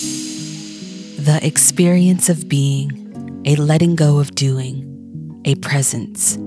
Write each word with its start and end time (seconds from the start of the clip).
The 0.00 1.40
experience 1.42 2.28
of 2.28 2.48
being, 2.48 3.42
a 3.44 3.56
letting 3.56 3.96
go 3.96 4.20
of 4.20 4.32
doing, 4.36 5.42
a 5.44 5.56
presence, 5.56 6.38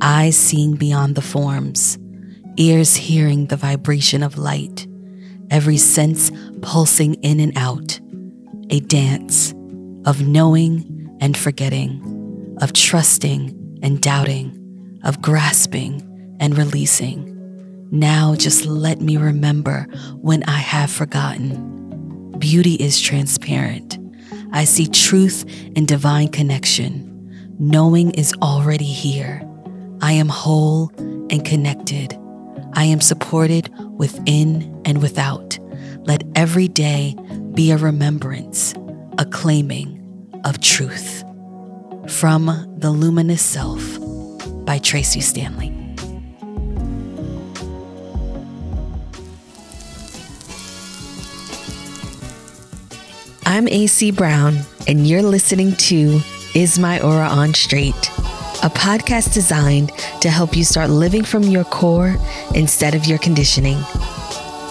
eyes 0.00 0.36
seeing 0.36 0.76
beyond 0.76 1.16
the 1.16 1.22
forms, 1.22 1.98
ears 2.56 2.94
hearing 2.94 3.46
the 3.46 3.56
vibration 3.56 4.22
of 4.22 4.38
light, 4.38 4.86
every 5.50 5.76
sense 5.76 6.30
pulsing 6.62 7.14
in 7.14 7.40
and 7.40 7.52
out, 7.58 7.98
a 8.70 8.78
dance 8.78 9.54
of 10.04 10.24
knowing 10.28 11.18
and 11.20 11.36
forgetting, 11.36 12.56
of 12.60 12.72
trusting 12.72 13.80
and 13.82 14.00
doubting, 14.00 15.00
of 15.02 15.20
grasping 15.20 16.36
and 16.38 16.56
releasing. 16.56 17.26
Now 17.90 18.36
just 18.36 18.66
let 18.66 19.00
me 19.00 19.16
remember 19.16 19.88
when 20.20 20.44
I 20.44 20.58
have 20.58 20.92
forgotten. 20.92 21.79
Beauty 22.40 22.74
is 22.76 22.98
transparent. 22.98 23.98
I 24.52 24.64
see 24.64 24.86
truth 24.88 25.44
and 25.76 25.86
divine 25.86 26.28
connection. 26.28 27.06
Knowing 27.58 28.12
is 28.12 28.32
already 28.40 28.86
here. 28.86 29.46
I 30.00 30.12
am 30.12 30.30
whole 30.30 30.90
and 30.96 31.44
connected. 31.44 32.18
I 32.72 32.84
am 32.84 33.02
supported 33.02 33.68
within 33.98 34.80
and 34.86 35.02
without. 35.02 35.58
Let 36.06 36.22
every 36.34 36.66
day 36.66 37.14
be 37.52 37.72
a 37.72 37.76
remembrance, 37.76 38.74
a 39.18 39.26
claiming 39.26 39.98
of 40.44 40.62
truth. 40.62 41.22
From 42.08 42.46
The 42.78 42.90
Luminous 42.90 43.42
Self 43.42 43.98
by 44.64 44.78
Tracee 44.78 45.20
Stanley. 45.20 45.79
I'm 53.60 53.66
Aycee 53.66 54.16
Brown, 54.16 54.60
and 54.88 55.06
you're 55.06 55.20
listening 55.20 55.76
to 55.76 56.22
Is 56.54 56.78
My 56.78 56.98
Aura 57.02 57.26
On 57.26 57.52
Straight, 57.52 58.08
a 58.62 58.70
podcast 58.70 59.34
designed 59.34 59.92
to 60.22 60.30
help 60.30 60.56
you 60.56 60.64
start 60.64 60.88
living 60.88 61.22
from 61.22 61.42
your 61.42 61.64
core 61.64 62.16
instead 62.54 62.94
of 62.94 63.04
your 63.04 63.18
conditioning. 63.18 63.76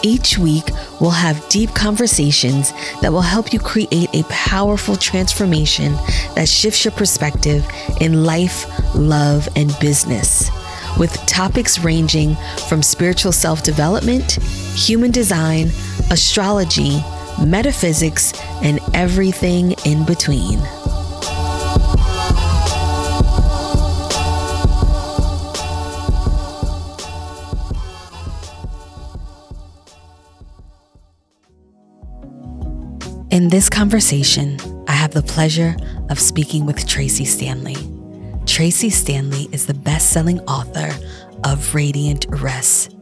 Each 0.02 0.39
week, 0.39 0.64
we'll 0.99 1.11
have 1.11 1.47
deep 1.49 1.75
conversations 1.75 2.73
that 3.03 3.14
will 3.14 3.22
help 3.22 3.53
you 3.53 3.59
create 3.59 4.09
a 4.16 4.23
powerful 4.23 4.95
transformation 4.95 5.94
that 6.33 6.49
shifts 6.49 6.83
your 6.83 6.92
perspective 6.94 7.64
in 8.02 8.23
life, 8.23 8.66
love, 8.95 9.47
and 9.55 9.71
business. 9.80 10.49
With 10.97 11.14
topics 11.27 11.77
ranging 11.77 12.36
from 12.67 12.81
spiritual 12.81 13.33
self 13.33 13.61
development, 13.61 14.31
human 14.73 15.11
design, 15.11 15.69
astrology, 16.09 17.03
metaphysics, 17.45 18.34
and 18.62 18.80
everything 18.94 19.73
in 19.86 20.06
between. 20.06 20.59
In 33.32 33.48
this 33.50 33.70
conversation, 33.70 34.60
I 34.88 34.94
have 34.94 35.12
the 35.12 35.22
pleasure 35.22 35.76
of 36.10 36.20
speaking 36.20 36.66
with 36.66 36.86
Tracee 36.88 37.26
Stanley. 37.26 37.78
Tracee 38.45 38.90
Stanley 38.90 39.48
is 39.52 39.66
the 39.66 39.73
best 39.73 40.12
selling 40.12 40.40
author 40.42 40.90
of 41.44 41.73
Radiant 41.73 42.26
Rest. 42.30 42.95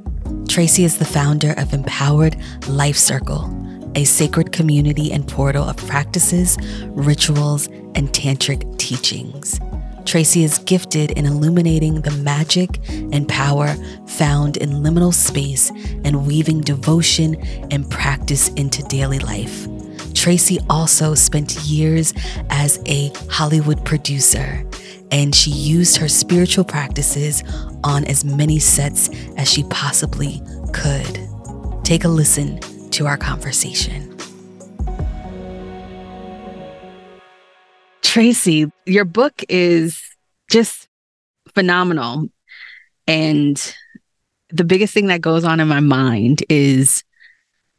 Tracee 0.48 0.84
is 0.84 0.98
the 0.98 1.06
founder 1.06 1.54
of 1.54 1.74
Empowered 1.74 2.36
Life 2.68 2.98
Circle 2.98 3.67
a 3.98 4.04
sacred 4.04 4.52
community 4.52 5.12
and 5.12 5.28
portal 5.28 5.64
of 5.64 5.76
practices, 5.76 6.56
rituals, 6.92 7.66
and 7.96 8.10
tantric 8.10 8.78
teachings. 8.78 9.60
Tracee 10.06 10.44
is 10.44 10.60
gifted 10.60 11.12
in 11.12 11.26
illuminating 11.26 12.02
the 12.02 12.12
magic 12.12 12.80
and 12.90 13.28
power 13.28 13.76
found 14.06 14.56
in 14.58 14.70
liminal 14.70 15.12
space 15.12 15.72
and 16.06 16.28
weaving 16.28 16.62
devotion 16.62 17.36
and 17.72 17.90
practice 17.90 18.50
into 18.50 18.84
daily 18.84 19.18
life. 19.18 19.68
Tracee 20.14 20.60
also 20.70 21.16
spent 21.16 21.56
years 21.62 22.14
as 22.52 22.80
a 22.86 23.12
Hollywood 23.32 23.84
producer, 23.84 24.64
and 25.10 25.34
she 25.34 25.50
used 25.50 25.98
her 25.98 26.08
spiritual 26.08 26.64
practices 26.64 27.44
on 27.84 28.06
as 28.06 28.24
many 28.24 28.60
sets 28.60 29.10
as 29.38 29.52
she 29.52 29.64
possibly 29.64 30.40
could. 30.72 31.20
Take 31.84 32.04
a 32.04 32.10
listen 32.10 32.60
to 32.92 33.08
our 33.08 33.18
conversation. 33.18 34.16
Tracee, 38.02 38.68
your 38.86 39.06
book 39.06 39.44
is 39.50 40.02
just 40.50 40.88
phenomenal. 41.54 42.30
And 43.08 43.76
the 44.50 44.64
biggest 44.64 44.94
thing 44.94 45.08
that 45.08 45.22
goes 45.22 45.44
on 45.44 45.60
in 45.60 45.68
my 45.68 45.80
mind 45.80 46.44
is 46.50 47.04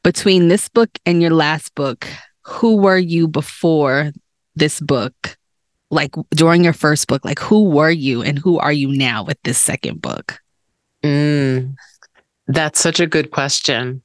between 0.03 0.49
this 0.49 0.69
book 0.69 0.91
and 1.07 1.21
your 1.21 1.33
last 1.33 1.75
book, 1.75 2.07
who 2.43 2.77
were 2.77 2.99
you 2.99 3.29
before 3.29 4.13
this 4.55 4.81
book? 4.81 5.37
Like 5.91 6.15
during 6.31 6.65
your 6.65 6.73
first 6.73 7.09
book, 7.09 7.25
like 7.25 7.39
who 7.39 7.65
were 7.65 7.91
you 7.91 8.23
and 8.23 8.39
who 8.39 8.59
are 8.59 8.73
you 8.73 8.89
now 8.89 9.25
with 9.25 9.39
this 9.45 9.59
second 9.59 10.03
book? 10.03 10.39
Mm, 11.03 11.75
that's 12.47 12.81
such 12.81 13.01
a 13.01 13.07
good 13.07 13.31
question. 13.31 14.03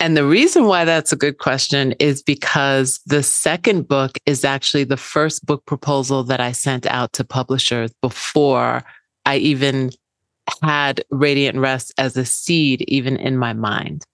And 0.00 0.16
the 0.16 0.26
reason 0.26 0.66
why 0.66 0.84
that's 0.84 1.12
a 1.12 1.16
good 1.16 1.38
question 1.38 1.92
is 1.92 2.22
because 2.22 3.00
the 3.06 3.22
second 3.22 3.88
book 3.88 4.18
is 4.26 4.44
actually 4.44 4.84
the 4.84 4.96
first 4.96 5.46
book 5.46 5.64
proposal 5.66 6.24
that 6.24 6.40
I 6.40 6.52
sent 6.52 6.86
out 6.86 7.12
to 7.14 7.24
publishers 7.24 7.92
before 8.02 8.82
I 9.24 9.36
even 9.36 9.90
had 10.62 11.02
Radiant 11.10 11.58
Rest 11.58 11.94
as 11.96 12.16
a 12.16 12.24
seed, 12.24 12.82
even 12.82 13.16
in 13.16 13.38
my 13.38 13.52
mind. 13.52 14.04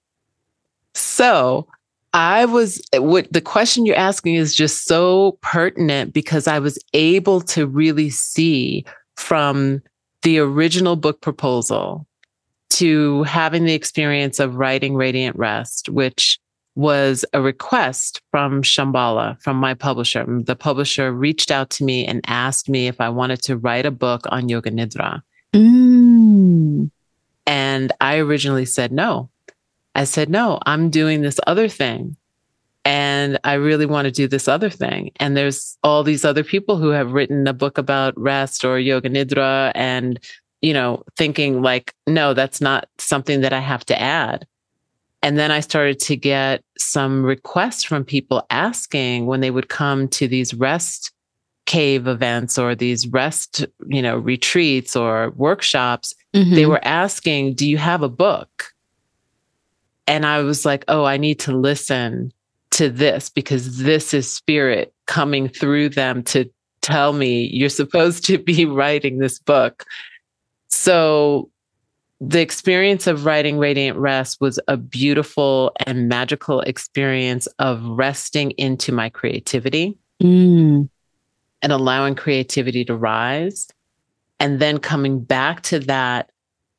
So 0.94 1.66
I 2.12 2.44
was, 2.44 2.82
what 2.94 3.32
the 3.32 3.40
question 3.40 3.86
you're 3.86 3.96
asking 3.96 4.34
is 4.34 4.54
just 4.54 4.84
so 4.84 5.38
pertinent 5.40 6.12
because 6.12 6.46
I 6.46 6.58
was 6.58 6.78
able 6.92 7.40
to 7.42 7.66
really 7.66 8.10
see 8.10 8.84
from 9.16 9.82
the 10.22 10.38
original 10.38 10.96
book 10.96 11.20
proposal 11.20 12.06
to 12.80 13.22
having 13.24 13.64
the 13.64 13.74
experience 13.74 14.40
of 14.40 14.56
writing 14.56 14.94
Radiant 14.94 15.36
Rest, 15.36 15.90
which 15.90 16.38
was 16.76 17.26
a 17.34 17.42
request 17.42 18.22
from 18.30 18.62
Shambhala, 18.62 19.40
from 19.42 19.58
my 19.58 19.74
publisher. 19.74 20.24
The 20.26 20.56
publisher 20.56 21.12
reached 21.12 21.50
out 21.50 21.68
to 21.70 21.84
me 21.84 22.06
and 22.06 22.22
asked 22.26 22.70
me 22.70 22.86
if 22.86 22.98
I 22.98 23.10
wanted 23.10 23.42
to 23.42 23.58
write 23.58 23.84
a 23.84 23.90
book 23.90 24.22
on 24.30 24.48
Yoga 24.48 24.70
Nidra. 24.70 25.20
Mm. 25.52 26.90
And 27.46 27.92
I 28.00 28.16
originally 28.18 28.64
said 28.64 28.92
no. 28.92 29.28
I 29.94 30.04
said, 30.04 30.30
no, 30.30 30.58
I'm 30.64 30.88
doing 30.88 31.20
this 31.20 31.38
other 31.46 31.68
thing. 31.68 32.16
And 32.86 33.38
I 33.44 33.54
really 33.54 33.84
want 33.84 34.06
to 34.06 34.10
do 34.10 34.26
this 34.26 34.48
other 34.48 34.70
thing. 34.70 35.10
And 35.16 35.36
there's 35.36 35.76
all 35.82 36.02
these 36.02 36.24
other 36.24 36.44
people 36.44 36.78
who 36.78 36.88
have 36.90 37.12
written 37.12 37.46
a 37.46 37.52
book 37.52 37.76
about 37.76 38.18
rest 38.18 38.64
or 38.64 38.78
yoga 38.78 39.10
nidra. 39.10 39.72
And 39.74 40.18
you 40.62 40.72
know, 40.72 41.02
thinking 41.16 41.62
like, 41.62 41.94
no, 42.06 42.34
that's 42.34 42.60
not 42.60 42.88
something 42.98 43.40
that 43.40 43.52
I 43.52 43.60
have 43.60 43.84
to 43.86 44.00
add. 44.00 44.46
And 45.22 45.38
then 45.38 45.50
I 45.50 45.60
started 45.60 46.00
to 46.00 46.16
get 46.16 46.62
some 46.78 47.22
requests 47.22 47.84
from 47.84 48.04
people 48.04 48.46
asking 48.50 49.26
when 49.26 49.40
they 49.40 49.50
would 49.50 49.68
come 49.68 50.08
to 50.08 50.26
these 50.26 50.54
rest 50.54 51.12
cave 51.66 52.08
events 52.08 52.58
or 52.58 52.74
these 52.74 53.06
rest, 53.08 53.64
you 53.86 54.02
know, 54.02 54.16
retreats 54.16 54.96
or 54.96 55.30
workshops. 55.36 56.14
Mm-hmm. 56.34 56.54
They 56.54 56.66
were 56.66 56.84
asking, 56.84 57.54
Do 57.54 57.68
you 57.68 57.78
have 57.78 58.02
a 58.02 58.08
book? 58.08 58.72
And 60.06 60.26
I 60.26 60.40
was 60.40 60.64
like, 60.64 60.84
Oh, 60.88 61.04
I 61.04 61.16
need 61.16 61.38
to 61.40 61.56
listen 61.56 62.32
to 62.72 62.88
this 62.88 63.28
because 63.28 63.78
this 63.78 64.14
is 64.14 64.32
spirit 64.32 64.92
coming 65.06 65.48
through 65.48 65.90
them 65.90 66.22
to 66.22 66.50
tell 66.80 67.12
me 67.12 67.50
you're 67.52 67.68
supposed 67.68 68.24
to 68.24 68.38
be 68.38 68.64
writing 68.78 69.18
this 69.18 69.38
book. 69.38 69.84
So 70.70 71.50
the 72.20 72.40
experience 72.40 73.06
of 73.06 73.24
writing 73.24 73.58
Radiant 73.58 73.98
Rest 73.98 74.40
was 74.40 74.60
a 74.68 74.76
beautiful 74.76 75.72
and 75.86 76.08
magical 76.08 76.60
experience 76.60 77.46
of 77.58 77.82
resting 77.82 78.50
into 78.52 78.92
my 78.92 79.08
creativity 79.08 79.96
mm. 80.22 80.88
and 81.62 81.72
allowing 81.72 82.14
creativity 82.14 82.84
to 82.84 82.94
rise. 82.94 83.68
And 84.38 84.60
then 84.60 84.78
coming 84.78 85.20
back 85.20 85.62
to 85.64 85.78
that 85.80 86.30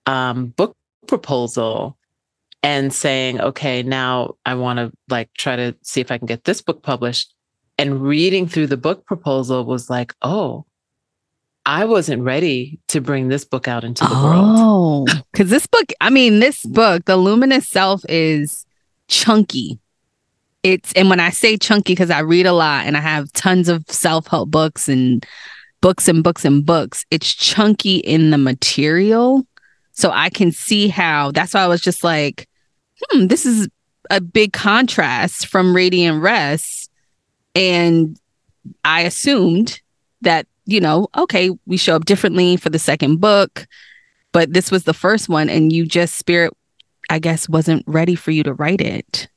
um, 0.05 0.47
book 0.47 0.75
proposal 1.07 1.97
and 2.63 2.93
saying, 2.93 3.41
okay, 3.41 3.81
now 3.81 4.35
I 4.45 4.53
want 4.53 4.77
to 4.77 4.91
like 5.09 5.33
try 5.33 5.55
to 5.55 5.75
see 5.81 6.01
if 6.01 6.11
I 6.11 6.17
can 6.17 6.27
get 6.27 6.43
this 6.43 6.61
book 6.61 6.83
published. 6.83 7.33
And 7.77 8.01
reading 8.01 8.47
through 8.47 8.67
the 8.67 8.77
book 8.77 9.05
proposal 9.05 9.65
was 9.65 9.89
like, 9.89 10.13
oh, 10.21 10.65
I 11.65 11.85
wasn't 11.85 12.23
ready 12.23 12.79
to 12.87 13.01
bring 13.01 13.27
this 13.27 13.45
book 13.45 13.67
out 13.67 13.83
into 13.83 14.03
the 14.03 14.09
oh, 14.11 14.23
world. 14.23 15.09
Oh, 15.09 15.21
because 15.31 15.49
this 15.49 15.67
book, 15.67 15.91
I 16.01 16.09
mean, 16.09 16.39
this 16.39 16.63
book, 16.65 17.05
The 17.05 17.17
Luminous 17.17 17.67
Self, 17.67 18.03
is 18.09 18.65
chunky. 19.07 19.79
it's 20.63 20.93
and 20.93 21.09
when 21.09 21.19
I 21.19 21.29
say 21.29 21.57
chunky 21.57 21.93
because 21.93 22.09
I 22.09 22.19
read 22.19 22.45
a 22.45 22.53
lot 22.53 22.85
and 22.85 22.97
I 22.97 23.01
have 23.01 23.31
tons 23.33 23.67
of 23.69 23.83
self-help 23.89 24.49
books 24.49 24.87
and 24.87 25.25
books 25.81 26.07
and 26.07 26.23
books 26.23 26.45
and 26.45 26.65
books, 26.65 27.05
it's 27.11 27.33
chunky 27.33 27.97
in 27.97 28.31
the 28.31 28.37
material. 28.37 29.45
So 29.91 30.11
I 30.11 30.29
can 30.29 30.51
see 30.51 30.87
how 30.87 31.31
that's 31.31 31.53
why 31.53 31.61
I 31.61 31.67
was 31.67 31.81
just 31.81 32.03
like, 32.03 32.47
hmm, 33.01 33.27
this 33.27 33.45
is 33.45 33.67
a 34.09 34.21
big 34.21 34.53
contrast 34.53 35.47
from 35.47 35.75
Radiant 35.75 36.21
Rest. 36.21 36.89
And 37.55 38.17
I 38.83 39.01
assumed 39.01 39.81
that, 40.21 40.47
you 40.65 40.79
know, 40.79 41.07
okay, 41.17 41.49
we 41.65 41.77
show 41.77 41.95
up 41.95 42.05
differently 42.05 42.57
for 42.57 42.69
the 42.69 42.79
second 42.79 43.19
book, 43.19 43.67
but 44.31 44.53
this 44.53 44.71
was 44.71 44.83
the 44.83 44.93
first 44.93 45.29
one, 45.29 45.49
and 45.49 45.73
you 45.73 45.85
just 45.85 46.15
spirit, 46.15 46.53
I 47.09 47.19
guess, 47.19 47.49
wasn't 47.49 47.83
ready 47.87 48.15
for 48.15 48.31
you 48.31 48.43
to 48.43 48.53
write 48.53 48.81
it. 48.81 49.27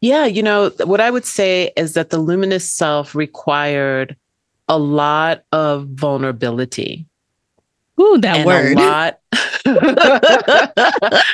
Yeah, 0.00 0.26
you 0.26 0.42
know, 0.42 0.70
what 0.84 1.00
I 1.00 1.10
would 1.10 1.24
say 1.24 1.72
is 1.76 1.94
that 1.94 2.10
the 2.10 2.18
luminous 2.18 2.68
self 2.68 3.14
required 3.14 4.16
a 4.68 4.78
lot 4.78 5.44
of 5.52 5.86
vulnerability. 5.88 7.06
Ooh, 8.00 8.18
that 8.18 8.38
and 8.38 8.46
word. 8.46 8.76
A 8.76 8.80
lot 8.80 9.20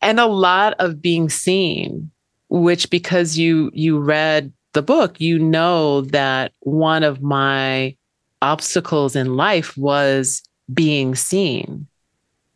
and 0.00 0.20
a 0.20 0.26
lot 0.26 0.74
of 0.78 1.00
being 1.00 1.28
seen, 1.28 2.10
which 2.48 2.90
because 2.90 3.38
you 3.38 3.70
you 3.72 3.98
read 3.98 4.52
the 4.78 4.82
book, 4.82 5.20
you 5.20 5.40
know 5.40 6.02
that 6.02 6.52
one 6.60 7.02
of 7.02 7.20
my 7.20 7.96
obstacles 8.42 9.16
in 9.16 9.36
life 9.36 9.76
was 9.76 10.40
being 10.72 11.16
seen 11.16 11.84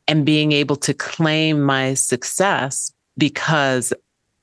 and 0.07 0.25
being 0.25 0.53
able 0.53 0.77
to 0.77 0.95
claim 0.95 1.61
my 1.61 1.95
success 1.95 2.93
because 3.19 3.93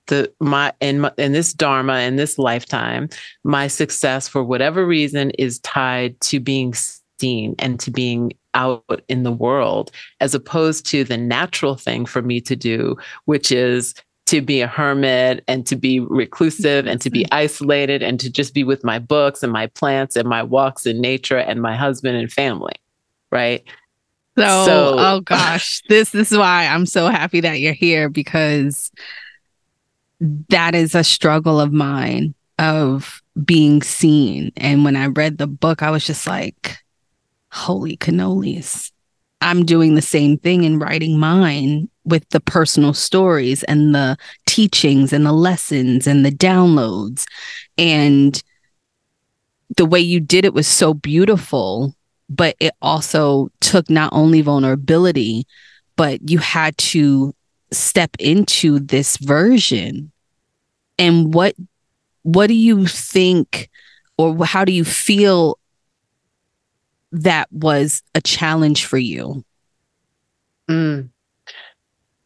the 0.07 0.29
my 0.41 0.73
in 0.81 0.99
my, 0.99 1.11
in 1.17 1.31
this 1.31 1.53
dharma 1.53 1.99
in 1.99 2.17
this 2.17 2.37
lifetime 2.37 3.07
my 3.45 3.67
success 3.67 4.27
for 4.27 4.43
whatever 4.43 4.85
reason 4.85 5.29
is 5.31 5.59
tied 5.59 6.19
to 6.19 6.41
being 6.41 6.73
seen 7.19 7.55
and 7.59 7.79
to 7.79 7.91
being 7.91 8.33
out 8.55 8.83
in 9.07 9.23
the 9.23 9.31
world 9.31 9.89
as 10.19 10.35
opposed 10.35 10.85
to 10.85 11.05
the 11.05 11.17
natural 11.17 11.75
thing 11.75 12.05
for 12.05 12.21
me 12.21 12.41
to 12.41 12.57
do 12.57 12.97
which 13.23 13.53
is 13.53 13.93
to 14.29 14.41
be 14.41 14.61
a 14.61 14.67
hermit 14.67 15.43
and 15.47 15.65
to 15.67 15.75
be 15.75 15.99
reclusive 15.99 16.85
and 16.87 17.01
to 17.01 17.09
be 17.09 17.23
mm-hmm. 17.23 17.33
isolated 17.33 18.03
and 18.03 18.19
to 18.19 18.29
just 18.29 18.53
be 18.53 18.63
with 18.63 18.83
my 18.83 18.99
books 18.99 19.43
and 19.43 19.51
my 19.51 19.67
plants 19.67 20.15
and 20.15 20.27
my 20.27 20.43
walks 20.43 20.85
in 20.85 20.99
nature 21.01 21.37
and 21.37 21.61
my 21.61 21.75
husband 21.75 22.17
and 22.17 22.31
family 22.31 22.73
right 23.31 23.63
so, 24.37 24.65
so 24.65 24.95
oh 24.97 25.21
gosh 25.21 25.81
this, 25.89 26.11
this 26.11 26.31
is 26.31 26.37
why 26.37 26.65
i'm 26.67 26.85
so 26.85 27.07
happy 27.07 27.41
that 27.41 27.59
you're 27.59 27.73
here 27.73 28.09
because 28.09 28.91
that 30.49 30.75
is 30.75 30.95
a 30.95 31.03
struggle 31.03 31.59
of 31.59 31.71
mine 31.71 32.33
of 32.57 33.21
being 33.45 33.81
seen. 33.81 34.51
And 34.57 34.83
when 34.83 34.95
I 34.95 35.07
read 35.07 35.37
the 35.37 35.47
book, 35.47 35.81
I 35.81 35.91
was 35.91 36.05
just 36.05 36.27
like, 36.27 36.77
holy 37.51 37.97
cannolis. 37.97 38.91
I'm 39.41 39.65
doing 39.65 39.95
the 39.95 40.01
same 40.01 40.37
thing 40.37 40.65
in 40.65 40.79
writing 40.79 41.17
mine 41.17 41.89
with 42.09 42.27
the 42.29 42.39
personal 42.39 42.93
stories 42.93 43.63
and 43.63 43.95
the 43.95 44.17
teachings 44.45 45.13
and 45.13 45.25
the 45.25 45.33
lessons 45.33 46.07
and 46.07 46.25
the 46.25 46.31
downloads. 46.31 47.25
And 47.77 48.41
the 49.77 49.85
way 49.85 49.99
you 49.99 50.19
did 50.19 50.45
it 50.45 50.53
was 50.53 50.67
so 50.67 50.93
beautiful, 50.93 51.95
but 52.29 52.55
it 52.59 52.73
also 52.81 53.49
took 53.61 53.89
not 53.89 54.11
only 54.13 54.41
vulnerability, 54.41 55.45
but 55.95 56.29
you 56.29 56.37
had 56.39 56.77
to 56.77 57.33
step 57.71 58.11
into 58.19 58.79
this 58.79 59.17
version 59.17 60.11
and 60.97 61.33
what 61.33 61.55
what 62.23 62.47
do 62.47 62.55
you 62.55 62.85
think 62.85 63.69
or 64.17 64.45
how 64.45 64.65
do 64.65 64.71
you 64.71 64.83
feel 64.83 65.57
that 67.11 67.51
was 67.51 68.01
a 68.15 68.21
challenge 68.21 68.85
for 68.85 68.97
you 68.97 69.43
mm. 70.69 71.09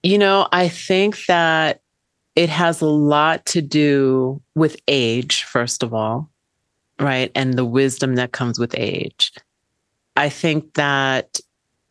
You 0.03 0.17
know 0.17 0.47
i 0.51 0.67
think 0.67 1.25
that 1.25 1.81
it 2.35 2.49
has 2.49 2.81
a 2.81 2.87
lot 2.87 3.45
to 3.45 3.61
do 3.61 4.41
with 4.55 4.79
age 4.87 5.43
first 5.43 5.83
of 5.83 5.93
all 5.93 6.29
right? 6.99 7.31
And 7.35 7.53
the 7.53 7.65
wisdom 7.65 8.15
that 8.15 8.31
comes 8.31 8.59
with 8.59 8.75
age. 8.77 9.31
I 10.15 10.29
think 10.29 10.73
that 10.75 11.39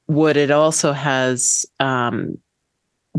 what 0.07 0.37
it 0.37 0.51
also 0.51 0.93
has 0.93 1.67
um, 1.81 2.39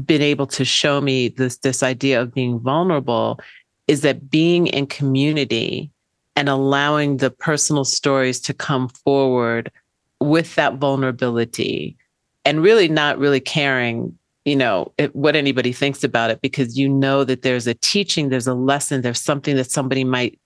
been 0.05 0.21
able 0.21 0.47
to 0.47 0.65
show 0.65 1.01
me 1.01 1.29
this 1.29 1.57
this 1.57 1.83
idea 1.83 2.21
of 2.21 2.33
being 2.33 2.59
vulnerable 2.59 3.39
is 3.87 4.01
that 4.01 4.29
being 4.29 4.67
in 4.67 4.87
community 4.87 5.91
and 6.35 6.49
allowing 6.49 7.17
the 7.17 7.29
personal 7.29 7.85
stories 7.85 8.39
to 8.41 8.53
come 8.53 8.87
forward 8.89 9.71
with 10.19 10.55
that 10.55 10.75
vulnerability 10.75 11.97
and 12.45 12.63
really 12.63 12.87
not 12.87 13.19
really 13.19 13.39
caring 13.39 14.17
you 14.45 14.55
know 14.55 14.91
it, 14.97 15.15
what 15.15 15.35
anybody 15.35 15.71
thinks 15.71 16.03
about 16.03 16.29
it 16.29 16.41
because 16.41 16.77
you 16.77 16.89
know 16.89 17.23
that 17.23 17.41
there's 17.41 17.67
a 17.67 17.73
teaching 17.75 18.29
there's 18.29 18.47
a 18.47 18.53
lesson 18.53 19.01
there's 19.01 19.21
something 19.21 19.55
that 19.55 19.71
somebody 19.71 20.03
might 20.03 20.39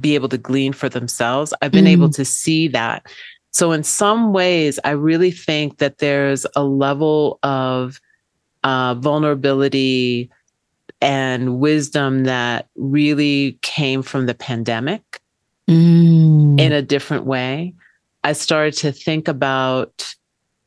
be 0.00 0.14
able 0.14 0.28
to 0.28 0.38
glean 0.38 0.72
for 0.72 0.88
themselves 0.88 1.52
i've 1.60 1.72
been 1.72 1.84
mm. 1.84 1.90
able 1.90 2.08
to 2.08 2.24
see 2.24 2.66
that 2.68 3.04
so 3.50 3.72
in 3.72 3.82
some 3.82 4.32
ways 4.32 4.78
i 4.84 4.90
really 4.90 5.30
think 5.30 5.78
that 5.78 5.98
there's 5.98 6.46
a 6.56 6.64
level 6.64 7.38
of 7.42 8.00
uh, 8.64 8.94
vulnerability 8.94 10.30
and 11.02 11.58
wisdom 11.58 12.24
that 12.24 12.68
really 12.76 13.58
came 13.62 14.02
from 14.02 14.26
the 14.26 14.34
pandemic 14.34 15.20
mm. 15.68 16.60
in 16.60 16.72
a 16.72 16.80
different 16.80 17.24
way. 17.24 17.74
I 18.22 18.32
started 18.34 18.74
to 18.74 18.92
think 18.92 19.26
about 19.26 20.14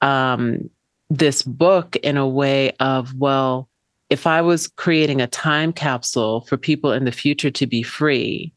um, 0.01 0.69
this 1.09 1.43
book 1.43 1.95
in 1.97 2.17
a 2.17 2.27
way 2.27 2.71
of, 2.79 3.13
well, 3.15 3.69
if 4.09 4.27
I 4.27 4.41
was 4.41 4.67
creating 4.67 5.21
a 5.21 5.27
time 5.27 5.73
capsule 5.73 6.41
for 6.41 6.57
people 6.57 6.91
in 6.91 7.05
the 7.05 7.11
future 7.11 7.51
to 7.51 7.67
be 7.67 7.83
free, 7.83 8.53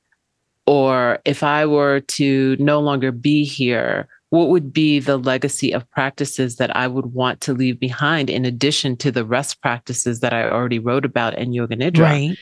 or 0.67 1.19
if 1.25 1.43
I 1.43 1.65
were 1.65 2.01
to 2.01 2.57
no 2.59 2.81
longer 2.81 3.11
be 3.11 3.45
here, 3.45 4.09
what 4.31 4.49
would 4.51 4.73
be 4.73 4.99
the 4.99 5.17
legacy 5.17 5.73
of 5.73 5.91
practices 5.91 6.57
that 6.57 6.75
I 6.77 6.87
would 6.87 7.07
want 7.07 7.41
to 7.43 7.55
leave 7.55 7.81
behind 7.81 8.29
in 8.29 8.45
addition 8.45 8.97
to 8.99 9.11
the 9.11 9.25
rest 9.25 9.63
practices 9.63 10.21
that 10.21 10.35
I 10.35 10.49
already 10.51 10.79
wrote 10.79 11.07
about 11.07 11.39
in 11.39 11.55
Yoga 11.55 11.77
Nidra? 11.77 12.01
Right. 12.01 12.39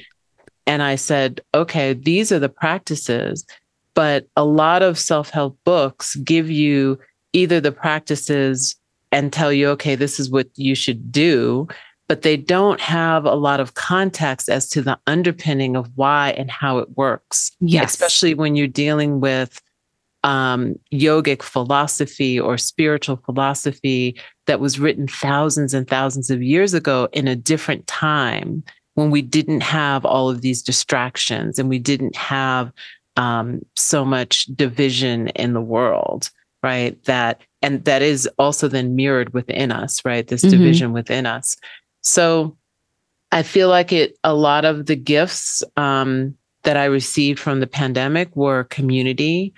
And 0.67 0.83
I 0.83 0.97
said, 0.97 1.41
okay, 1.55 1.93
these 1.93 2.33
are 2.33 2.41
the 2.41 2.49
practices, 2.49 3.47
but 3.95 4.27
a 4.37 4.45
lot 4.45 4.83
of 4.83 4.99
self 4.99 5.31
help 5.31 5.57
books 5.65 6.17
give 6.17 6.51
you 6.51 6.99
either 7.33 7.61
the 7.61 7.71
practices 7.71 8.75
and 9.17 9.33
tell 9.33 9.51
you, 9.51 9.71
okay, 9.71 9.95
this 9.95 10.21
is 10.21 10.31
what 10.31 10.47
you 10.57 10.75
should 10.75 11.11
do, 11.11 11.67
but 12.07 12.21
they 12.21 12.37
don't 12.37 12.83
have 12.83 13.25
a 13.25 13.35
lot 13.35 13.61
of 13.61 13.73
context 13.73 14.51
as 14.51 14.69
to 14.69 14.83
the 14.83 14.99
underpinning 15.07 15.75
of 15.75 15.91
why 15.95 16.33
and 16.33 16.51
how 16.51 16.77
it 16.77 16.99
works. 16.99 17.51
Yes. 17.59 17.95
Especially 17.95 18.35
when 18.35 18.57
you're 18.57 18.67
dealing 18.67 19.21
with 19.21 19.63
um, 20.23 20.75
yogic 20.93 21.43
philosophy 21.43 22.39
or 22.39 22.59
spiritual 22.59 23.17
philosophy 23.25 24.21
that 24.45 24.61
was 24.61 24.79
written 24.79 25.09
thousands 25.09 25.73
and 25.73 25.89
thousands 25.89 26.29
of 26.29 26.43
years 26.43 26.75
ago 26.75 27.09
in 27.15 27.27
a 27.27 27.35
different 27.35 27.87
time 27.87 28.63
when 28.97 29.11
we 29.11 29.23
didn't 29.23 29.63
have 29.63 30.05
all 30.05 30.29
of 30.29 30.43
these 30.43 30.63
distractions 30.63 31.59
and 31.59 31.71
we 31.71 31.79
didn't 31.79 32.17
have 32.17 32.71
um, 33.17 33.65
so 33.77 34.05
much 34.05 34.45
division 34.47 35.29
in 35.29 35.55
the 35.55 35.61
world, 35.63 36.29
right? 36.63 37.03
That 37.05 37.41
and 37.67 37.85
that 37.85 38.01
is 38.01 38.29
also 38.39 38.69
then 38.69 38.95
mirrored 38.95 39.35
within 39.35 39.73
us, 39.73 40.05
right? 40.05 40.29
This 40.29 40.43
mm-hmm. 40.43 40.57
division 40.57 40.93
within 40.93 41.27
us. 41.27 41.57
So 42.01 42.57
I 43.33 43.43
feel 43.43 43.69
like 43.69 43.93
it. 43.93 44.17
A 44.23 44.35
lot 44.35 44.65
of 44.65 44.87
the 44.87 44.95
gifts 44.95 45.65
um, 45.77 46.37
that 46.63 46.77
I 46.77 46.85
received 46.85 47.41
from 47.41 47.59
the 47.59 47.67
pandemic 47.67 48.35
were 48.37 48.65
community, 48.65 49.53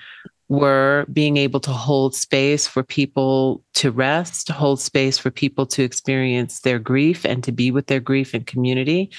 were 0.49 1.05
being 1.13 1.37
able 1.37 1.61
to 1.61 1.71
hold 1.71 2.15
space 2.15 2.67
for 2.67 2.83
people 2.83 3.63
to 3.75 3.91
rest, 3.91 4.49
hold 4.49 4.81
space 4.81 5.19
for 5.19 5.31
people 5.31 5.67
to 5.67 5.83
experience 5.83 6.61
their 6.61 6.79
grief 6.79 7.27
and 7.27 7.45
to 7.45 7.53
be 7.53 7.71
with 7.71 7.89
their 7.89 8.01
grief 8.01 8.35
in 8.35 8.43
community. 8.45 9.11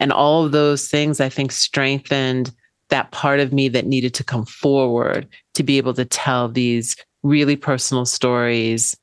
And 0.00 0.10
all 0.10 0.46
of 0.46 0.52
those 0.52 0.88
things, 0.88 1.20
I 1.20 1.28
think, 1.28 1.52
strengthened 1.52 2.50
that 2.88 3.10
part 3.10 3.40
of 3.40 3.52
me 3.52 3.68
that 3.68 3.84
needed 3.84 4.14
to 4.14 4.24
come 4.24 4.46
forward 4.46 5.28
to 5.52 5.62
be 5.62 5.76
able 5.76 5.92
to 5.92 6.06
tell 6.06 6.48
these 6.48 6.96
really 7.22 7.56
personal 7.56 8.04
stories 8.06 8.96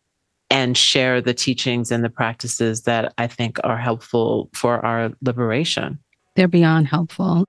and 0.50 0.78
share 0.78 1.22
the 1.22 1.34
teachings 1.34 1.92
and 1.92 2.04
the 2.04 2.10
practices 2.10 2.84
that 2.84 3.14
I 3.18 3.28
think 3.28 3.60
are 3.64 3.78
helpful 3.78 4.50
for 4.54 4.86
our 4.86 5.12
liberation. 5.22 6.00
They're 6.36 6.48
beyond 6.48 6.88
helpful. 6.88 7.46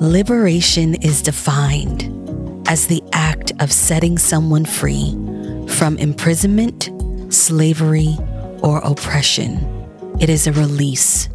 Liberation 0.00 0.94
is 1.02 1.22
defined 1.22 2.08
as 2.68 2.86
the 2.86 3.02
act 3.12 3.52
of 3.60 3.70
setting 3.72 4.16
someone 4.16 4.64
free 4.64 5.12
from 5.68 5.98
imprisonment, 5.98 6.90
slavery, 7.32 8.16
or 8.62 8.78
oppression. 8.78 9.58
It 10.20 10.30
is 10.30 10.46
a 10.46 10.52
release. 10.52 11.28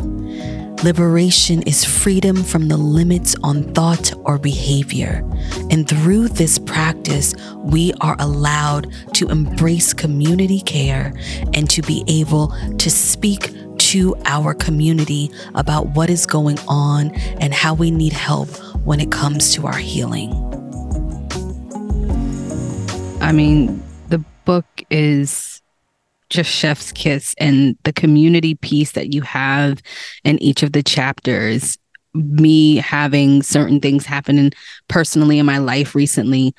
Liberation 0.84 1.62
is 1.63 1.84
freedom 1.84 2.44
from 2.44 2.67
the 2.67 2.77
limits 2.77 3.36
on 3.44 3.63
thought 3.74 4.13
or 4.25 4.38
behavior. 4.38 5.24
And 5.72 5.88
through 5.88 6.27
this 6.27 6.60
practice, 6.60 7.34
we 7.58 7.94
are 8.01 8.15
allowed 8.20 8.91
to 9.13 9.29
embrace 9.29 9.94
community 9.94 10.60
care 10.60 11.13
and 11.53 11.70
to 11.72 11.82
be 11.82 12.03
able 12.08 12.50
to 12.77 12.89
speak 12.89 13.51
to 13.77 14.15
our 14.25 14.53
community 14.53 15.32
about 15.55 15.88
what 15.89 16.10
is 16.10 16.25
going 16.25 16.60
on 16.67 17.15
and 17.39 17.53
how 17.53 17.74
we 17.74 17.89
need 17.89 18.13
help 18.13 18.50
when 18.84 19.00
it 19.00 19.12
comes 19.12 19.53
to 19.53 19.65
our 19.65 19.77
healing. 19.77 20.32
I 23.22 23.32
mean, 23.32 23.82
the 24.10 24.24
book 24.46 24.65
is 24.91 25.54
just 26.29 26.50
chef's 26.50 26.91
kiss 26.91 27.36
and 27.39 27.77
the 27.84 27.94
community 27.94 28.55
piece 28.55 28.94
that 28.94 29.13
you 29.13 29.22
have 29.22 29.82
in 30.24 30.41
each 30.41 30.63
of 30.63 30.72
the 30.72 30.84
chapters 30.84 31.77
me 32.13 32.77
having 32.77 33.44
certain 33.44 33.79
things 33.79 34.05
happening 34.05 34.51
personally 34.88 35.38
in 35.38 35.46
my 35.46 35.58
life 35.58 35.96
recently 35.96 36.53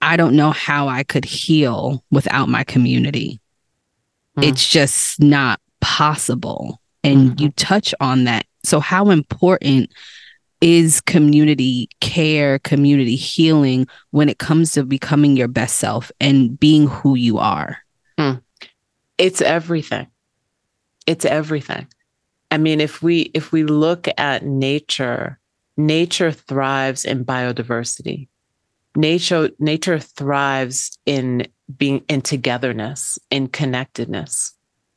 i 0.00 0.16
don't 0.16 0.36
know 0.36 0.50
how 0.50 0.88
i 0.88 1.02
could 1.02 1.24
heal 1.24 2.02
without 2.10 2.48
my 2.48 2.64
community 2.64 3.40
mm. 4.38 4.44
it's 4.44 4.68
just 4.68 5.20
not 5.20 5.60
possible 5.80 6.80
and 7.04 7.32
mm-hmm. 7.32 7.42
you 7.42 7.50
touch 7.52 7.94
on 8.00 8.24
that 8.24 8.46
so 8.64 8.80
how 8.80 9.10
important 9.10 9.90
is 10.60 11.00
community 11.02 11.88
care 12.00 12.58
community 12.60 13.16
healing 13.16 13.86
when 14.10 14.28
it 14.28 14.38
comes 14.38 14.72
to 14.72 14.84
becoming 14.84 15.36
your 15.36 15.48
best 15.48 15.76
self 15.76 16.10
and 16.20 16.58
being 16.58 16.86
who 16.86 17.14
you 17.14 17.38
are. 17.38 17.78
It's 19.18 19.40
everything. 19.40 20.06
It's 21.06 21.24
everything. 21.24 21.86
I 22.50 22.58
mean, 22.58 22.80
if 22.80 23.02
we 23.02 23.30
if 23.34 23.52
we 23.52 23.64
look 23.64 24.08
at 24.18 24.44
nature, 24.44 25.38
nature 25.76 26.32
thrives 26.32 27.04
in 27.04 27.24
biodiversity. 27.24 28.28
Nature 28.96 29.50
nature 29.58 29.98
thrives 29.98 30.98
in 31.06 31.46
being 31.76 32.02
in 32.08 32.22
togetherness, 32.22 33.18
in 33.30 33.48
connectedness. 33.48 34.52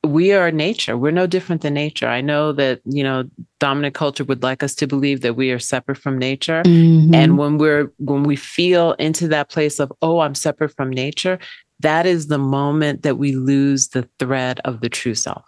We 0.05 0.31
are 0.31 0.51
nature. 0.51 0.97
We're 0.97 1.11
no 1.11 1.27
different 1.27 1.61
than 1.61 1.73
nature. 1.73 2.07
I 2.07 2.21
know 2.21 2.53
that, 2.53 2.79
you 2.85 3.03
know, 3.03 3.25
dominant 3.59 3.95
culture 3.95 4.23
would 4.23 4.41
like 4.41 4.63
us 4.63 4.73
to 4.75 4.87
believe 4.87 5.19
that 5.21 5.35
we 5.35 5.51
are 5.51 5.59
separate 5.59 5.97
from 5.97 6.17
nature. 6.17 6.63
Mm-hmm. 6.63 7.13
And 7.13 7.37
when 7.37 7.57
we're 7.57 7.91
when 7.97 8.23
we 8.23 8.37
feel 8.37 8.93
into 8.93 9.27
that 9.27 9.49
place 9.49 9.79
of, 9.79 9.91
oh, 10.01 10.19
I'm 10.19 10.35
separate 10.35 10.73
from 10.73 10.89
nature, 10.89 11.37
that 11.79 12.05
is 12.05 12.27
the 12.27 12.37
moment 12.37 13.03
that 13.03 13.17
we 13.17 13.33
lose 13.33 13.89
the 13.89 14.07
thread 14.19 14.59
of 14.65 14.81
the 14.81 14.89
true 14.89 15.15
self. 15.15 15.45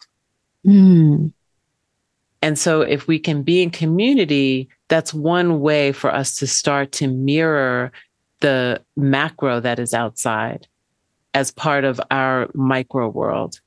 Mm. 0.66 1.32
And 2.42 2.58
so, 2.58 2.82
if 2.82 3.08
we 3.08 3.20
can 3.20 3.44
be 3.44 3.62
in 3.62 3.70
community, 3.70 4.70
that's 4.88 5.14
one 5.14 5.60
way 5.60 5.92
for 5.92 6.14
us 6.14 6.36
to 6.38 6.48
start 6.48 6.92
to 6.94 7.08
mirror 7.08 7.92
the 8.40 8.82
macro 8.96 9.60
that 9.60 9.80
is 9.80 9.94
outside 9.94 10.68
as 11.34 11.52
part 11.52 11.84
of 11.84 12.02
our 12.10 12.50
micro 12.54 13.08
world. 13.08 13.60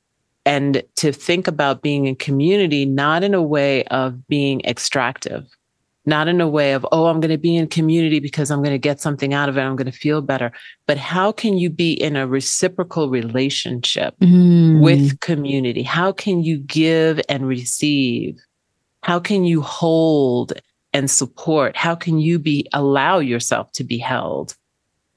And 0.44 0.82
to 0.96 1.12
think 1.12 1.46
about 1.46 1.80
being 1.80 2.06
in 2.06 2.16
community, 2.16 2.84
not 2.84 3.24
in 3.24 3.32
a 3.32 3.42
way 3.42 3.84
of 3.84 4.26
being 4.28 4.60
extractive, 4.62 5.46
not 6.06 6.28
in 6.28 6.40
a 6.40 6.48
way 6.48 6.72
of, 6.72 6.86
oh, 6.92 7.06
I'm 7.06 7.20
going 7.20 7.30
to 7.30 7.38
be 7.38 7.56
in 7.56 7.66
community 7.66 8.20
because 8.20 8.50
I'm 8.50 8.60
going 8.60 8.74
to 8.74 8.78
get 8.78 9.00
something 9.00 9.32
out 9.32 9.48
of 9.48 9.56
it. 9.56 9.62
I'm 9.62 9.76
going 9.76 9.90
to 9.90 9.98
feel 9.98 10.20
better. 10.20 10.52
But 10.86 10.98
how 10.98 11.32
can 11.32 11.56
you 11.56 11.70
be 11.70 11.92
in 11.92 12.16
a 12.16 12.26
reciprocal 12.26 13.08
relationship 13.08 14.14
mm. 14.20 14.80
with 14.80 15.18
community? 15.20 15.82
How 15.82 16.12
can 16.12 16.42
you 16.42 16.58
give 16.58 17.20
and 17.28 17.46
receive? 17.48 18.36
How 19.02 19.18
can 19.18 19.44
you 19.44 19.62
hold 19.62 20.52
and 20.92 21.10
support? 21.10 21.76
How 21.76 21.94
can 21.94 22.18
you 22.18 22.38
be 22.38 22.68
allow 22.72 23.18
yourself 23.18 23.72
to 23.72 23.84
be 23.84 23.98
held 23.98 24.56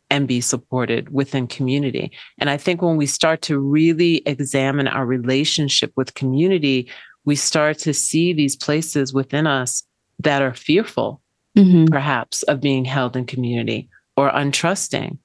and 0.10 0.26
be 0.26 0.40
supported 0.40 1.10
within 1.10 1.48
community? 1.48 2.12
And 2.38 2.50
I 2.50 2.56
think 2.56 2.82
when 2.82 2.96
we 2.96 3.06
start 3.06 3.42
to 3.44 3.60
really 3.60 4.24
examine 4.26 4.88
our 4.88 5.06
relationship 5.06 5.92
with 5.98 6.14
community, 6.14 6.90
we 7.26 7.36
start 7.36 7.78
to 7.80 7.94
see 7.94 8.32
these 8.32 8.56
places 8.56 9.14
within 9.14 9.48
us 9.48 9.84
that 10.20 10.42
are 10.42 10.54
fearful, 10.54 11.22
mm-hmm. 11.58 11.86
perhaps, 11.86 12.44
of 12.44 12.62
being 12.62 12.86
held 12.86 13.16
in 13.16 13.26
community 13.26 13.90
or 14.16 14.30
untrusting. 14.32 15.18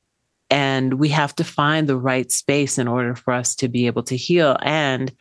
And 0.51 0.95
we 0.95 1.09
have 1.09 1.35
to 1.37 1.45
find 1.45 1.89
the 1.89 1.97
right 1.97 2.31
space 2.31 2.79
in 2.79 2.87
order 2.87 3.15
for 3.15 3.33
us 3.33 3.57
to 3.57 3.69
be 3.69 3.87
able 3.87 4.03
to 4.05 4.17
heal. 4.17 4.57
And 4.61 5.13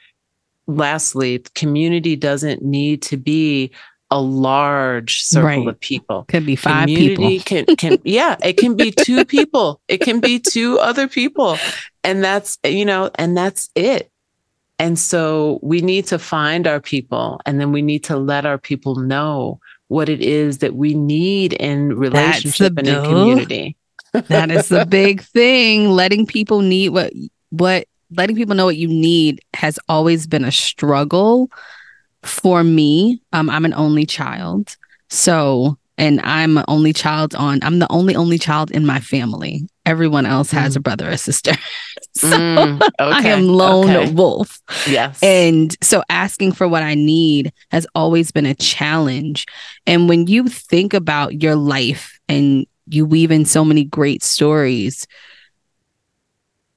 lastly, 0.67 1.39
community 1.55 2.15
doesn't 2.15 2.61
need 2.61 3.01
to 3.03 3.17
be 3.17 3.71
a 4.11 4.19
large 4.19 5.23
circle 5.23 5.47
right. 5.47 5.67
of 5.67 5.79
people. 5.79 6.25
It 6.27 6.31
could 6.31 6.45
be 6.45 6.57
five 6.57 6.87
Community 6.87 7.39
people. 7.39 7.65
can 7.65 7.75
can 7.77 7.97
yeah, 8.03 8.35
it 8.43 8.57
can 8.57 8.75
be 8.75 8.91
two 8.91 9.23
people. 9.23 9.81
It 9.87 9.99
can 9.99 10.19
be 10.19 10.37
two 10.37 10.77
other 10.79 11.07
people. 11.07 11.57
And 12.03 12.21
that's 12.21 12.57
you 12.65 12.83
know, 12.83 13.09
and 13.15 13.37
that's 13.37 13.69
it. 13.73 14.11
And 14.81 14.97
so 14.97 15.59
we 15.61 15.81
need 15.81 16.07
to 16.07 16.17
find 16.17 16.65
our 16.65 16.79
people 16.79 17.39
and 17.45 17.61
then 17.61 17.71
we 17.71 17.83
need 17.83 18.03
to 18.05 18.17
let 18.17 18.47
our 18.47 18.57
people 18.57 18.95
know 18.95 19.59
what 19.89 20.09
it 20.09 20.21
is 20.21 20.57
that 20.57 20.73
we 20.73 20.95
need 20.95 21.53
in 21.53 21.89
relationship 21.89 22.75
and 22.79 22.87
in 22.87 23.03
community. 23.03 23.77
that 24.13 24.49
is 24.49 24.69
the 24.69 24.87
big 24.87 25.21
thing. 25.35 25.89
Letting 25.89 26.25
people 26.25 26.61
need 26.61 26.89
what 26.89 27.13
what 27.51 27.87
letting 28.09 28.35
people 28.35 28.55
know 28.55 28.65
what 28.65 28.77
you 28.77 28.87
need 28.87 29.39
has 29.53 29.77
always 29.87 30.25
been 30.25 30.43
a 30.43 30.51
struggle 30.51 31.51
for 32.23 32.63
me. 32.63 33.21
Um, 33.33 33.51
I'm 33.51 33.65
an 33.65 33.75
only 33.75 34.07
child. 34.07 34.77
So 35.09 35.77
and 35.99 36.19
I'm 36.21 36.57
an 36.57 36.65
only 36.67 36.91
child 36.91 37.35
on 37.35 37.59
I'm 37.61 37.77
the 37.77 37.91
only 37.91 38.15
only 38.15 38.39
child 38.39 38.71
in 38.71 38.83
my 38.83 38.99
family. 38.99 39.69
Everyone 39.85 40.25
else 40.25 40.51
has 40.51 40.73
mm. 40.73 40.77
a 40.77 40.79
brother 40.79 41.09
or 41.09 41.17
sister. 41.17 41.53
so 42.13 42.27
mm, 42.27 42.81
okay, 42.81 42.91
I 42.99 43.21
am 43.29 43.47
lone 43.47 43.89
okay. 43.89 44.11
wolf. 44.11 44.59
Yes. 44.87 45.21
And 45.23 45.75
so 45.83 46.03
asking 46.09 46.53
for 46.53 46.67
what 46.67 46.83
I 46.83 46.95
need 46.95 47.51
has 47.71 47.87
always 47.95 48.31
been 48.31 48.45
a 48.45 48.55
challenge. 48.55 49.45
And 49.87 50.07
when 50.07 50.27
you 50.27 50.47
think 50.47 50.93
about 50.93 51.41
your 51.41 51.55
life 51.55 52.19
and 52.27 52.65
you 52.87 53.05
weave 53.05 53.31
in 53.31 53.45
so 53.45 53.65
many 53.65 53.83
great 53.83 54.23
stories, 54.23 55.07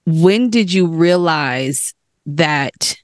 when 0.07 0.51
did 0.51 0.73
you 0.73 0.87
realize 0.87 1.95
that 2.27 2.97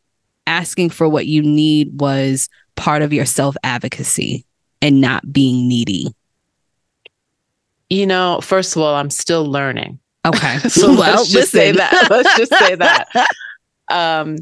asking 0.47 0.91
for 0.91 1.09
what 1.09 1.27
you 1.27 1.43
need 1.43 2.01
was 2.01 2.49
part 2.77 3.03
of 3.03 3.13
your 3.13 3.27
self 3.27 3.57
advocacy? 3.63 4.45
and 4.83 5.01
not 5.01 5.33
being 5.33 5.69
needy? 5.69 6.15
You 7.91 8.07
know, 8.07 8.41
first 8.41 8.77
of 8.77 8.83
all, 8.83 8.95
I'm 8.95 9.11
still 9.11 9.47
learning. 9.47 9.99
Okay. 10.27 10.59
so 10.69 10.89
well, 10.89 10.99
let's 11.17 11.31
just 11.31 11.51
say 11.51 11.73
that. 11.73 12.09
Let's 12.11 12.37
just 12.37 12.55
say 12.55 12.75
that. 12.77 13.09
Um, 13.91 14.37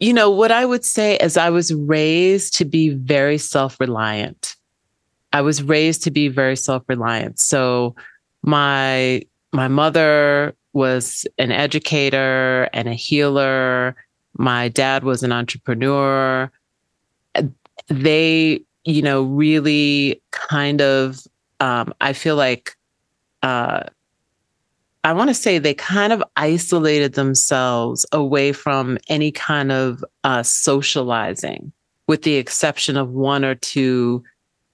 you 0.00 0.12
know, 0.12 0.30
what 0.30 0.52
I 0.52 0.64
would 0.64 0.84
say 0.84 1.16
is 1.16 1.36
I 1.36 1.50
was 1.50 1.72
raised 1.72 2.54
to 2.56 2.64
be 2.64 2.90
very 2.90 3.38
self 3.38 3.80
reliant. 3.80 4.56
I 5.32 5.40
was 5.40 5.62
raised 5.62 6.02
to 6.04 6.10
be 6.10 6.28
very 6.28 6.56
self 6.56 6.82
reliant. 6.88 7.40
So 7.40 7.94
my 8.42 9.22
my 9.52 9.68
mother 9.68 10.54
was 10.72 11.26
an 11.38 11.52
educator 11.52 12.68
and 12.72 12.88
a 12.88 12.94
healer. 12.94 13.96
My 14.36 14.68
dad 14.68 15.04
was 15.04 15.22
an 15.22 15.32
entrepreneur. 15.32 16.50
They 17.88 18.64
you 18.84 19.02
know, 19.02 19.22
really 19.22 20.20
kind 20.30 20.80
of, 20.80 21.26
um, 21.60 21.92
I 22.00 22.12
feel 22.12 22.36
like, 22.36 22.76
uh, 23.42 23.84
I 25.04 25.12
want 25.12 25.30
to 25.30 25.34
say 25.34 25.58
they 25.58 25.74
kind 25.74 26.12
of 26.12 26.22
isolated 26.36 27.14
themselves 27.14 28.06
away 28.12 28.52
from 28.52 28.98
any 29.08 29.32
kind 29.32 29.72
of 29.72 30.04
uh, 30.22 30.44
socializing, 30.44 31.72
with 32.06 32.22
the 32.22 32.36
exception 32.36 32.96
of 32.96 33.10
one 33.10 33.44
or 33.44 33.56
two 33.56 34.22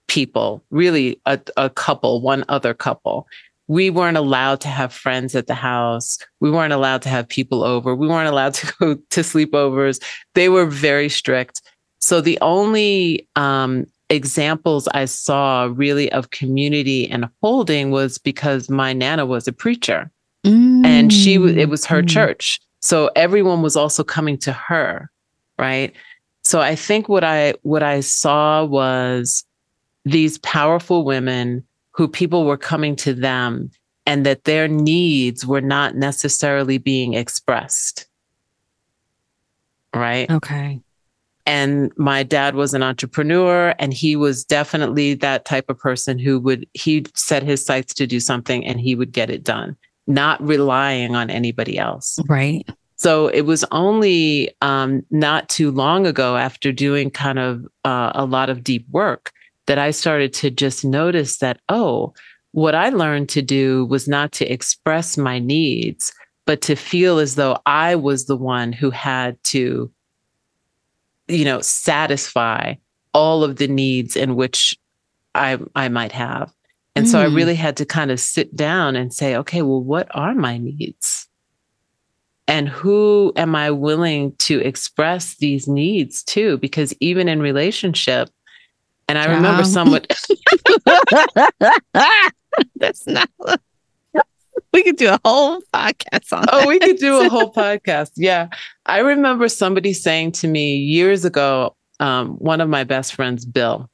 people, 0.06 0.62
really 0.70 1.20
a, 1.24 1.40
a 1.56 1.70
couple, 1.70 2.20
one 2.20 2.44
other 2.48 2.74
couple. 2.74 3.26
We 3.68 3.90
weren't 3.90 4.16
allowed 4.16 4.60
to 4.62 4.68
have 4.68 4.92
friends 4.92 5.34
at 5.34 5.46
the 5.46 5.54
house. 5.54 6.18
We 6.40 6.50
weren't 6.50 6.72
allowed 6.72 7.02
to 7.02 7.08
have 7.10 7.28
people 7.28 7.62
over. 7.62 7.94
We 7.94 8.08
weren't 8.08 8.28
allowed 8.28 8.54
to 8.54 8.74
go 8.78 8.94
to 9.10 9.20
sleepovers. 9.20 10.02
They 10.34 10.48
were 10.50 10.66
very 10.66 11.08
strict. 11.08 11.62
So 12.00 12.20
the 12.20 12.38
only 12.40 13.26
um, 13.34 13.86
examples 14.10 14.88
I 14.88 15.04
saw 15.04 15.70
really 15.74 16.10
of 16.12 16.30
community 16.30 17.08
and 17.08 17.28
holding 17.42 17.90
was 17.90 18.18
because 18.18 18.70
my 18.70 18.92
nana 18.92 19.26
was 19.26 19.46
a 19.46 19.52
preacher 19.52 20.10
mm. 20.44 20.84
and 20.84 21.12
she 21.12 21.34
it 21.34 21.68
was 21.68 21.84
her 21.86 22.02
mm. 22.02 22.08
church. 22.08 22.60
So 22.80 23.10
everyone 23.16 23.62
was 23.62 23.76
also 23.76 24.04
coming 24.04 24.38
to 24.38 24.52
her, 24.52 25.10
right? 25.58 25.94
So 26.42 26.60
I 26.60 26.74
think 26.74 27.08
what 27.08 27.24
I 27.24 27.54
what 27.62 27.82
I 27.82 28.00
saw 28.00 28.64
was 28.64 29.44
these 30.04 30.38
powerful 30.38 31.04
women 31.04 31.64
who 31.92 32.08
people 32.08 32.44
were 32.44 32.56
coming 32.56 32.96
to 32.96 33.12
them 33.12 33.70
and 34.06 34.24
that 34.24 34.44
their 34.44 34.68
needs 34.68 35.44
were 35.44 35.60
not 35.60 35.96
necessarily 35.96 36.78
being 36.78 37.14
expressed. 37.14 38.06
Right? 39.94 40.30
Okay. 40.30 40.80
And 41.48 41.90
my 41.96 42.22
dad 42.22 42.54
was 42.54 42.74
an 42.74 42.82
entrepreneur 42.82 43.74
and 43.78 43.92
he 43.92 44.14
was 44.14 44.44
definitely 44.44 45.14
that 45.14 45.44
type 45.44 45.68
of 45.68 45.78
person 45.78 46.18
who 46.18 46.38
would 46.38 46.68
he'd 46.74 47.10
set 47.16 47.42
his 47.42 47.64
sights 47.64 47.92
to 47.94 48.06
do 48.06 48.20
something 48.20 48.64
and 48.64 48.78
he 48.78 48.94
would 48.94 49.10
get 49.10 49.30
it 49.30 49.42
done 49.42 49.76
not 50.08 50.40
relying 50.40 51.14
on 51.14 51.28
anybody 51.28 51.78
else. 51.78 52.18
Right. 52.28 52.66
So 52.96 53.28
it 53.28 53.42
was 53.42 53.64
only 53.70 54.50
um, 54.62 55.04
not 55.10 55.48
too 55.48 55.70
long 55.70 56.06
ago 56.06 56.36
after 56.36 56.72
doing 56.72 57.10
kind 57.10 57.38
of 57.38 57.66
uh, 57.84 58.12
a 58.14 58.24
lot 58.24 58.50
of 58.50 58.64
deep 58.64 58.86
work 58.90 59.32
that 59.68 59.78
i 59.78 59.90
started 59.90 60.32
to 60.32 60.50
just 60.50 60.84
notice 60.84 61.38
that 61.38 61.60
oh 61.68 62.12
what 62.52 62.74
i 62.74 62.88
learned 62.88 63.28
to 63.28 63.42
do 63.42 63.84
was 63.84 64.08
not 64.08 64.32
to 64.32 64.50
express 64.50 65.16
my 65.16 65.38
needs 65.38 66.12
but 66.46 66.62
to 66.62 66.74
feel 66.74 67.18
as 67.18 67.34
though 67.34 67.58
i 67.66 67.94
was 67.94 68.24
the 68.24 68.36
one 68.36 68.72
who 68.72 68.90
had 68.90 69.36
to 69.44 69.90
you 71.28 71.44
know, 71.44 71.60
satisfy 71.60 72.74
all 73.14 73.44
of 73.44 73.56
the 73.56 73.68
needs 73.68 74.16
in 74.16 74.36
which 74.36 74.78
I 75.34 75.58
I 75.74 75.88
might 75.88 76.12
have. 76.12 76.52
And 76.96 77.06
mm. 77.06 77.10
so 77.10 77.20
I 77.20 77.28
hmm. 77.28 77.36
really 77.36 77.54
had 77.54 77.76
to 77.76 77.86
kind 77.86 78.10
of 78.10 78.18
sit 78.18 78.56
down 78.56 78.96
and 78.96 79.14
say, 79.14 79.36
okay, 79.36 79.62
well, 79.62 79.82
what 79.82 80.08
are 80.16 80.34
my 80.34 80.58
needs? 80.58 81.28
And 82.48 82.68
who 82.68 83.32
am 83.36 83.54
I 83.54 83.70
willing 83.70 84.34
to 84.38 84.58
express 84.60 85.36
these 85.36 85.68
needs 85.68 86.24
to? 86.24 86.56
Because 86.58 86.94
even 86.98 87.28
in 87.28 87.40
relationship, 87.40 88.30
and 89.06 89.18
I 89.18 89.26
remember 89.26 89.64
someone 89.64 90.02
that's 92.76 93.06
not 93.06 93.30
we 94.72 94.82
could 94.82 94.96
do 94.96 95.08
a 95.12 95.20
whole 95.24 95.60
podcast 95.72 96.32
on 96.32 96.44
Oh, 96.52 96.60
that. 96.60 96.68
we 96.68 96.78
could 96.78 96.98
do 96.98 97.20
a 97.20 97.28
whole 97.28 97.52
podcast. 97.52 98.12
Yeah. 98.16 98.48
I 98.86 98.98
remember 99.00 99.48
somebody 99.48 99.92
saying 99.92 100.32
to 100.32 100.48
me 100.48 100.76
years 100.76 101.24
ago, 101.24 101.74
um, 102.00 102.30
one 102.36 102.60
of 102.60 102.68
my 102.68 102.84
best 102.84 103.14
friends, 103.14 103.44
Bill, 103.44 103.88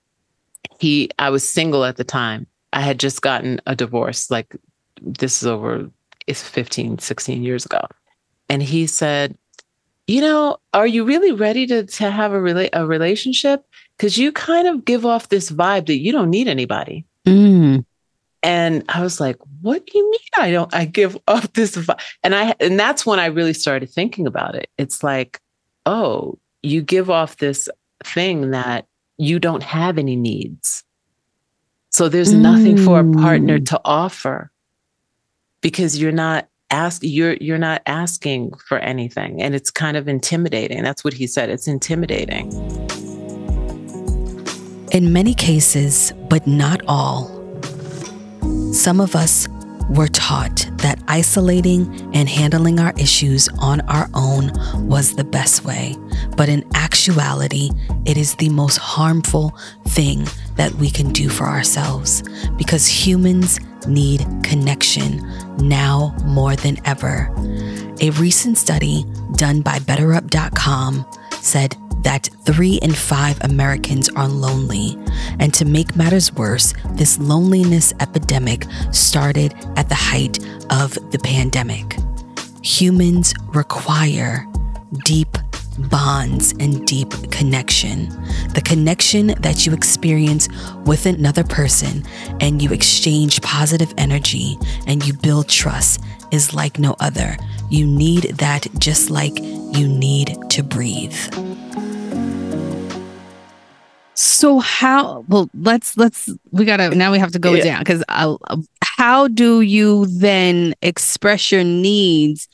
he, 0.79 1.11
I 1.19 1.31
was 1.31 1.49
single 1.49 1.85
at 1.85 1.97
the 1.97 2.05
time. 2.05 2.47
I 2.73 2.81
had 2.81 2.99
just 2.99 3.23
gotten 3.23 3.61
a 3.67 3.75
divorce. 3.77 4.31
Like 4.31 4.57
this 5.01 5.43
is 5.43 5.47
over, 5.47 5.89
it's 6.27 6.43
15, 6.43 6.99
16 6.99 7.43
years 7.43 7.65
ago. 7.65 7.81
And 8.49 8.63
he 8.63 8.87
said, 8.87 9.37
you 10.07 10.21
know, 10.21 10.59
are 10.75 10.87
you 10.87 11.05
really 11.05 11.33
ready 11.33 11.67
to, 11.69 11.85
to 11.87 12.11
have 12.11 12.33
a, 12.33 12.39
rela- 12.39 12.69
a 12.73 12.87
relationship? 12.87 13.65
Because 13.97 14.19
you 14.19 14.33
kind 14.33 14.69
of 14.69 14.85
give 14.85 15.07
off 15.07 15.29
this 15.29 15.51
vibe 15.51 15.87
that 15.87 15.99
you 15.99 16.13
don't 16.13 16.31
need 16.31 16.49
anybody. 16.49 17.07
Mm. 17.27 17.85
And 18.45 18.85
I 18.91 19.01
was 19.01 19.21
like, 19.21 19.39
what 19.63 19.87
do 19.87 19.99
you 19.99 20.11
mean 20.11 20.21
I 20.37 20.51
don't 20.51 20.73
I 20.75 20.85
give 20.85 21.17
up 21.27 21.55
this 21.55 21.77
and 22.23 22.35
I 22.35 22.55
and 22.61 22.79
that's 22.79 23.07
when 23.07 23.19
I 23.19 23.27
really 23.27 23.55
started 23.55 23.91
thinking 23.91 24.27
about 24.27 24.55
it. 24.55 24.69
It's 24.77 25.03
like, 25.03 25.41
oh, 25.87 26.39
you 26.63 26.83
give 26.83 27.09
off 27.09 27.39
this 27.39 27.71
thing 28.05 28.51
that 28.51 28.87
you 29.17 29.39
don't 29.39 29.63
have 29.63 29.97
any 29.97 30.15
needs. 30.15 30.85
So 31.91 32.11
there's 32.11 32.35
mm. 32.35 32.41
nothing 32.41 32.77
for 32.77 33.01
a 33.01 33.13
partner 33.13 33.59
mm. 33.59 33.67
to 33.67 33.81
offer 33.83 34.51
because 35.63 35.99
you're 35.99 36.13
not 36.13 36.47
ask 36.71 37.01
you're 37.03 37.35
you're 37.41 37.57
not 37.57 37.81
asking 37.87 38.53
for 38.69 38.79
anything 38.79 39.41
and 39.41 39.55
it's 39.55 39.71
kind 39.71 39.97
of 39.97 40.07
intimidating. 40.07 40.83
That's 40.83 41.03
what 41.03 41.15
he 41.15 41.27
said. 41.27 41.49
It's 41.49 41.67
intimidating. 41.67 42.53
In 44.93 45.15
many 45.15 45.33
cases, 45.35 46.13
but 46.29 46.47
not 46.47 46.83
all, 46.87 47.34
some 48.75 49.01
of 49.01 49.15
us 49.15 49.49
were 49.91 50.09
taught 50.09 50.69
that 50.79 50.99
isolating 51.09 51.87
and 52.15 52.29
handling 52.29 52.81
our 52.81 52.93
issues 52.99 53.49
on 53.59 53.81
our 53.83 54.09
own 54.15 54.51
was 54.89 55.15
the 55.15 55.25
best 55.25 55.65
way, 55.65 55.95
but 56.37 56.49
in 56.49 56.65
actuality, 56.75 57.71
it 58.07 58.17
is 58.17 58.35
the 58.37 58.49
most 58.49 58.79
harmful 58.79 59.57
thing 59.89 60.27
that 60.57 60.73
we 60.75 60.91
can 60.91 61.13
do 61.13 61.29
for 61.29 61.45
ourselves 61.45 62.23
because 62.57 62.87
humans 62.87 63.61
need 63.87 64.27
connection 64.43 65.23
now 65.59 66.15
more 66.25 66.57
than 66.57 66.79
ever. 66.87 67.31
A 68.01 68.11
recent 68.11 68.59
study 68.59 69.05
done 69.37 69.61
by 69.61 69.79
BetterUp.com 69.79 71.07
said 71.41 71.77
that 72.05 72.29
three 72.45 72.77
in 72.77 72.93
five 72.93 73.39
Americans 73.43 74.09
are 74.11 74.29
lonely. 74.29 74.97
And 75.41 75.53
to 75.55 75.65
make 75.65 75.97
matters 75.97 76.33
worse, 76.33 76.73
this 76.91 77.19
loneliness 77.19 77.93
epidemic 78.01 78.67
started 78.93 79.55
at 79.77 79.89
the 79.89 79.95
height 79.95 80.39
of 80.71 80.95
the 81.11 81.19
pandemic. 81.23 81.97
Humans 82.63 83.35
require 83.49 84.47
deep 85.05 85.37
bonds 85.91 86.53
and 86.61 86.87
deep 86.87 87.11
connection. 87.31 88.09
The 88.55 88.63
connection 88.65 89.29
that 89.41 89.67
you 89.67 89.73
experience 89.73 90.49
with 90.85 91.07
another 91.07 91.43
person 91.45 92.05
and 92.41 92.63
you 92.63 92.71
exchange 92.73 93.43
positive 93.43 93.93
energy 93.99 94.57
and 94.87 95.05
you 95.05 95.15
build 95.15 95.49
trust 95.49 96.03
is 96.31 96.55
like 96.55 96.79
no 96.79 96.95
other. 97.01 97.37
You 97.71 97.87
need 97.87 98.23
that 98.39 98.67
just 98.79 99.11
like 99.11 99.39
you 99.41 99.89
need 99.89 100.37
to 100.51 100.63
breathe. 100.63 101.19
So 104.15 104.61
how? 104.61 105.25
Well, 105.29 105.51
let's 105.55 105.97
let's 105.97 106.31
we 106.53 106.65
gotta 106.65 106.95
now 106.95 107.11
we 107.13 107.19
have 107.19 107.33
to 107.33 107.39
go 107.39 107.55
yeah. 107.55 107.65
down 107.65 107.81
because 107.81 108.05
how 108.85 109.29
do 109.29 109.61
you 109.61 110.07
then 110.07 110.75
express 110.83 111.51
your 111.51 111.65
needs? 111.65 112.49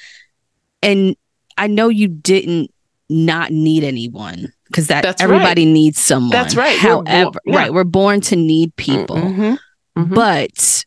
And 0.83 1.17
I 1.59 1.67
know 1.67 1.89
you 1.89 2.09
didn't 2.09 2.73
not 3.11 3.51
need 3.51 3.85
anyone 3.85 4.53
because 4.67 4.87
that 4.87 5.03
That's 5.03 5.23
everybody 5.23 5.67
right. 5.67 5.73
needs 5.73 6.01
someone. 6.01 6.31
That's 6.31 6.55
right. 6.55 6.79
However, 6.79 7.41
we're, 7.45 7.53
yeah. 7.53 7.59
right, 7.59 7.73
we're 7.73 7.85
born 7.85 8.21
to 8.23 8.37
need 8.37 8.75
people, 8.77 9.17
mm-hmm. 9.17 9.55
Mm-hmm. 10.01 10.15
but 10.15 10.85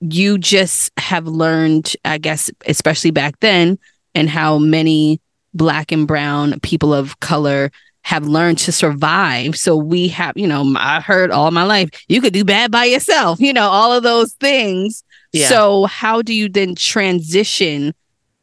you 0.00 0.38
just 0.38 0.92
have 0.98 1.26
learned, 1.26 1.96
I 2.04 2.18
guess, 2.18 2.50
especially 2.66 3.10
back 3.10 3.40
then, 3.40 3.78
and 4.14 4.28
how 4.28 4.58
many 4.58 5.20
black 5.54 5.90
and 5.90 6.06
brown 6.06 6.60
people 6.60 6.92
of 6.92 7.18
color 7.20 7.70
have 8.04 8.26
learned 8.26 8.58
to 8.58 8.70
survive. 8.70 9.56
So 9.56 9.76
we 9.76 10.08
have, 10.08 10.36
you 10.36 10.46
know, 10.46 10.74
I 10.76 11.00
heard 11.00 11.30
all 11.30 11.50
my 11.50 11.64
life, 11.64 11.88
you 12.06 12.20
could 12.20 12.34
do 12.34 12.44
bad 12.44 12.70
by 12.70 12.84
yourself, 12.84 13.40
you 13.40 13.52
know, 13.52 13.68
all 13.68 13.92
of 13.92 14.02
those 14.02 14.34
things. 14.34 15.02
Yeah. 15.32 15.48
So 15.48 15.86
how 15.86 16.20
do 16.20 16.34
you 16.34 16.50
then 16.50 16.74
transition 16.74 17.94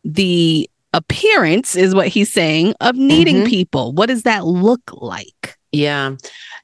the 0.03 0.67
appearance 0.93 1.75
is 1.75 1.93
what 1.93 2.07
he's 2.07 2.33
saying 2.33 2.73
of 2.81 2.95
needing 2.95 3.37
mm-hmm. 3.37 3.49
people? 3.49 3.93
What 3.93 4.07
does 4.07 4.23
that 4.23 4.45
look 4.45 4.81
like? 4.93 5.55
Yeah. 5.71 6.15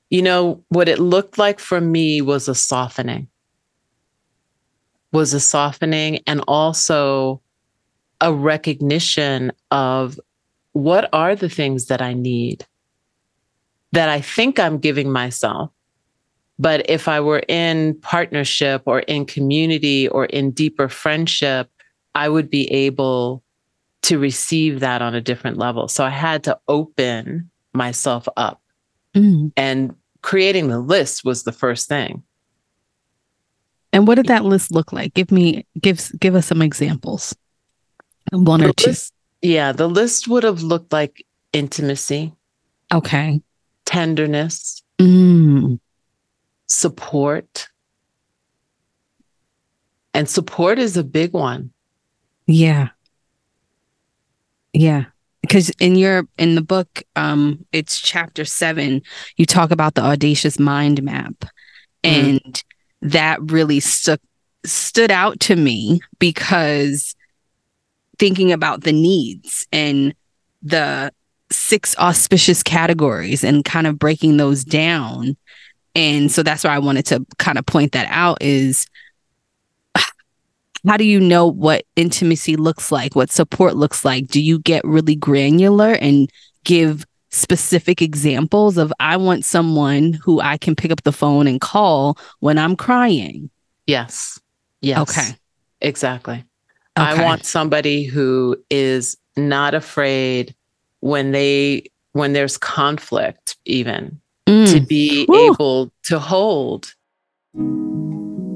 You 0.10 0.24
know, 0.24 0.64
what 0.70 0.90
it 0.90 0.98
looked 0.98 1.38
like 1.38 1.60
for 1.60 1.80
me 1.80 2.22
was 2.22 2.48
a 2.48 2.56
softening. 2.56 3.28
Was 5.12 5.36
a 5.36 5.40
softening 5.40 6.22
and 6.26 6.42
also 6.48 7.42
a 8.20 8.34
recognition 8.34 9.52
of 9.70 10.20
what 10.74 11.10
are 11.14 11.36
the 11.36 11.50
things 11.50 11.86
that 11.86 12.02
I 12.02 12.14
need 12.14 12.66
that 13.92 14.10
I 14.10 14.22
think 14.22 14.60
I'm 14.60 14.78
giving 14.78 15.12
myself. 15.12 15.72
But 16.60 16.90
if 16.90 17.08
I 17.08 17.20
were 17.20 17.44
in 17.48 18.00
partnership 18.02 18.84
or 18.86 19.00
in 19.02 19.26
community 19.26 20.08
or 20.08 20.26
in 20.26 20.52
deeper 20.52 20.90
friendship, 20.90 21.70
I 22.16 22.30
would 22.30 22.50
be 22.50 22.70
able 22.72 23.44
to 24.04 24.18
receive 24.18 24.80
that 24.80 25.02
on 25.02 25.14
a 25.14 25.22
different 25.22 25.58
level. 25.58 25.88
So 25.88 26.04
I 26.04 26.10
had 26.10 26.44
to 26.46 26.60
open 26.68 27.50
myself 27.74 28.28
up. 28.38 28.62
Mm. 29.14 29.52
And 29.56 29.96
creating 30.22 30.70
the 30.70 30.80
list 30.80 31.24
was 31.24 31.44
the 31.44 31.52
first 31.52 31.88
thing. 31.88 32.24
And 33.94 34.08
what 34.08 34.16
did 34.16 34.28
that 34.28 34.46
list 34.46 34.72
look 34.72 34.92
like? 34.92 35.14
Give 35.14 35.32
me 35.32 35.66
give 35.80 36.12
give 36.20 36.36
us 36.36 36.46
some 36.48 36.62
examples. 36.62 37.36
One 38.32 38.60
the 38.60 38.70
or 38.70 38.74
two. 38.74 38.90
List, 38.90 39.14
yeah, 39.42 39.72
the 39.72 39.88
list 39.88 40.28
would 40.28 40.44
have 40.44 40.62
looked 40.62 40.92
like 40.92 41.26
intimacy. 41.54 42.34
Okay 42.94 43.42
tenderness, 43.88 44.84
mm. 45.00 45.80
support. 46.68 47.70
And 50.14 50.30
support 50.30 50.78
is 50.78 50.98
a 50.98 51.04
big 51.04 51.34
one. 51.34 51.72
Yeah. 52.46 52.90
Yeah. 54.74 55.06
Because 55.42 55.70
in 55.80 55.96
your 55.96 56.28
in 56.38 56.56
the 56.56 56.62
book, 56.62 57.04
um, 57.16 57.66
it's 57.72 58.02
chapter 58.02 58.44
seven, 58.44 59.02
you 59.38 59.46
talk 59.46 59.72
about 59.72 59.96
the 59.96 60.04
audacious 60.04 60.60
mind 60.60 61.02
map. 61.02 61.46
Mm. 62.04 62.42
And 62.44 62.64
that 63.02 63.40
really 63.42 63.80
stuck 63.80 64.20
stood 64.66 65.12
out 65.12 65.40
to 65.40 65.56
me 65.56 66.02
because 66.20 67.16
thinking 68.20 68.52
about 68.52 68.84
the 68.84 68.92
needs 68.92 69.66
and 69.72 70.14
the 70.62 71.14
six 71.52 71.98
auspicious 71.98 72.64
categories 72.64 73.44
and 73.44 73.64
kind 73.64 73.88
of 73.88 73.98
breaking 73.98 74.38
those 74.38 74.64
down. 74.64 75.38
And 75.96 76.32
so 76.32 76.44
that's 76.44 76.64
why 76.64 76.72
I 76.72 76.80
wanted 76.80 77.06
to 77.08 77.26
kind 77.40 77.58
of 77.58 77.66
point 77.66 77.94
that 77.94 78.08
out 78.10 78.42
is 78.42 78.86
how 80.88 80.98
do 80.98 81.04
you 81.04 81.20
know 81.20 81.48
what 81.48 81.86
intimacy 81.96 82.56
looks 82.56 82.92
like, 82.92 83.16
what 83.16 83.32
support 83.32 83.76
looks 83.76 84.06
like? 84.06 84.28
Do 84.28 84.42
you 84.42 84.60
get 84.60 84.84
really 84.86 85.16
granular 85.16 85.94
and 85.94 86.30
give 86.64 87.06
specific 87.30 88.02
examples 88.02 88.78
of 88.78 88.92
I 89.00 89.18
want 89.18 89.46
someone 89.46 90.14
who 90.14 90.42
I 90.42 90.58
can 90.58 90.76
pick 90.76 90.92
up 90.92 91.04
the 91.04 91.12
phone 91.12 91.48
and 91.48 91.62
call 91.62 92.18
when 92.40 92.58
I'm 92.58 92.76
crying. 92.76 93.50
Yes. 93.86 94.40
Yes. 94.82 95.00
Okay. 95.00 95.38
Exactly. 95.82 96.44
Okay. 96.98 97.08
I 97.10 97.24
want 97.24 97.46
somebody 97.46 98.04
who 98.04 98.58
is 98.70 99.18
not 99.36 99.76
afraid 99.76 100.56
when 101.02 101.32
they 101.32 101.90
when 102.14 102.34
there's 102.34 102.58
conflict 102.58 103.58
even 103.66 104.20
mm. 104.48 104.72
to 104.72 104.80
be 104.80 105.26
Woo. 105.28 105.54
able 105.54 105.92
to 106.04 106.20
hold 106.20 106.94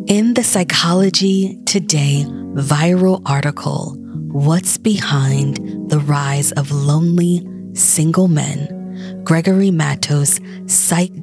in 0.08 0.34
the 0.34 0.44
psychology 0.44 1.60
today 1.66 2.26
viral 2.56 3.22
article 3.26 3.96
what's 4.32 4.78
behind 4.78 5.58
the 5.90 6.00
rise 6.00 6.52
of 6.54 6.72
lonely 6.72 7.46
single 7.74 8.28
men 8.28 8.81
Gregory 9.24 9.72
Matos, 9.72 10.40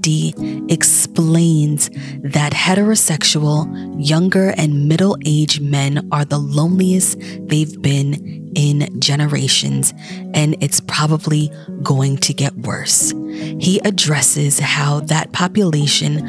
d 0.00 0.34
explains 0.68 1.90
that 2.22 2.52
heterosexual, 2.52 3.66
younger, 3.98 4.50
and 4.56 4.88
middle 4.88 5.16
aged 5.24 5.60
men 5.60 6.08
are 6.12 6.24
the 6.24 6.38
loneliest 6.38 7.18
they've 7.48 7.80
been 7.82 8.52
in 8.54 9.00
generations, 9.00 9.92
and 10.34 10.56
it's 10.60 10.80
probably 10.80 11.50
going 11.82 12.16
to 12.18 12.32
get 12.32 12.56
worse. 12.58 13.12
He 13.60 13.80
addresses 13.84 14.58
how 14.58 15.00
that 15.00 15.32
population 15.32 16.26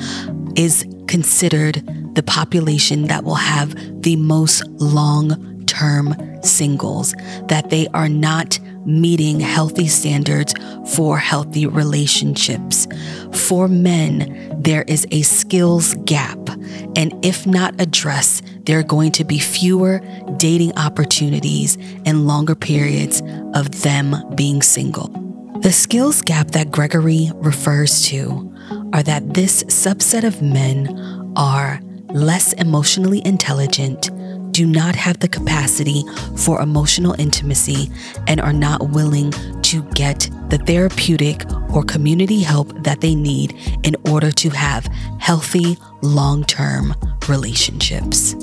is 0.56 0.86
considered 1.08 1.84
the 2.16 2.24
population 2.24 3.04
that 3.08 3.24
will 3.24 3.36
have 3.36 3.76
the 4.02 4.16
most 4.16 4.66
long 4.68 5.66
term 5.66 6.14
singles, 6.44 7.14
that 7.48 7.70
they 7.70 7.88
are 7.94 8.10
not 8.10 8.60
meeting 8.86 9.40
healthy 9.40 9.88
standards 9.88 10.54
for 10.94 11.18
healthy 11.18 11.66
relationships. 11.66 12.88
For 13.34 13.68
men, 13.68 14.56
there 14.62 14.84
is 14.84 15.06
a 15.12 15.22
skills 15.22 15.94
gap, 16.06 16.40
and 16.96 17.14
if 17.24 17.46
not 17.46 17.80
addressed, 17.80 18.44
there 18.66 18.80
are 18.80 18.84
going 18.84 19.12
to 19.14 19.24
be 19.24 19.40
fewer 19.40 20.02
dating 20.38 20.78
opportunities 20.78 21.78
and 22.06 22.28
longer 22.28 22.56
periods 22.56 23.22
of 23.54 23.82
them 23.82 24.16
being 24.36 24.62
single. 24.62 25.08
The 25.62 25.74
skills 25.74 26.22
gap 26.22 26.52
that 26.52 26.72
Gregory 26.72 27.32
refers 27.36 28.06
to 28.08 28.56
are 28.94 29.04
that 29.04 29.34
this 29.34 29.64
subset 29.66 30.24
of 30.24 30.42
men 30.42 31.34
are 31.36 31.82
less 32.14 32.54
emotionally 32.54 33.22
intelligent 33.26 34.10
do 34.60 34.66
not 34.66 34.94
have 34.94 35.18
the 35.22 35.28
capacity 35.30 36.04
for 36.36 36.60
emotional 36.60 37.16
intimacy 37.18 37.90
and 38.28 38.42
are 38.42 38.52
not 38.52 38.90
willing 38.90 39.32
to 39.62 39.82
get 39.94 40.30
the 40.50 40.58
therapeutic 40.58 41.46
or 41.74 41.82
community 41.82 42.42
help 42.42 42.68
that 42.84 43.00
they 43.00 43.16
need 43.16 43.56
in 43.84 43.96
order 44.12 44.34
to 44.34 44.50
have 44.50 44.86
healthy, 45.18 45.78
long 46.02 46.44
term 46.44 46.94
relationships. 47.30 48.36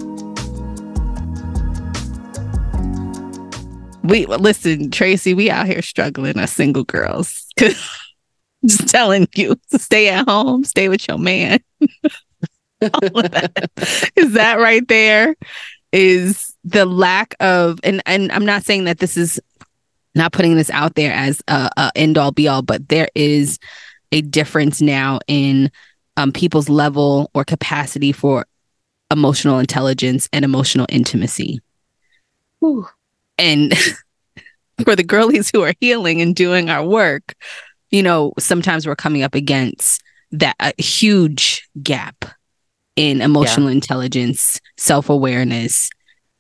We 4.03 4.25
listen, 4.25 4.91
Tracee, 4.91 5.35
we 5.35 5.51
out 5.51 5.67
here 5.67 5.83
struggling 5.83 6.39
as 6.39 6.51
single 6.51 6.85
girls. 6.85 7.45
Just 8.65 8.89
telling 8.89 9.29
you, 9.35 9.57
to 9.71 9.79
stay 9.79 10.09
at 10.09 10.27
home, 10.27 10.65
stay 10.65 10.89
with 10.89 11.07
your 11.09 11.19
man. 11.19 11.61
Is 12.81 14.33
that 14.33 14.57
right 14.59 14.87
there? 14.89 15.37
Is 15.97 16.55
the 16.63 16.85
lack 16.85 17.35
of 17.41 17.81
and 17.83 18.03
and 18.05 18.31
I'm 18.31 18.45
not 18.45 18.65
saying 18.65 18.85
that 18.85 18.99
this 18.99 19.17
is 19.17 19.41
not 20.15 20.33
putting 20.33 20.55
this 20.55 20.71
out 20.71 20.95
there 20.95 21.13
as 21.13 21.43
a, 21.49 21.71
a 21.77 21.93
end 21.97 22.19
all 22.19 22.33
be 22.33 22.49
all, 22.49 22.63
but 22.63 22.89
there 22.89 23.09
is 23.15 23.59
a 24.13 24.21
difference 24.21 24.81
now 24.81 25.21
in 25.27 25.71
um, 26.17 26.33
people's 26.33 26.69
level 26.69 27.31
or 27.35 27.45
capacity 27.45 28.13
for 28.13 28.47
emotional 29.11 29.59
intelligence 29.59 30.29
and 30.33 30.45
emotional 30.45 30.87
intimacy. 30.91 31.61
Whew. 32.61 32.87
And 33.39 33.75
for 34.85 34.97
the 34.97 35.03
girlies 35.03 35.51
who 35.51 35.63
are 35.63 35.75
healing 35.81 36.21
and 36.21 36.37
doing 36.37 36.71
our 36.71 36.85
work, 36.85 37.35
you 37.91 38.03
know, 38.03 38.33
sometimes 38.39 38.87
we're 38.87 38.97
coming 38.97 39.23
up 39.23 39.35
against 39.35 40.03
that 40.33 40.79
huge 40.79 41.69
gap 41.83 42.25
in 42.97 43.21
emotional 43.21 43.69
yeah. 43.69 43.77
intelligence, 43.77 44.61
self 44.77 45.09
awareness, 45.09 45.91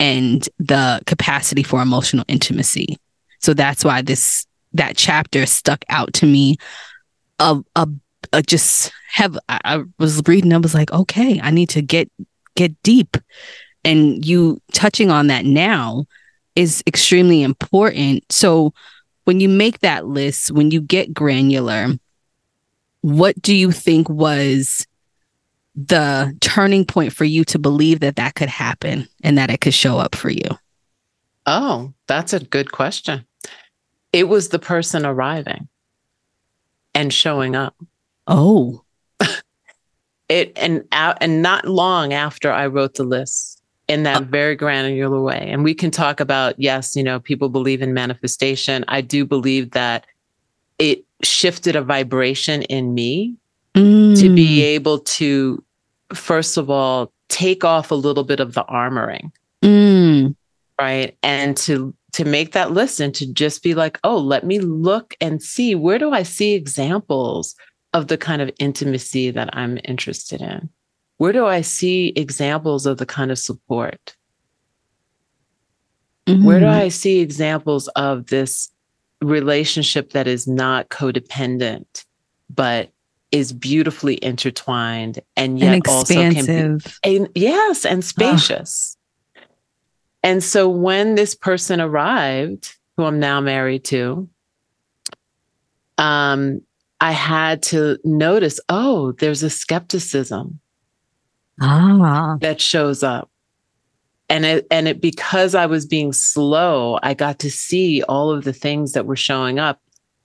and 0.00 0.48
the 0.58 1.00
capacity 1.06 1.62
for 1.62 1.80
emotional 1.80 2.24
intimacy. 2.28 2.98
So 3.40 3.54
that's 3.54 3.84
why 3.84 4.02
this 4.02 4.46
that 4.72 4.96
chapter 4.96 5.46
stuck 5.46 5.84
out 5.88 6.12
to 6.14 6.26
me. 6.26 6.56
Of 7.38 7.64
a, 7.76 7.86
a, 8.32 8.42
just 8.42 8.90
have 9.12 9.38
I, 9.48 9.60
I 9.64 9.84
was 9.98 10.22
reading. 10.26 10.52
I 10.52 10.58
was 10.58 10.74
like, 10.74 10.90
okay, 10.92 11.38
I 11.42 11.50
need 11.50 11.68
to 11.70 11.82
get 11.82 12.10
get 12.54 12.82
deep, 12.82 13.16
and 13.84 14.24
you 14.24 14.60
touching 14.72 15.10
on 15.10 15.26
that 15.26 15.44
now 15.44 16.06
is 16.54 16.82
extremely 16.86 17.42
important. 17.42 18.24
So 18.32 18.72
when 19.24 19.40
you 19.40 19.48
make 19.48 19.80
that 19.80 20.06
list, 20.06 20.50
when 20.50 20.70
you 20.70 20.80
get 20.80 21.12
granular, 21.12 21.88
what 23.02 23.40
do 23.42 23.54
you 23.54 23.70
think 23.70 24.08
was 24.08 24.86
the 25.76 26.36
turning 26.40 26.84
point 26.84 27.12
for 27.12 27.24
you 27.24 27.44
to 27.44 27.58
believe 27.58 28.00
that 28.00 28.16
that 28.16 28.34
could 28.34 28.48
happen 28.48 29.06
and 29.22 29.36
that 29.36 29.50
it 29.50 29.60
could 29.60 29.74
show 29.74 29.98
up 29.98 30.14
for 30.14 30.30
you? 30.30 30.48
Oh, 31.44 31.92
that's 32.06 32.32
a 32.32 32.40
good 32.40 32.72
question. 32.72 33.24
It 34.12 34.28
was 34.28 34.48
the 34.48 34.58
person 34.58 35.04
arriving 35.04 35.68
and 36.94 37.12
showing 37.12 37.54
up. 37.54 37.76
Oh. 38.26 38.82
it 40.28 40.52
and 40.56 40.84
out 40.92 41.18
and 41.20 41.42
not 41.42 41.66
long 41.66 42.12
after 42.12 42.50
I 42.50 42.66
wrote 42.66 42.94
the 42.94 43.04
list 43.04 43.62
in 43.86 44.02
that 44.04 44.22
uh, 44.22 44.24
very 44.24 44.56
granular 44.56 45.20
way. 45.20 45.46
And 45.50 45.62
we 45.62 45.74
can 45.74 45.90
talk 45.90 46.18
about 46.18 46.58
yes, 46.58 46.96
you 46.96 47.02
know, 47.02 47.20
people 47.20 47.48
believe 47.48 47.82
in 47.82 47.94
manifestation. 47.94 48.84
I 48.88 49.02
do 49.02 49.24
believe 49.24 49.72
that 49.72 50.06
it 50.78 51.04
shifted 51.22 51.76
a 51.76 51.82
vibration 51.82 52.62
in 52.62 52.94
me 52.94 53.36
mm. 53.74 54.18
to 54.20 54.34
be 54.34 54.58
mm. 54.58 54.62
able 54.62 54.98
to 55.00 55.62
first 56.14 56.56
of 56.56 56.70
all, 56.70 57.12
take 57.28 57.64
off 57.64 57.90
a 57.90 57.96
little 57.96 58.24
bit 58.24 58.40
of 58.40 58.54
the 58.54 58.64
armoring. 58.64 59.30
Mm. 59.62 60.34
Right. 60.80 61.16
And 61.22 61.56
to 61.58 61.94
to 62.12 62.24
make 62.24 62.52
that 62.52 62.72
list 62.72 62.98
and 62.98 63.14
to 63.14 63.30
just 63.30 63.62
be 63.62 63.74
like, 63.74 63.98
oh, 64.02 64.16
let 64.16 64.44
me 64.44 64.58
look 64.58 65.14
and 65.20 65.42
see 65.42 65.74
where 65.74 65.98
do 65.98 66.12
I 66.12 66.22
see 66.22 66.54
examples 66.54 67.54
of 67.92 68.08
the 68.08 68.16
kind 68.16 68.40
of 68.40 68.50
intimacy 68.58 69.30
that 69.32 69.50
I'm 69.52 69.78
interested 69.84 70.40
in? 70.40 70.70
Where 71.18 71.32
do 71.32 71.46
I 71.46 71.60
see 71.60 72.08
examples 72.16 72.86
of 72.86 72.98
the 72.98 73.06
kind 73.06 73.30
of 73.30 73.38
support? 73.38 74.16
Mm-hmm. 76.26 76.44
Where 76.44 76.58
do 76.58 76.66
mm-hmm. 76.66 76.80
I 76.84 76.88
see 76.88 77.20
examples 77.20 77.88
of 77.88 78.26
this 78.26 78.70
relationship 79.22 80.10
that 80.12 80.26
is 80.26 80.46
not 80.46 80.88
codependent, 80.88 82.04
but 82.48 82.90
is 83.32 83.52
beautifully 83.52 84.18
intertwined 84.22 85.20
and 85.36 85.58
yet 85.58 85.74
and 85.74 85.88
also 85.88 86.14
can 86.14 86.78
be 86.78 86.84
and, 87.02 87.28
yes 87.34 87.84
and 87.84 88.04
spacious. 88.04 88.96
And 90.22 90.42
so 90.42 90.68
when 90.68 91.14
this 91.14 91.34
person 91.34 91.80
arrived, 91.80 92.74
who 92.96 93.04
I'm 93.04 93.20
now 93.20 93.40
married 93.40 93.84
to, 93.86 94.28
um, 95.98 96.62
I 97.00 97.12
had 97.12 97.62
to 97.64 97.98
notice, 98.04 98.58
oh, 98.68 99.12
there's 99.12 99.42
a 99.42 99.50
skepticism 99.50 100.58
ah. 101.60 102.38
that 102.40 102.60
shows 102.60 103.02
up. 103.02 103.30
And 104.28 104.44
it 104.44 104.66
and 104.72 104.88
it 104.88 105.00
because 105.00 105.54
I 105.54 105.66
was 105.66 105.86
being 105.86 106.12
slow, 106.12 106.98
I 107.04 107.14
got 107.14 107.38
to 107.40 107.50
see 107.50 108.02
all 108.02 108.32
of 108.32 108.42
the 108.42 108.52
things 108.52 108.92
that 108.92 109.06
were 109.06 109.14
showing 109.14 109.60
up 109.60 109.80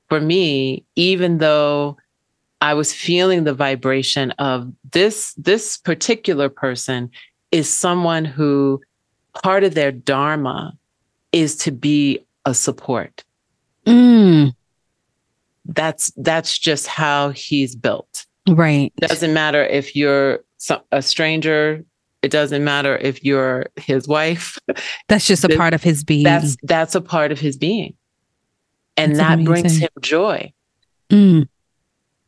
for 0.10 0.20
me, 0.20 0.84
even 0.96 1.38
though 1.38 1.98
I 2.62 2.76
was 2.76 2.94
feeling 2.94 3.44
the 3.44 3.54
vibration 3.54 4.32
of 4.32 4.72
this 4.92 5.34
this 5.34 5.78
particular 5.78 6.48
person 6.48 7.10
is 7.52 7.68
someone 7.68 8.24
who 8.24 8.82
part 9.44 9.64
of 9.64 9.74
their 9.74 9.92
dharma 9.92 10.74
is 11.32 11.56
to 11.58 11.72
be 11.72 12.20
a 12.46 12.54
support. 12.54 13.24
Mm. 13.86 14.54
That's 15.66 16.12
that's 16.18 16.58
just 16.58 16.88
how 16.88 17.30
he's 17.30 17.76
built. 17.76 18.26
Right. 18.48 18.94
Doesn't 18.98 19.34
matter 19.34 19.64
if 19.64 19.96
you're 19.96 20.44
a 20.92 21.02
stranger. 21.02 21.84
It 22.22 22.30
doesn't 22.30 22.64
matter 22.64 22.98
if 22.98 23.24
you're 23.24 23.66
his 23.76 24.08
wife. 24.08 24.58
That's 25.08 25.26
just 25.26 25.44
a 25.44 25.50
part 25.50 25.74
of 25.74 25.82
his 25.82 26.04
being. 26.04 26.24
That's 26.24 26.56
that's 26.64 26.94
a 26.94 27.02
part 27.02 27.32
of 27.32 27.40
his 27.40 27.58
being, 27.58 27.96
and 28.96 29.14
that's 29.14 29.20
that 29.20 29.34
amazing. 29.34 29.46
brings 29.46 29.78
him 29.78 29.90
joy. 30.02 30.54
Mm. 31.10 31.48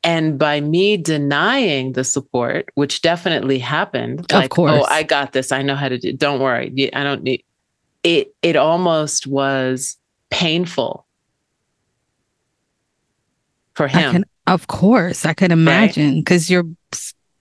And 0.03 0.37
by 0.37 0.59
me 0.59 0.97
denying 0.97 1.93
the 1.93 2.03
support, 2.03 2.69
which 2.75 3.01
definitely 3.01 3.57
happened, 3.57 4.25
like, 4.31 4.45
of 4.45 4.49
course. 4.49 4.71
oh, 4.73 4.85
I 4.89 5.03
got 5.03 5.31
this. 5.31 5.51
I 5.53 5.61
know 5.61 5.75
how 5.75 5.87
to 5.87 5.97
do. 5.97 6.11
Don't 6.11 6.41
worry. 6.41 6.93
I 6.93 7.03
don't 7.03 7.23
need 7.23 7.43
it. 8.03 8.35
It 8.41 8.57
almost 8.57 9.27
was 9.27 9.97
painful 10.29 11.05
for 13.75 13.87
him. 13.87 14.11
Can, 14.11 14.25
of 14.47 14.67
course, 14.67 15.25
I 15.25 15.33
could 15.33 15.51
imagine 15.51 16.19
because 16.19 16.43
right? 16.43 16.65
you're 16.65 16.65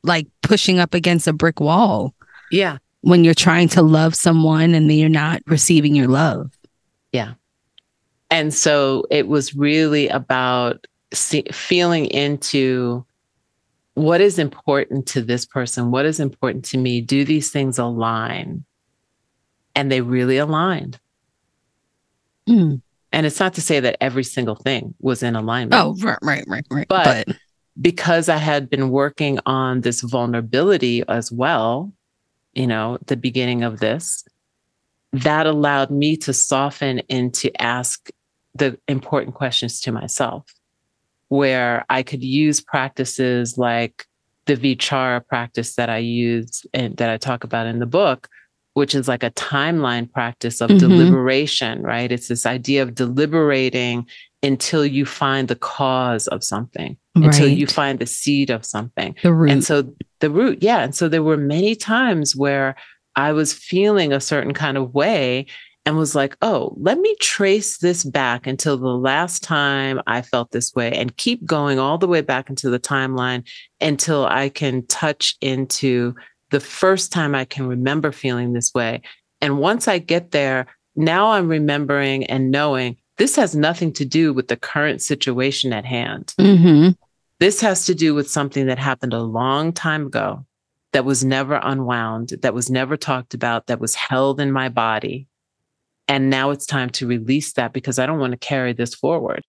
like 0.04 0.28
pushing 0.42 0.78
up 0.78 0.94
against 0.94 1.26
a 1.26 1.32
brick 1.32 1.60
wall. 1.60 2.14
Yeah. 2.50 2.78
When 3.00 3.24
you're 3.24 3.34
trying 3.34 3.68
to 3.70 3.82
love 3.82 4.14
someone 4.14 4.74
and 4.74 4.88
then 4.88 4.96
you're 4.98 5.08
not 5.08 5.42
receiving 5.46 5.96
your 5.96 6.06
love. 6.06 6.52
Yeah. 7.10 7.34
And 8.30 8.54
so 8.54 9.04
it 9.10 9.26
was 9.26 9.54
really 9.54 10.08
about 10.08 10.86
see, 11.12 11.44
feeling 11.52 12.06
into 12.06 13.04
what 13.94 14.20
is 14.20 14.38
important 14.38 15.06
to 15.08 15.22
this 15.22 15.44
person? 15.44 15.90
What 15.90 16.06
is 16.06 16.20
important 16.20 16.64
to 16.66 16.78
me? 16.78 17.00
Do 17.00 17.24
these 17.24 17.50
things 17.50 17.78
align? 17.78 18.64
And 19.74 19.90
they 19.90 20.00
really 20.00 20.38
aligned. 20.38 20.98
Hmm. 22.46 22.76
And 23.12 23.26
it's 23.26 23.40
not 23.40 23.54
to 23.54 23.60
say 23.60 23.80
that 23.80 23.96
every 24.00 24.24
single 24.24 24.54
thing 24.54 24.94
was 25.00 25.22
in 25.22 25.36
alignment. 25.36 25.80
Oh, 25.80 25.94
right, 26.00 26.18
right, 26.22 26.44
right, 26.46 26.66
right. 26.70 26.88
But, 26.88 27.26
but 27.26 27.36
because 27.80 28.28
I 28.28 28.36
had 28.36 28.70
been 28.70 28.90
working 28.90 29.38
on 29.44 29.82
this 29.82 30.00
vulnerability 30.00 31.02
as 31.08 31.30
well, 31.30 31.92
you 32.54 32.66
know, 32.66 32.98
the 33.06 33.16
beginning 33.16 33.62
of 33.62 33.80
this, 33.80 34.24
that 35.12 35.46
allowed 35.46 35.90
me 35.90 36.16
to 36.18 36.32
soften 36.32 37.02
and 37.10 37.34
to 37.34 37.62
ask 37.62 38.10
the 38.54 38.78
important 38.88 39.34
questions 39.34 39.80
to 39.82 39.92
myself, 39.92 40.46
where 41.32 41.86
I 41.88 42.02
could 42.02 42.22
use 42.22 42.60
practices 42.60 43.56
like 43.56 44.04
the 44.44 44.54
Vichara 44.54 45.26
practice 45.26 45.76
that 45.76 45.88
I 45.88 45.96
use 45.96 46.66
and 46.74 46.94
that 46.98 47.08
I 47.08 47.16
talk 47.16 47.42
about 47.42 47.66
in 47.66 47.78
the 47.78 47.86
book, 47.86 48.28
which 48.74 48.94
is 48.94 49.08
like 49.08 49.22
a 49.22 49.30
timeline 49.30 50.12
practice 50.12 50.60
of 50.60 50.68
mm-hmm. 50.68 50.86
deliberation, 50.86 51.80
right? 51.80 52.12
It's 52.12 52.28
this 52.28 52.44
idea 52.44 52.82
of 52.82 52.94
deliberating 52.94 54.06
until 54.42 54.84
you 54.84 55.06
find 55.06 55.48
the 55.48 55.56
cause 55.56 56.28
of 56.28 56.44
something, 56.44 56.98
right. 57.16 57.24
until 57.24 57.48
you 57.48 57.66
find 57.66 57.98
the 57.98 58.04
seed 58.04 58.50
of 58.50 58.66
something. 58.66 59.16
The 59.22 59.32
root. 59.32 59.52
And 59.52 59.64
so 59.64 59.90
the 60.20 60.28
root, 60.28 60.62
yeah. 60.62 60.80
And 60.80 60.94
so 60.94 61.08
there 61.08 61.22
were 61.22 61.38
many 61.38 61.74
times 61.74 62.36
where 62.36 62.76
I 63.16 63.32
was 63.32 63.54
feeling 63.54 64.12
a 64.12 64.20
certain 64.20 64.52
kind 64.52 64.76
of 64.76 64.92
way 64.92 65.46
and 65.84 65.96
was 65.96 66.14
like, 66.14 66.36
oh, 66.42 66.74
let 66.76 66.98
me 66.98 67.16
trace 67.20 67.78
this 67.78 68.04
back 68.04 68.46
until 68.46 68.76
the 68.76 68.86
last 68.86 69.42
time 69.42 70.00
I 70.06 70.22
felt 70.22 70.52
this 70.52 70.74
way 70.74 70.92
and 70.92 71.16
keep 71.16 71.44
going 71.44 71.78
all 71.78 71.98
the 71.98 72.06
way 72.06 72.20
back 72.20 72.48
into 72.48 72.70
the 72.70 72.78
timeline 72.78 73.48
until 73.80 74.26
I 74.26 74.48
can 74.48 74.86
touch 74.86 75.36
into 75.40 76.14
the 76.50 76.60
first 76.60 77.10
time 77.10 77.34
I 77.34 77.44
can 77.44 77.66
remember 77.66 78.12
feeling 78.12 78.52
this 78.52 78.72
way. 78.74 79.02
And 79.40 79.58
once 79.58 79.88
I 79.88 79.98
get 79.98 80.30
there, 80.30 80.66
now 80.94 81.32
I'm 81.32 81.48
remembering 81.48 82.24
and 82.26 82.50
knowing 82.50 82.96
this 83.18 83.34
has 83.36 83.56
nothing 83.56 83.92
to 83.94 84.04
do 84.04 84.32
with 84.32 84.48
the 84.48 84.56
current 84.56 85.02
situation 85.02 85.72
at 85.72 85.84
hand. 85.84 86.34
Mm-hmm. 86.38 86.90
This 87.40 87.60
has 87.60 87.86
to 87.86 87.94
do 87.94 88.14
with 88.14 88.30
something 88.30 88.66
that 88.66 88.78
happened 88.78 89.14
a 89.14 89.22
long 89.22 89.72
time 89.72 90.06
ago 90.06 90.46
that 90.92 91.04
was 91.04 91.24
never 91.24 91.58
unwound, 91.62 92.34
that 92.42 92.54
was 92.54 92.70
never 92.70 92.96
talked 92.96 93.34
about, 93.34 93.66
that 93.66 93.80
was 93.80 93.94
held 93.94 94.40
in 94.40 94.52
my 94.52 94.68
body. 94.68 95.26
And 96.12 96.28
now 96.28 96.50
it's 96.50 96.66
time 96.66 96.90
to 96.90 97.06
release 97.06 97.54
that 97.54 97.72
because 97.72 97.98
I 97.98 98.04
don't 98.04 98.18
want 98.18 98.32
to 98.32 98.38
carry 98.38 98.74
this 98.74 98.94
forward. 98.94 99.42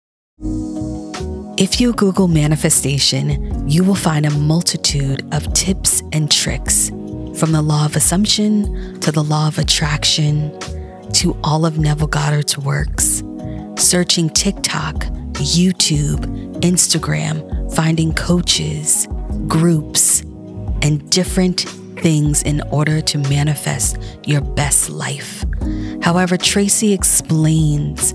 If 1.57 1.81
you 1.81 1.91
Google 1.91 2.29
manifestation, 2.29 3.69
you 3.69 3.83
will 3.83 3.95
find 3.95 4.25
a 4.25 4.29
multitude 4.29 5.27
of 5.33 5.53
tips 5.53 6.01
and 6.13 6.31
tricks 6.31 6.87
from 7.37 7.51
the 7.51 7.61
law 7.61 7.83
of 7.83 7.97
assumption 7.97 8.97
to 9.01 9.11
the 9.11 9.21
law 9.21 9.49
of 9.49 9.59
attraction 9.59 10.57
to 11.15 11.37
all 11.43 11.65
of 11.65 11.79
Neville 11.79 12.07
Goddard's 12.07 12.57
works. 12.57 13.21
Searching 13.75 14.29
TikTok, 14.29 14.95
YouTube, 15.33 16.21
Instagram, 16.61 17.75
finding 17.75 18.13
coaches, 18.13 19.05
groups, 19.49 20.21
and 20.81 21.09
different 21.09 21.65
things 22.03 22.43
in 22.43 22.61
order 22.69 22.99
to 22.99 23.17
manifest 23.17 23.97
your 24.25 24.41
best 24.41 24.89
life. 24.89 25.45
However, 26.01 26.35
Tracee 26.35 26.93
explains 26.93 28.13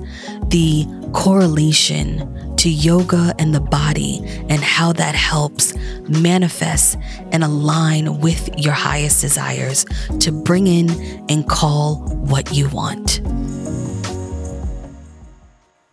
the 0.50 0.86
correlation 1.14 2.56
to 2.58 2.68
yoga 2.68 3.34
and 3.38 3.54
the 3.54 3.60
body 3.60 4.20
and 4.50 4.62
how 4.62 4.92
that 4.92 5.14
helps 5.14 5.74
manifest 6.08 6.98
and 7.32 7.42
align 7.42 8.20
with 8.20 8.50
your 8.58 8.74
highest 8.74 9.22
desires 9.22 9.86
to 10.20 10.32
bring 10.32 10.66
in 10.66 10.90
and 11.30 11.48
call 11.48 11.96
what 12.26 12.52
you 12.52 12.68
want. 12.68 13.22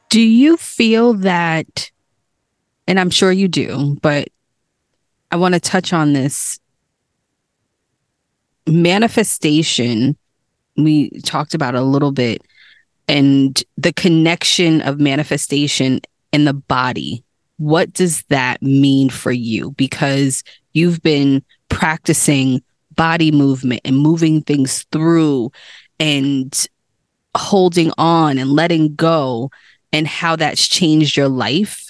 Do 0.10 0.20
you 0.20 0.58
feel 0.58 1.14
that, 1.14 1.92
and 2.88 3.00
I'm 3.00 3.10
sure 3.10 3.32
you 3.32 3.48
do, 3.48 3.98
but 4.02 4.28
I 5.32 5.38
want 5.38 5.54
to 5.54 5.62
touch 5.62 5.94
on 5.94 6.12
this 6.12 6.60
manifestation. 8.68 10.18
We 10.78 11.10
talked 11.22 11.54
about 11.54 11.76
a 11.76 11.82
little 11.82 12.12
bit 12.12 12.42
and 13.08 13.62
the 13.78 13.94
connection 13.94 14.82
of 14.82 15.00
manifestation 15.00 16.02
in 16.32 16.46
the 16.46 16.54
body. 16.54 17.24
What 17.58 17.94
does 17.94 18.24
that 18.24 18.62
mean 18.62 19.10
for 19.10 19.32
you? 19.32 19.72
Because 19.72 20.44
you've 20.74 21.02
been 21.02 21.44
practicing 21.70 22.62
body 22.96 23.32
movement 23.32 23.82
and 23.86 23.98
moving 23.98 24.42
things 24.42 24.84
through 24.92 25.52
and 26.00 26.68
holding 27.36 27.92
on 27.98 28.38
and 28.38 28.50
letting 28.50 28.96
go 28.96 29.52
and 29.94 30.08
how 30.08 30.36
that's 30.36 30.68
changed 30.68 31.16
your 31.16 31.30
life. 31.30 31.90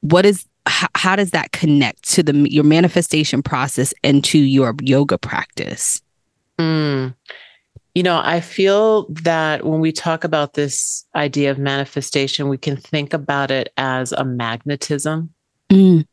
What 0.00 0.26
is 0.26 0.44
how, 0.66 0.88
how 0.94 1.16
does 1.16 1.30
that 1.30 1.52
connect 1.52 2.08
to 2.10 2.22
the 2.22 2.32
your 2.50 2.64
manifestation 2.64 3.42
process 3.42 3.92
and 4.04 4.22
to 4.24 4.38
your 4.38 4.74
yoga 4.80 5.18
practice? 5.18 6.00
Mm. 6.58 7.14
You 7.94 8.02
know, 8.02 8.20
I 8.24 8.40
feel 8.40 9.06
that 9.10 9.66
when 9.66 9.80
we 9.80 9.92
talk 9.92 10.24
about 10.24 10.54
this 10.54 11.04
idea 11.14 11.50
of 11.50 11.58
manifestation, 11.58 12.48
we 12.48 12.56
can 12.56 12.76
think 12.76 13.12
about 13.12 13.50
it 13.50 13.70
as 13.76 14.12
a 14.12 14.24
magnetism. 14.24 15.32
Mm. 15.68 16.06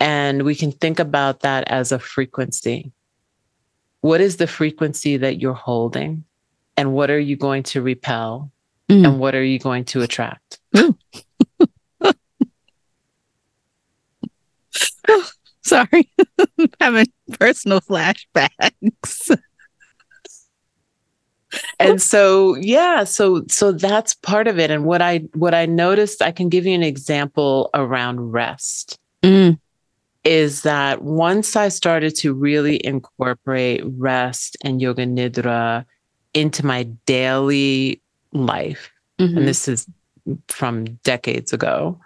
And 0.00 0.42
we 0.42 0.54
can 0.54 0.72
think 0.72 0.98
about 0.98 1.40
that 1.40 1.68
as 1.68 1.92
a 1.92 1.98
frequency. 1.98 2.92
What 4.00 4.20
is 4.20 4.36
the 4.36 4.46
frequency 4.46 5.16
that 5.18 5.40
you're 5.40 5.54
holding? 5.54 6.24
And 6.76 6.92
what 6.92 7.10
are 7.10 7.18
you 7.18 7.36
going 7.36 7.62
to 7.64 7.82
repel? 7.82 8.50
Mm. 8.88 9.04
And 9.04 9.18
what 9.18 9.34
are 9.34 9.44
you 9.44 9.58
going 9.58 9.84
to 9.86 10.02
attract? 10.02 10.60
Sorry, 15.62 16.08
having 16.80 17.06
personal 17.38 17.80
flashbacks 17.80 19.36
and 21.78 22.00
so 22.00 22.54
yeah 22.56 23.04
so 23.04 23.44
so 23.48 23.72
that's 23.72 24.14
part 24.14 24.48
of 24.48 24.58
it 24.58 24.70
and 24.70 24.84
what 24.84 25.02
i 25.02 25.18
what 25.34 25.54
i 25.54 25.66
noticed 25.66 26.22
i 26.22 26.30
can 26.30 26.48
give 26.48 26.66
you 26.66 26.74
an 26.74 26.82
example 26.82 27.70
around 27.74 28.32
rest 28.32 28.98
mm. 29.22 29.58
is 30.24 30.62
that 30.62 31.02
once 31.02 31.56
i 31.56 31.68
started 31.68 32.14
to 32.14 32.32
really 32.32 32.84
incorporate 32.84 33.82
rest 33.96 34.56
and 34.62 34.80
yoga 34.80 35.06
nidra 35.06 35.84
into 36.34 36.64
my 36.64 36.82
daily 37.06 38.00
life 38.32 38.90
mm-hmm. 39.18 39.38
and 39.38 39.48
this 39.48 39.68
is 39.68 39.86
from 40.48 40.84
decades 41.04 41.52
ago 41.52 41.98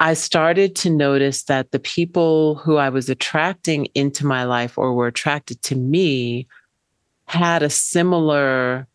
I 0.00 0.14
started 0.14 0.74
to 0.76 0.90
notice 0.90 1.44
that 1.44 1.70
the 1.70 1.78
people 1.78 2.56
who 2.56 2.76
I 2.76 2.88
was 2.88 3.08
attracting 3.08 3.86
into 3.94 4.26
my 4.26 4.44
life 4.44 4.76
or 4.76 4.92
were 4.92 5.06
attracted 5.06 5.62
to 5.62 5.76
me 5.76 6.46
had 7.26 7.62
a 7.62 7.70
similar 7.70 8.88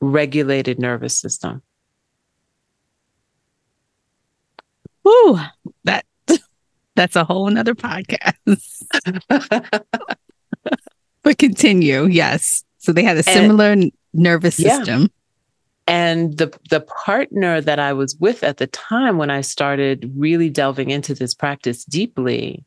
regulated 0.00 0.78
nervous 0.78 1.16
system. 1.16 1.62
Woo, 5.04 5.38
that 5.84 6.04
that's 6.96 7.16
a 7.16 7.24
whole 7.24 7.48
another 7.48 7.74
podcast. 7.74 8.84
but 11.22 11.38
continue, 11.38 12.06
yes. 12.06 12.64
So 12.78 12.92
they 12.92 13.02
had 13.02 13.18
a 13.18 13.22
similar 13.22 13.72
and, 13.72 13.92
nervous 14.14 14.56
system. 14.56 15.10
And 15.90 16.38
the 16.38 16.56
the 16.70 16.82
partner 16.82 17.60
that 17.60 17.80
I 17.80 17.92
was 17.92 18.14
with 18.20 18.44
at 18.44 18.58
the 18.58 18.68
time 18.68 19.18
when 19.18 19.28
I 19.28 19.40
started 19.40 20.08
really 20.14 20.48
delving 20.48 20.90
into 20.90 21.14
this 21.14 21.34
practice 21.34 21.84
deeply, 21.84 22.64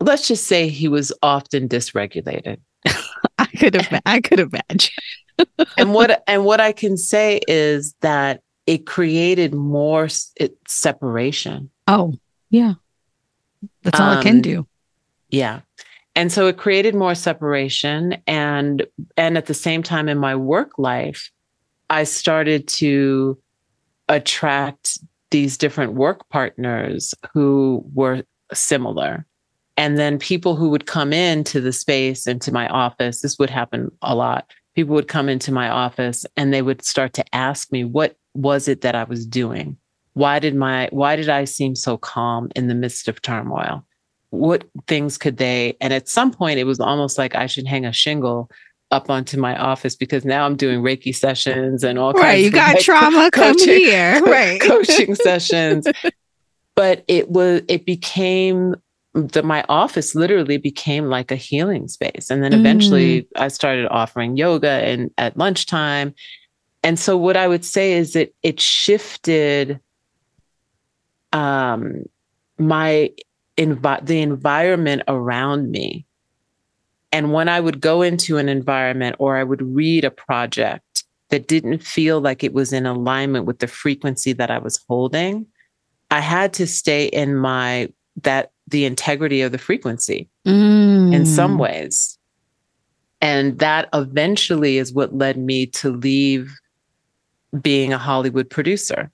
let's 0.00 0.26
just 0.26 0.46
say 0.46 0.68
he 0.68 0.88
was 0.88 1.12
often 1.22 1.68
dysregulated. 1.68 2.60
I 3.38 3.44
could 3.44 3.74
have 3.74 4.00
I 4.06 4.22
could 4.22 4.40
imagine. 4.40 4.94
and 5.76 5.92
what 5.92 6.24
and 6.26 6.46
what 6.46 6.62
I 6.62 6.72
can 6.72 6.96
say 6.96 7.40
is 7.46 7.94
that 8.00 8.40
it 8.66 8.86
created 8.86 9.52
more 9.52 10.08
it, 10.36 10.56
separation. 10.66 11.68
Oh, 11.88 12.14
yeah. 12.48 12.74
That's 13.82 14.00
all 14.00 14.12
um, 14.12 14.18
it 14.18 14.22
can 14.22 14.40
do. 14.40 14.66
Yeah. 15.28 15.60
And 16.16 16.32
so 16.32 16.46
it 16.46 16.56
created 16.56 16.94
more 16.94 17.14
separation 17.14 18.16
and 18.26 18.86
and 19.18 19.36
at 19.36 19.44
the 19.44 19.52
same 19.52 19.82
time 19.82 20.08
in 20.08 20.16
my 20.16 20.34
work 20.34 20.78
life 20.78 21.30
I 21.90 22.04
started 22.04 22.68
to 22.68 23.38
attract 24.08 24.98
these 25.30 25.56
different 25.58 25.94
work 25.94 26.28
partners 26.28 27.14
who 27.32 27.84
were 27.94 28.22
similar. 28.52 29.26
And 29.76 29.98
then 29.98 30.18
people 30.18 30.56
who 30.56 30.70
would 30.70 30.86
come 30.86 31.12
into 31.12 31.60
the 31.60 31.72
space, 31.72 32.26
into 32.26 32.52
my 32.52 32.66
office, 32.68 33.20
this 33.20 33.38
would 33.38 33.50
happen 33.50 33.90
a 34.02 34.14
lot. 34.14 34.50
People 34.74 34.94
would 34.94 35.08
come 35.08 35.28
into 35.28 35.52
my 35.52 35.68
office 35.68 36.26
and 36.36 36.52
they 36.52 36.62
would 36.62 36.84
start 36.84 37.12
to 37.14 37.34
ask 37.34 37.70
me, 37.70 37.84
what 37.84 38.16
was 38.34 38.68
it 38.68 38.80
that 38.80 38.94
I 38.94 39.04
was 39.04 39.26
doing? 39.26 39.76
Why 40.14 40.38
did 40.38 40.54
my 40.54 40.88
why 40.90 41.14
did 41.14 41.28
I 41.28 41.44
seem 41.44 41.76
so 41.76 41.96
calm 41.96 42.50
in 42.56 42.66
the 42.66 42.74
midst 42.74 43.06
of 43.06 43.22
turmoil? 43.22 43.84
What 44.30 44.64
things 44.86 45.16
could 45.16 45.36
they? 45.36 45.76
And 45.80 45.92
at 45.92 46.08
some 46.08 46.32
point 46.32 46.58
it 46.58 46.64
was 46.64 46.80
almost 46.80 47.18
like 47.18 47.34
I 47.34 47.46
should 47.46 47.66
hang 47.66 47.86
a 47.86 47.92
shingle 47.92 48.50
up 48.90 49.10
onto 49.10 49.38
my 49.38 49.56
office 49.56 49.94
because 49.96 50.24
now 50.24 50.46
I'm 50.46 50.56
doing 50.56 50.80
Reiki 50.80 51.14
sessions 51.14 51.84
and 51.84 51.98
all 51.98 52.12
right, 52.12 52.20
kinds 52.22 52.24
Right, 52.24 52.44
you 52.44 52.50
got 52.50 52.74
like 52.74 52.84
trauma 52.84 53.30
come 53.30 53.52
coaching- 53.58 53.74
here. 53.78 54.20
Right. 54.22 54.60
coaching 54.60 55.14
sessions. 55.14 55.86
But 56.74 57.02
it 57.08 57.28
was 57.28 57.62
it 57.66 57.84
became 57.84 58.76
the 59.12 59.42
my 59.42 59.64
office 59.68 60.14
literally 60.14 60.58
became 60.58 61.06
like 61.06 61.32
a 61.32 61.34
healing 61.36 61.88
space. 61.88 62.30
And 62.30 62.40
then 62.40 62.52
eventually 62.52 63.26
I 63.34 63.48
started 63.48 63.88
offering 63.88 64.36
yoga 64.36 64.68
and 64.70 65.10
at 65.18 65.36
lunchtime. 65.36 66.14
And 66.84 66.96
so 66.96 67.16
what 67.16 67.36
I 67.36 67.48
would 67.48 67.64
say 67.64 67.94
is 67.94 68.12
that 68.12 68.32
it 68.44 68.60
shifted 68.60 69.80
um 71.32 72.04
my 72.58 73.10
envi- 73.56 74.06
the 74.06 74.20
environment 74.22 75.02
around 75.08 75.70
me. 75.72 76.06
And 77.12 77.32
when 77.32 77.48
I 77.48 77.60
would 77.60 77.80
go 77.80 78.02
into 78.02 78.36
an 78.36 78.48
environment 78.48 79.16
or 79.18 79.36
I 79.36 79.44
would 79.44 79.62
read 79.62 80.04
a 80.04 80.10
project 80.10 81.04
that 81.30 81.48
didn't 81.48 81.82
feel 81.82 82.20
like 82.20 82.44
it 82.44 82.52
was 82.52 82.72
in 82.72 82.86
alignment 82.86 83.44
with 83.46 83.58
the 83.58 83.66
frequency 83.66 84.32
that 84.34 84.50
I 84.50 84.58
was 84.58 84.82
holding, 84.88 85.46
I 86.10 86.20
had 86.20 86.52
to 86.54 86.66
stay 86.66 87.06
in 87.06 87.36
my 87.36 87.92
that 88.22 88.50
the 88.66 88.84
integrity 88.84 89.42
of 89.42 89.52
the 89.52 89.58
frequency 89.58 90.28
in 90.44 91.24
some 91.24 91.56
Mm. 91.56 91.60
ways. 91.60 92.18
And 93.20 93.58
that 93.58 93.88
eventually 93.94 94.78
is 94.78 94.92
what 94.92 95.14
led 95.16 95.38
me 95.38 95.66
to 95.66 95.90
leave 95.90 96.52
being 97.60 97.92
a 97.92 97.98
Hollywood 97.98 98.50
producer. 98.50 99.10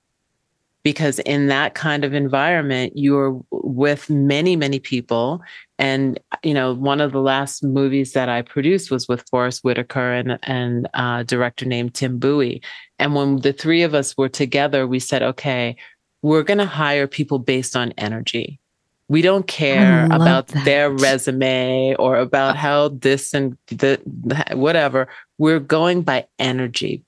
Because 0.84 1.18
in 1.20 1.48
that 1.48 1.74
kind 1.74 2.04
of 2.04 2.12
environment, 2.12 2.92
you're 2.94 3.40
with 3.50 4.08
many, 4.10 4.54
many 4.54 4.78
people. 4.78 5.40
And, 5.78 6.20
you 6.42 6.54
know, 6.54 6.74
one 6.74 7.00
of 7.00 7.12
the 7.12 7.22
last 7.22 7.64
movies 7.64 8.12
that 8.12 8.28
I 8.28 8.42
produced 8.42 8.90
was 8.90 9.08
with 9.08 9.24
Forest 9.30 9.64
Whitaker 9.64 10.12
and, 10.12 10.38
and 10.42 10.86
uh, 10.92 11.18
a 11.20 11.24
director 11.24 11.64
named 11.64 11.94
Tim 11.94 12.18
Bowie. 12.18 12.62
And 12.98 13.14
when 13.14 13.40
the 13.40 13.54
three 13.54 13.82
of 13.82 13.94
us 13.94 14.14
were 14.16 14.28
together, 14.28 14.86
we 14.86 15.00
said, 15.00 15.22
okay, 15.22 15.76
we're 16.20 16.42
going 16.42 16.58
to 16.58 16.66
hire 16.66 17.06
people 17.06 17.38
based 17.38 17.76
on 17.76 17.92
energy. 17.96 18.60
We 19.08 19.20
don't 19.20 19.46
care 19.46 20.06
about 20.06 20.48
their 20.48 20.90
resume 20.90 21.94
or 21.98 22.16
about 22.16 22.56
how 22.56 22.88
this 22.88 23.34
and 23.34 23.56
the 23.68 24.00
whatever. 24.52 25.08
We're 25.36 25.60
going 25.60 26.02
by 26.02 26.26
energy. 26.38 27.04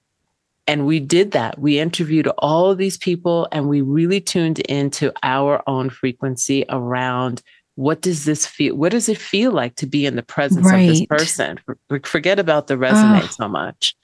And 0.66 0.84
we 0.86 0.98
did 0.98 1.30
that. 1.32 1.58
We 1.58 1.78
interviewed 1.78 2.26
all 2.38 2.70
of 2.70 2.78
these 2.78 2.96
people 2.98 3.46
and 3.52 3.68
we 3.68 3.80
really 3.82 4.20
tuned 4.20 4.58
into 4.60 5.12
our 5.22 5.62
own 5.68 5.90
frequency 5.90 6.64
around 6.68 7.42
what 7.76 8.00
does 8.00 8.24
this 8.24 8.46
feel? 8.46 8.74
What 8.74 8.90
does 8.92 9.08
it 9.08 9.18
feel 9.18 9.52
like 9.52 9.76
to 9.76 9.86
be 9.86 10.06
in 10.06 10.16
the 10.16 10.22
presence 10.22 10.66
of 10.66 10.78
this 10.78 11.04
person? 11.06 11.60
Forget 12.04 12.38
about 12.38 12.66
the 12.66 12.78
resume 12.78 13.20
Ah. 13.22 13.28
so 13.30 13.48
much. 13.48 13.94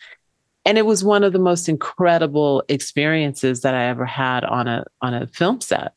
And 0.64 0.78
it 0.78 0.86
was 0.86 1.02
one 1.02 1.24
of 1.24 1.32
the 1.32 1.38
most 1.38 1.68
incredible 1.68 2.62
experiences 2.68 3.62
that 3.62 3.74
I 3.74 3.86
ever 3.86 4.04
had 4.04 4.44
on 4.44 4.68
a 4.68 4.84
on 5.00 5.14
a 5.14 5.26
film 5.26 5.60
set. 5.60 5.94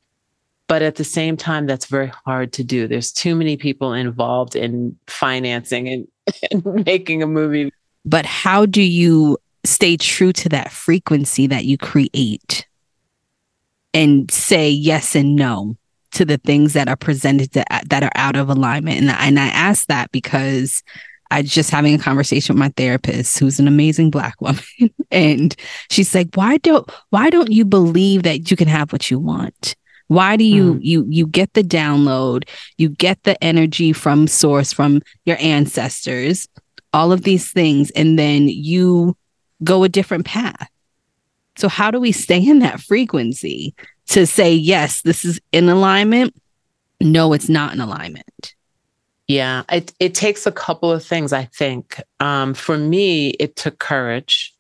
But 0.68 0.82
at 0.82 0.96
the 0.96 1.04
same 1.04 1.38
time, 1.38 1.68
that's 1.68 1.86
very 1.86 2.12
hard 2.26 2.54
to 2.54 2.64
do. 2.64 2.88
There's 2.88 3.12
too 3.12 3.36
many 3.36 3.56
people 3.58 3.94
involved 3.94 4.56
in 4.56 4.98
financing 5.06 5.88
and, 5.90 6.08
and 6.52 6.86
making 6.86 7.22
a 7.22 7.28
movie. 7.28 7.72
But 8.06 8.26
how 8.26 8.66
do 8.66 8.82
you 8.82 9.38
stay 9.66 9.98
true 9.98 10.34
to 10.34 10.50
that 10.50 10.72
frequency 10.72 11.48
that 11.48 11.66
you 11.66 11.78
create 11.78 12.68
and 13.94 14.30
say 14.32 14.70
yes 14.70 15.16
and 15.16 15.36
no 15.36 15.78
to 16.12 16.26
the 16.26 16.38
things 16.38 16.74
that 16.74 16.88
are 16.88 16.96
presented 16.96 17.52
to, 17.54 17.66
that 17.88 18.04
are 18.04 18.12
out 18.16 18.36
of 18.36 18.50
alignment? 18.50 19.00
And, 19.00 19.10
and 19.10 19.40
I 19.40 19.48
ask 19.48 19.88
that 19.88 20.12
because 20.12 20.84
I 21.32 21.42
was 21.42 21.52
just 21.52 21.72
having 21.72 21.96
a 21.96 22.00
conversation 22.00 22.56
with 22.56 22.60
my 22.60 22.72
therapist, 22.78 23.40
who's 23.40 23.60
an 23.60 23.68
amazing 23.68 24.12
black 24.12 24.40
woman, 24.42 24.64
and 25.12 25.56
she's 25.90 26.14
like, 26.14 26.30
"Why 26.36 26.58
don't 26.58 26.90
Why 27.10 27.30
don't 27.30 27.52
you 27.52 27.66
believe 27.66 28.24
that 28.24 28.52
you 28.52 28.58
can 28.58 28.68
have 28.68 28.92
what 28.92 29.10
you 29.10 29.20
want?" 29.20 29.76
Why 30.08 30.38
do 30.38 30.44
you 30.44 30.76
mm. 30.76 30.80
you 30.84 31.06
you 31.10 31.26
get 31.26 31.54
the 31.54 31.64
download, 31.64 32.48
you 32.78 32.90
get 32.90 33.24
the 33.24 33.44
energy 33.44 33.92
from 33.92 34.28
source 34.28 34.72
from 34.72 35.02
your 35.26 35.38
ancestors, 35.40 36.48
all 36.94 37.12
of 37.12 37.24
these 37.24 37.52
things, 37.52 37.90
and 37.92 38.20
then 38.20 38.48
you 38.48 39.18
go 39.64 39.84
a 39.84 39.90
different 39.90 40.26
path. 40.26 40.70
So 41.58 41.68
how 41.70 41.90
do 41.92 42.00
we 42.00 42.12
stay 42.12 42.40
in 42.46 42.60
that 42.60 42.82
frequency 42.82 43.74
to 44.10 44.26
say 44.28 44.54
yes, 44.54 45.02
this 45.04 45.24
is 45.24 45.40
in 45.52 45.70
alignment? 45.70 46.36
No, 47.02 47.34
it's 47.34 47.50
not 47.50 47.74
in 47.74 47.80
alignment. 47.80 48.54
Yeah, 49.28 49.64
it 49.72 49.92
it 50.00 50.14
takes 50.14 50.46
a 50.46 50.52
couple 50.52 50.92
of 50.92 51.04
things. 51.04 51.34
I 51.34 51.46
think 51.46 52.00
um, 52.20 52.54
for 52.54 52.78
me, 52.78 53.30
it 53.32 53.56
took 53.56 53.80
courage, 53.80 54.54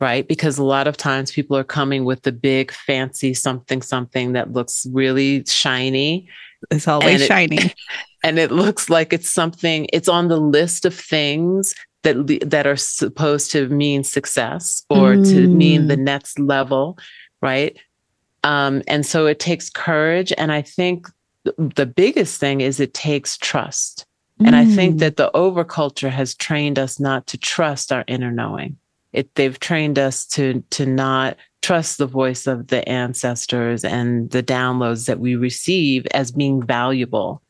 right? 0.00 0.26
Because 0.26 0.58
a 0.58 0.64
lot 0.64 0.88
of 0.88 0.96
times 0.96 1.30
people 1.30 1.56
are 1.56 1.62
coming 1.64 2.04
with 2.04 2.22
the 2.22 2.32
big 2.32 2.72
fancy 2.72 3.32
something 3.32 3.82
something 3.82 4.32
that 4.32 4.52
looks 4.52 4.86
really 4.92 5.44
shiny, 5.44 6.28
It's 6.70 6.88
always 6.88 7.14
And 7.14 7.22
it- 7.22 7.26
shining. 7.26 7.70
and 8.24 8.38
it 8.40 8.50
looks 8.50 8.90
like 8.90 9.12
it's 9.12 9.30
something. 9.30 9.86
It's 9.92 10.08
on 10.08 10.26
the 10.28 10.36
list 10.40 10.84
of 10.84 10.94
things 10.94 11.74
that 12.06 12.40
that 12.46 12.66
are 12.66 12.76
supposed 12.76 13.50
to 13.50 13.68
mean 13.68 14.04
success 14.04 14.84
or 14.88 15.16
to 15.16 15.48
mean 15.48 15.88
the 15.88 15.96
next 15.96 16.38
level, 16.38 16.96
right? 17.42 17.76
Um, 18.44 18.82
and 18.86 19.04
so 19.04 19.26
it 19.26 19.40
takes 19.40 19.68
courage, 19.68 20.32
and 20.38 20.52
I 20.52 20.62
think 20.62 21.08
the 21.58 21.86
biggest 21.86 22.40
thing 22.40 22.60
is 22.60 22.80
it 22.80 22.94
takes 22.94 23.36
trust. 23.36 24.06
And 24.44 24.54
I 24.54 24.66
think 24.66 24.96
Mm. 24.96 24.98
that 24.98 25.16
the 25.16 25.30
overculture 25.32 26.10
has 26.10 26.34
trained 26.34 26.78
us 26.78 27.00
not 27.00 27.26
to 27.28 27.38
trust 27.38 27.90
our 27.90 28.04
inner 28.06 28.30
knowing. 28.30 28.76
It 29.12 29.34
they've 29.34 29.58
trained 29.58 29.98
us 29.98 30.26
to 30.34 30.62
to 30.70 30.84
not 30.84 31.36
trust 31.62 31.98
the 31.98 32.06
voice 32.06 32.46
of 32.46 32.68
the 32.68 32.86
ancestors 32.88 33.82
and 33.84 34.30
the 34.30 34.42
downloads 34.42 35.06
that 35.06 35.18
we 35.20 35.34
receive 35.36 36.06
as 36.12 36.30
being 36.30 36.62
valuable. 36.62 37.42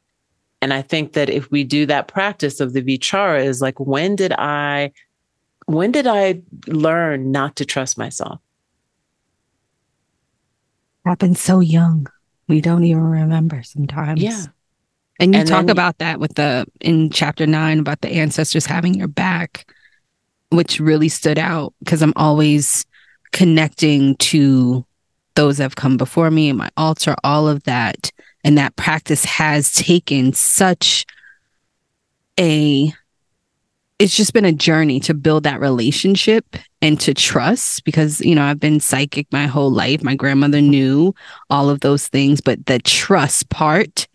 And 0.67 0.75
I 0.75 0.83
think 0.83 1.13
that 1.13 1.31
if 1.31 1.49
we 1.53 1.63
do 1.63 1.87
that 1.87 2.09
practice 2.09 2.59
of 2.59 2.73
the 2.73 2.83
vichara 2.83 3.45
is 3.45 3.61
like 3.63 3.79
when 3.79 4.17
did 4.17 4.33
I 4.33 4.91
when 5.67 5.93
did 5.93 6.09
I 6.09 6.43
learn 6.67 7.31
not 7.31 7.55
to 7.57 7.65
trust 7.65 7.97
myself? 7.97 8.41
happened 11.05 11.39
so 11.39 11.61
young. 11.61 12.09
We 12.49 12.61
don't 12.61 12.83
even 12.83 13.05
remember 13.05 13.63
sometimes. 13.63 14.21
Yeah. 14.21 14.43
And 15.21 15.33
you 15.35 15.39
And 15.43 15.49
talk 15.49 15.67
then- 15.67 15.71
about 15.71 15.99
that 15.99 16.19
with 16.19 16.35
the 16.35 16.67
in 16.81 17.11
chapter 17.11 17.47
nine 17.47 17.79
about 17.79 18.01
the 18.01 18.09
ancestors 18.09 18.67
having 18.67 18.95
your 18.95 19.07
back, 19.07 19.71
which 20.51 20.81
really 20.81 21.09
stood 21.09 21.39
out 21.39 21.75
because 21.79 22.03
I'm 22.03 22.13
always 22.17 22.85
connecting 23.31 24.17
to 24.17 24.85
those 25.37 25.59
that 25.59 25.63
have 25.63 25.77
come 25.77 25.97
before 25.97 26.33
me 26.33 26.49
and 26.49 26.59
my 26.59 26.71
altar, 26.77 27.15
all 27.23 27.47
of 27.47 27.63
that. 27.63 28.11
And 28.47 28.57
that 28.57 28.77
practice 28.77 29.25
has 29.25 29.73
taken 29.73 30.33
such 30.33 31.05
a 32.39 32.93
it's 33.99 34.15
just 34.17 34.35
been 34.35 34.45
a 34.45 34.53
journey 34.53 35.01
to 35.01 35.15
build 35.15 35.43
that 35.45 35.59
relationship 35.59 36.45
and 36.81 37.01
to 37.01 37.13
trust 37.13 37.83
because 37.85 38.21
you 38.21 38.35
know 38.37 38.45
I've 38.45 38.61
been 38.61 38.79
psychic 38.79 39.27
my 39.33 39.47
whole 39.47 39.71
life. 39.73 40.03
My 40.05 40.15
grandmother 40.15 40.61
knew 40.61 41.13
all 41.51 41.69
of 41.71 41.81
those 41.81 42.07
things, 42.07 42.41
but 42.41 42.67
the 42.67 42.79
trust 42.79 43.49
part 43.49 44.07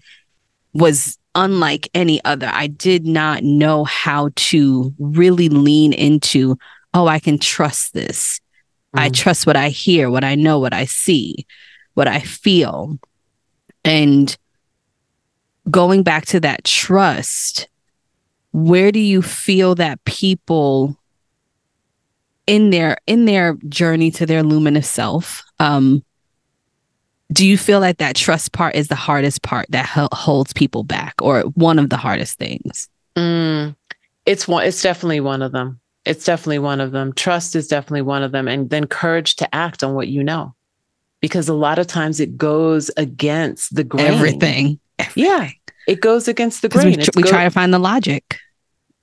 was 0.74 1.18
unlike 1.36 1.90
any 1.94 2.24
other. 2.24 2.50
I 2.54 2.68
did 2.68 3.06
not 3.06 3.44
know 3.44 3.84
how 3.84 4.30
to 4.36 4.94
really 4.98 5.50
lean 5.50 5.92
into, 5.92 6.58
oh, 6.94 7.08
I 7.08 7.20
can 7.20 7.38
trust 7.38 7.94
this. 7.94 8.40
I 8.94 9.10
Mm. 9.10 9.14
trust 9.14 9.46
what 9.46 9.58
I 9.58 9.70
hear, 9.70 10.10
what 10.10 10.24
I 10.24 10.36
know, 10.36 10.60
what 10.60 10.74
I 10.74 10.86
see, 10.86 11.46
what 11.96 12.08
I 12.08 12.20
feel. 12.20 12.98
And 13.84 14.36
going 15.70 16.04
back 16.04 16.26
to 16.28 16.40
that 16.42 16.64
trust, 16.64 17.68
where 18.52 18.92
do 18.92 19.00
you 19.00 19.22
feel 19.22 19.76
that 19.76 20.04
people 20.06 20.98
in 22.48 22.70
their 22.72 22.98
in 23.08 23.26
their 23.26 23.56
journey 23.70 24.12
to 24.12 24.26
their 24.26 24.42
luminous 24.42 24.90
self 24.90 25.44
um 25.60 26.04
do 27.32 27.46
you 27.46 27.56
feel 27.56 27.80
like 27.80 28.00
that 28.00 28.16
trust 28.16 28.52
part 28.52 28.74
is 28.74 28.88
the 28.88 28.96
hardest 28.96 29.44
part 29.44 29.68
that 29.70 29.86
holds 30.12 30.52
people 30.52 30.84
back 30.84 31.14
or 31.22 31.42
one 31.54 31.78
of 31.78 31.92
the 31.92 31.98
hardest 31.98 32.40
things 32.40 32.90
Mm, 33.16 33.76
it's 34.26 34.48
one. 34.48 34.66
It's 34.66 34.82
definitely 34.82 35.20
one 35.20 35.42
of 35.42 35.52
them. 35.52 35.80
It's 36.06 36.26
definitely 36.26 36.60
one 36.60 36.82
of 36.82 36.92
them. 36.92 37.14
Trust 37.14 37.56
is 37.56 37.68
definitely 37.68 38.02
one 38.02 38.24
of 38.24 38.32
them, 38.32 38.48
and 38.48 38.70
then 38.70 38.88
courage 38.88 39.36
to 39.38 39.56
act 39.56 39.84
on 39.84 39.94
what 39.94 40.08
you 40.08 40.24
know. 40.24 40.56
Because 41.22 41.48
a 41.48 41.54
lot 41.54 41.80
of 41.80 41.88
times 41.88 42.20
it 42.20 42.38
goes 42.38 42.92
against 42.98 43.76
the 43.76 43.84
grain. 43.84 44.08
Everything. 44.08 44.80
Everything. 45.00 45.24
Yeah. 45.24 45.50
It 45.88 46.02
goes 46.02 46.28
against 46.28 46.62
the 46.62 46.70
grain. 46.70 46.98
We, 46.98 46.98
tr- 46.98 47.10
we 47.16 47.24
go- 47.24 47.30
try 47.30 47.44
to 47.44 47.50
find 47.50 47.74
the 47.74 47.80
logic. 47.80 48.38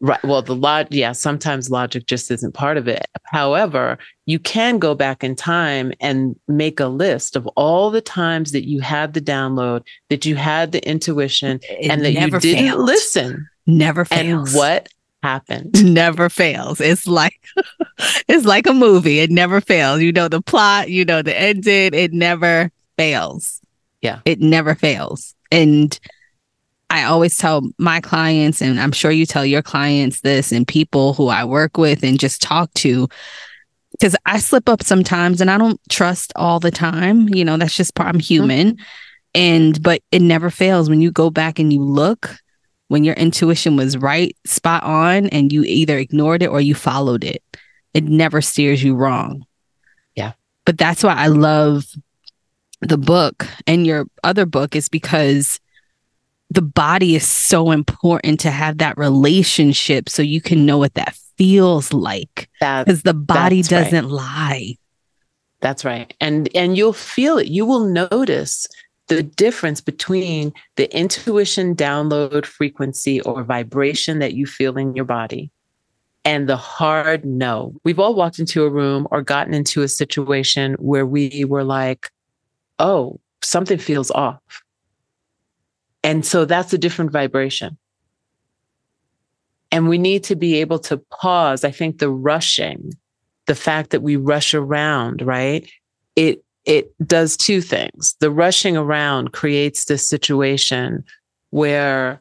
Right. 0.00 0.22
Well, 0.22 0.42
the 0.42 0.54
log, 0.54 0.86
yeah, 0.94 1.10
sometimes 1.10 1.70
logic 1.70 2.06
just 2.06 2.30
isn't 2.30 2.54
part 2.54 2.76
of 2.76 2.86
it. 2.86 3.04
However, 3.24 3.98
you 4.26 4.38
can 4.38 4.78
go 4.78 4.94
back 4.94 5.24
in 5.24 5.34
time 5.34 5.92
and 6.00 6.38
make 6.46 6.78
a 6.78 6.86
list 6.86 7.34
of 7.34 7.48
all 7.56 7.90
the 7.90 8.00
times 8.00 8.52
that 8.52 8.68
you 8.68 8.80
had 8.80 9.14
the 9.14 9.20
download, 9.20 9.84
that 10.08 10.24
you 10.24 10.36
had 10.36 10.70
the 10.70 10.88
intuition, 10.88 11.58
it 11.68 11.90
and 11.90 12.04
that 12.04 12.12
you 12.12 12.30
didn't 12.30 12.40
failed. 12.40 12.80
listen. 12.86 13.48
Never 13.66 14.04
fails. 14.04 14.50
And 14.50 14.56
what 14.56 14.88
happened? 15.22 15.84
Never 15.94 16.28
fails. 16.28 16.80
It's 16.80 17.06
like 17.06 17.40
it's 18.28 18.44
like 18.44 18.66
a 18.66 18.72
movie. 18.72 19.20
It 19.20 19.30
never 19.30 19.60
fails. 19.60 20.00
You 20.00 20.12
know 20.12 20.28
the 20.28 20.42
plot, 20.42 20.90
you 20.90 21.04
know 21.04 21.22
the 21.22 21.38
ending. 21.38 21.94
It 21.94 22.12
never 22.12 22.70
fails. 22.96 23.60
Yeah. 24.00 24.20
It 24.24 24.40
never 24.40 24.74
fails. 24.74 25.34
And 25.50 25.98
I 26.90 27.04
always 27.04 27.36
tell 27.36 27.62
my 27.78 28.00
clients, 28.00 28.62
and 28.62 28.80
I'm 28.80 28.92
sure 28.92 29.10
you 29.10 29.26
tell 29.26 29.44
your 29.44 29.62
clients 29.62 30.20
this, 30.20 30.52
and 30.52 30.66
people 30.66 31.14
who 31.14 31.28
I 31.28 31.44
work 31.44 31.76
with 31.76 32.02
and 32.02 32.18
just 32.18 32.40
talk 32.40 32.72
to, 32.74 33.08
because 33.92 34.16
I 34.24 34.38
slip 34.38 34.68
up 34.68 34.82
sometimes 34.82 35.40
and 35.40 35.50
I 35.50 35.58
don't 35.58 35.80
trust 35.90 36.32
all 36.36 36.60
the 36.60 36.70
time. 36.70 37.28
You 37.28 37.44
know, 37.44 37.56
that's 37.56 37.76
just 37.76 37.94
part, 37.94 38.08
I'm 38.08 38.14
mm-hmm. 38.14 38.20
human. 38.20 38.72
Mm-hmm. 38.72 38.82
And, 39.34 39.82
but 39.82 40.02
it 40.10 40.22
never 40.22 40.50
fails 40.50 40.88
when 40.88 41.00
you 41.00 41.10
go 41.10 41.28
back 41.30 41.58
and 41.58 41.72
you 41.72 41.82
look 41.82 42.34
when 42.88 43.04
your 43.04 43.14
intuition 43.14 43.76
was 43.76 43.96
right, 43.96 44.36
spot 44.44 44.82
on, 44.82 45.26
and 45.28 45.52
you 45.52 45.62
either 45.64 45.98
ignored 45.98 46.42
it 46.42 46.48
or 46.48 46.60
you 46.60 46.74
followed 46.74 47.24
it. 47.24 47.42
It 47.94 48.04
never 48.04 48.40
steers 48.40 48.82
you 48.82 48.94
wrong. 48.94 49.44
Yeah. 50.14 50.32
But 50.64 50.78
that's 50.78 51.02
why 51.02 51.14
I 51.14 51.28
love 51.28 51.84
the 52.80 52.98
book 52.98 53.46
and 53.66 53.86
your 53.86 54.06
other 54.22 54.46
book 54.46 54.76
is 54.76 54.88
because 54.88 55.60
the 56.50 56.62
body 56.62 57.14
is 57.16 57.26
so 57.26 57.70
important 57.70 58.40
to 58.40 58.50
have 58.50 58.78
that 58.78 58.96
relationship 58.96 60.08
so 60.08 60.22
you 60.22 60.40
can 60.40 60.64
know 60.64 60.78
what 60.78 60.94
that 60.94 61.14
feels 61.36 61.92
like 61.92 62.48
because 62.58 63.02
the 63.02 63.14
body 63.14 63.62
doesn't 63.62 64.06
right. 64.06 64.12
lie 64.12 64.76
that's 65.60 65.84
right 65.84 66.14
and 66.20 66.48
and 66.54 66.76
you'll 66.76 66.92
feel 66.92 67.38
it 67.38 67.48
you 67.48 67.66
will 67.66 67.84
notice 67.84 68.66
the 69.08 69.22
difference 69.22 69.80
between 69.80 70.52
the 70.76 70.94
intuition 70.96 71.74
download 71.74 72.46
frequency 72.46 73.20
or 73.22 73.42
vibration 73.42 74.18
that 74.18 74.34
you 74.34 74.46
feel 74.46 74.76
in 74.76 74.94
your 74.94 75.04
body 75.04 75.50
and 76.24 76.48
the 76.48 76.56
hard 76.56 77.24
no 77.24 77.74
we've 77.84 77.98
all 77.98 78.14
walked 78.14 78.38
into 78.38 78.64
a 78.64 78.70
room 78.70 79.06
or 79.10 79.22
gotten 79.22 79.54
into 79.54 79.82
a 79.82 79.88
situation 79.88 80.74
where 80.74 81.06
we 81.06 81.44
were 81.44 81.64
like 81.64 82.10
oh 82.78 83.18
something 83.42 83.78
feels 83.78 84.10
off 84.10 84.62
and 86.02 86.24
so 86.24 86.44
that's 86.44 86.72
a 86.72 86.78
different 86.78 87.10
vibration. 87.10 87.76
And 89.70 89.88
we 89.88 89.98
need 89.98 90.24
to 90.24 90.36
be 90.36 90.56
able 90.56 90.78
to 90.80 90.96
pause. 90.96 91.64
I 91.64 91.70
think 91.70 91.98
the 91.98 92.10
rushing, 92.10 92.94
the 93.46 93.54
fact 93.54 93.90
that 93.90 94.02
we 94.02 94.16
rush 94.16 94.54
around, 94.54 95.22
right? 95.22 95.68
It 96.16 96.42
it 96.68 96.92
does 97.08 97.36
two 97.36 97.62
things. 97.62 98.14
The 98.20 98.30
rushing 98.30 98.76
around 98.76 99.32
creates 99.32 99.86
this 99.86 100.06
situation 100.06 101.02
where 101.48 102.20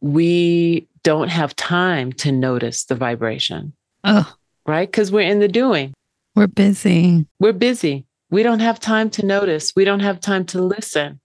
we 0.00 0.86
don't 1.02 1.28
have 1.28 1.54
time 1.56 2.12
to 2.12 2.30
notice 2.30 2.84
the 2.84 2.94
vibration. 2.94 3.72
Oh. 4.04 4.32
Right? 4.66 4.88
Because 4.88 5.10
we're 5.10 5.28
in 5.28 5.40
the 5.40 5.48
doing. 5.48 5.92
We're 6.36 6.46
busy. 6.46 7.26
We're 7.40 7.52
busy. 7.52 8.06
We 8.30 8.44
don't 8.44 8.60
have 8.60 8.78
time 8.78 9.10
to 9.10 9.26
notice. 9.26 9.74
We 9.74 9.84
don't 9.84 10.00
have 10.00 10.20
time 10.20 10.44
to 10.46 10.62
listen. 10.62 11.18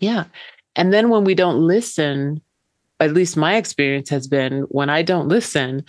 Yeah. 0.00 0.24
And 0.74 0.92
then 0.92 1.08
when 1.08 1.22
we 1.22 1.36
don't 1.36 1.64
listen, 1.64 2.40
at 2.98 3.12
least 3.12 3.36
my 3.36 3.56
experience 3.56 4.10
has 4.10 4.26
been 4.26 4.62
when 4.62 4.90
I 4.90 5.02
don't 5.02 5.28
listen, 5.28 5.84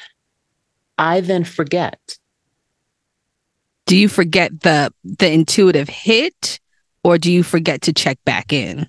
I 0.99 1.21
then 1.21 1.43
forget. 1.43 2.17
Do 3.87 3.97
you 3.97 4.07
forget 4.07 4.61
the 4.61 4.93
the 5.03 5.31
intuitive 5.31 5.89
hit 5.89 6.59
or 7.03 7.17
do 7.17 7.31
you 7.31 7.43
forget 7.43 7.81
to 7.83 7.93
check 7.93 8.19
back 8.25 8.53
in? 8.53 8.87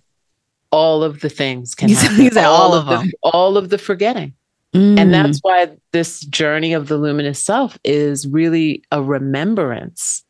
All 0.70 1.02
of 1.02 1.20
the 1.20 1.30
things 1.30 1.74
can 1.74 1.88
happen. 1.88 2.36
all, 2.38 2.44
all 2.44 2.74
of 2.74 2.86
them. 2.86 3.06
The, 3.06 3.30
all 3.30 3.56
of 3.56 3.70
the 3.70 3.78
forgetting. 3.78 4.34
Mm. 4.74 4.98
And 4.98 5.14
that's 5.14 5.38
why 5.38 5.70
this 5.92 6.20
journey 6.20 6.74
of 6.74 6.88
the 6.88 6.98
luminous 6.98 7.42
self 7.42 7.78
is 7.84 8.28
really 8.28 8.82
a 8.92 9.02
remembrance 9.02 10.24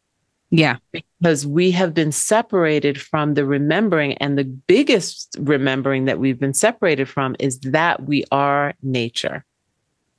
yeah. 0.51 0.77
Because 0.93 1.47
we 1.47 1.71
have 1.73 1.93
been 1.93 2.13
separated 2.13 3.01
from 3.01 3.35
the 3.35 3.45
remembering. 3.45 4.15
And 4.15 4.39
the 4.39 4.45
biggest 4.45 5.37
remembering 5.39 6.07
that 6.07 6.19
we've 6.19 6.39
been 6.39 6.55
separated 6.55 7.09
from 7.09 7.37
is 7.39 7.59
that 7.61 8.05
we 8.05 8.25
are 8.33 8.75
nature. 8.83 9.45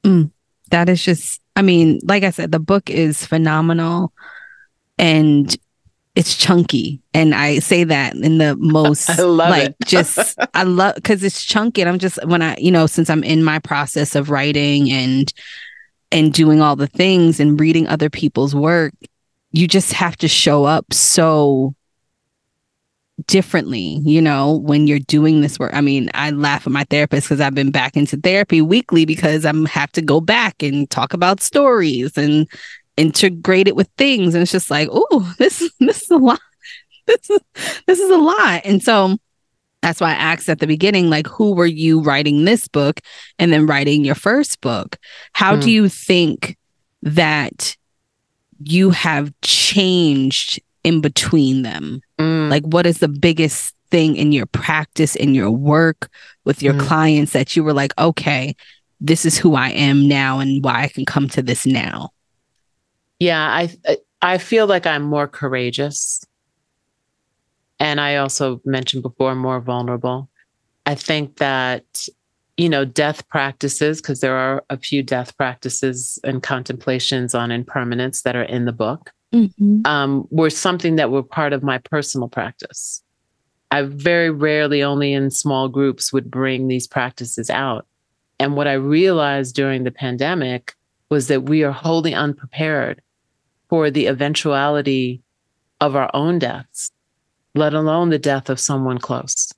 Mm, 0.03 0.31
that 0.69 0.87
is 0.87 1.03
just, 1.03 1.41
I 1.55 1.61
mean, 1.61 1.99
like 2.03 2.23
I 2.23 2.29
said, 2.29 2.51
the 2.51 2.59
book 2.59 2.89
is 2.89 3.25
phenomenal 3.25 4.13
and 4.99 5.55
it's 6.15 6.35
chunky. 6.35 7.01
And 7.13 7.33
I 7.33 7.59
say 7.59 7.83
that 7.85 8.15
in 8.15 8.37
the 8.37 8.55
most, 8.57 9.09
I 9.19 9.23
love 9.23 9.49
like, 9.49 9.69
it. 9.69 9.75
just, 9.85 10.37
I 10.53 10.63
love, 10.63 10.95
because 10.95 11.23
it's 11.23 11.43
chunky. 11.43 11.81
And 11.81 11.89
I'm 11.89 11.99
just, 11.99 12.23
when 12.25 12.41
I, 12.41 12.57
you 12.57 12.71
know, 12.71 12.85
since 12.85 13.09
I'm 13.09 13.23
in 13.23 13.43
my 13.43 13.59
process 13.59 14.15
of 14.15 14.29
writing 14.29 14.91
and, 14.91 15.33
and 16.11 16.33
doing 16.33 16.61
all 16.61 16.75
the 16.75 16.87
things 16.87 17.39
and 17.39 17.59
reading 17.59 17.87
other 17.87 18.09
people's 18.09 18.53
work 18.53 18.93
you 19.51 19.67
just 19.67 19.93
have 19.93 20.15
to 20.17 20.27
show 20.27 20.65
up 20.65 20.93
so 20.93 21.73
differently, 23.27 23.99
you 24.03 24.21
know, 24.21 24.57
when 24.57 24.87
you're 24.87 24.99
doing 24.99 25.41
this 25.41 25.59
work. 25.59 25.73
I 25.73 25.81
mean, 25.81 26.09
I 26.13 26.31
laugh 26.31 26.65
at 26.65 26.71
my 26.71 26.85
therapist 26.85 27.27
because 27.27 27.41
I've 27.41 27.55
been 27.55 27.71
back 27.71 27.97
into 27.97 28.17
therapy 28.17 28.61
weekly 28.61 29.05
because 29.05 29.45
I'm 29.45 29.65
have 29.65 29.91
to 29.93 30.01
go 30.01 30.21
back 30.21 30.63
and 30.63 30.89
talk 30.89 31.13
about 31.13 31.41
stories 31.41 32.17
and 32.17 32.47
integrate 32.99 33.67
it 33.67 33.75
with 33.75 33.89
things. 33.97 34.35
And 34.35 34.41
it's 34.41 34.51
just 34.51 34.69
like, 34.69 34.89
oh, 34.91 35.33
this 35.37 35.59
this 35.79 36.03
is 36.03 36.11
a 36.11 36.17
lot. 36.17 36.39
This 37.07 37.29
is 37.31 37.39
this 37.87 37.99
is 37.99 38.11
a 38.11 38.17
lot. 38.17 38.61
And 38.65 38.83
so 38.83 39.17
that's 39.81 39.99
why 39.99 40.11
I 40.11 40.15
asked 40.15 40.47
at 40.47 40.59
the 40.59 40.67
beginning, 40.67 41.09
like, 41.09 41.25
who 41.25 41.53
were 41.53 41.65
you 41.65 42.01
writing 42.01 42.45
this 42.45 42.67
book 42.67 42.99
and 43.39 43.51
then 43.51 43.65
writing 43.65 44.05
your 44.05 44.13
first 44.13 44.61
book? 44.61 44.97
How 45.33 45.55
mm. 45.55 45.63
do 45.63 45.71
you 45.71 45.89
think 45.89 46.55
that 47.01 47.75
you 48.61 48.91
have 48.91 49.33
changed 49.41 50.59
in 50.83 51.01
between 51.01 51.63
them? 51.63 52.01
Mm. 52.19 52.49
Like, 52.51 52.63
what 52.63 52.85
is 52.85 52.99
the 52.99 53.07
biggest 53.07 53.73
thing 53.89 54.15
in 54.15 54.31
your 54.31 54.45
practice, 54.45 55.15
in 55.15 55.33
your 55.33 55.49
work 55.49 56.09
with 56.45 56.61
your 56.61 56.73
mm. 56.73 56.81
clients 56.81 57.33
that 57.33 57.55
you 57.55 57.63
were 57.63 57.73
like, 57.73 57.93
okay, 57.97 58.55
this 59.01 59.25
is 59.25 59.37
who 59.37 59.55
I 59.55 59.69
am 59.69 60.07
now 60.07 60.39
and 60.39 60.63
why 60.63 60.83
I 60.83 60.87
can 60.89 61.05
come 61.05 61.27
to 61.29 61.41
this 61.41 61.65
now? 61.65 62.11
Yeah, 63.19 63.41
I 63.41 63.75
I 64.21 64.37
feel 64.37 64.67
like 64.67 64.85
I'm 64.85 65.03
more 65.03 65.27
courageous. 65.27 66.25
And 67.81 68.01
I 68.01 68.17
also 68.17 68.61
mentioned 68.65 69.03
before, 69.03 69.35
more 69.35 69.61
vulnerable. 69.61 70.29
I 70.85 70.95
think 70.95 71.37
that 71.37 72.07
you 72.59 72.67
know, 72.67 72.83
death 72.83 73.25
practices, 73.29 74.01
because 74.01 74.19
there 74.19 74.35
are 74.35 74.65
a 74.69 74.75
few 74.75 75.01
death 75.01 75.37
practices 75.37 76.19
and 76.25 76.43
contemplations 76.43 77.33
on 77.33 77.51
impermanence 77.51 78.23
that 78.23 78.35
are 78.35 78.43
in 78.43 78.65
the 78.65 78.73
book, 78.73 79.13
mm-hmm. 79.33 79.79
um, 79.85 80.27
were 80.29 80.49
something 80.49 80.97
that 80.97 81.09
were 81.09 81.23
part 81.23 81.53
of 81.53 81.63
my 81.63 81.77
personal 81.77 82.27
practice. 82.27 83.01
I 83.71 83.83
very 83.83 84.29
rarely, 84.29 84.83
only 84.83 85.13
in 85.13 85.31
small 85.31 85.69
groups, 85.69 86.11
would 86.11 86.29
bring 86.29 86.67
these 86.67 86.85
practices 86.85 87.49
out. 87.49 87.87
And 88.41 88.57
what 88.57 88.67
I 88.67 88.73
realized 88.73 89.55
during 89.55 89.85
the 89.85 89.91
pandemic 89.91 90.75
was 91.09 91.29
that 91.29 91.43
we 91.43 91.63
are 91.63 91.71
wholly 91.71 92.13
unprepared 92.13 93.01
for 93.69 93.91
the 93.91 94.07
eventuality 94.07 95.21
of 95.79 95.95
our 95.95 96.09
own 96.13 96.39
deaths, 96.39 96.91
let 97.55 97.73
alone 97.73 98.09
the 98.09 98.19
death 98.19 98.49
of 98.49 98.59
someone 98.59 98.97
close 98.97 99.53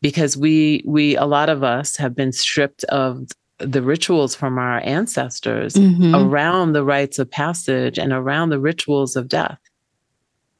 because 0.00 0.36
we 0.36 0.82
we 0.86 1.16
a 1.16 1.24
lot 1.24 1.48
of 1.48 1.62
us 1.62 1.96
have 1.96 2.14
been 2.14 2.32
stripped 2.32 2.84
of 2.84 3.26
the 3.58 3.82
rituals 3.82 4.34
from 4.34 4.58
our 4.58 4.80
ancestors 4.84 5.74
mm-hmm. 5.74 6.14
around 6.14 6.72
the 6.72 6.84
rites 6.84 7.18
of 7.18 7.30
passage 7.30 7.98
and 7.98 8.12
around 8.12 8.50
the 8.50 8.60
rituals 8.60 9.16
of 9.16 9.28
death 9.28 9.58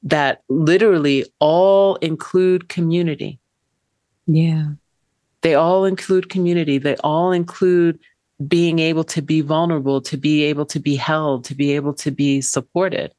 that 0.03 0.43
literally 0.49 1.25
all 1.39 1.97
include 1.97 2.69
community. 2.69 3.39
Yeah. 4.27 4.71
They 5.43 5.55
all 5.55 5.85
include 5.85 6.31
community. 6.31 6.79
They 6.79 6.97
all 6.97 7.33
include 7.33 7.99
being 8.47 8.79
able 8.79 9.05
to 9.05 9.23
be 9.23 9.41
vulnerable, 9.41 10.01
to 10.03 10.17
be 10.17 10.45
able 10.45 10.67
to 10.67 10.81
be 10.81 10.97
held, 10.97 11.45
to 11.45 11.55
be 11.55 11.73
able 11.73 11.95
to 11.95 12.11
be 12.11 12.41
supported. 12.41 13.13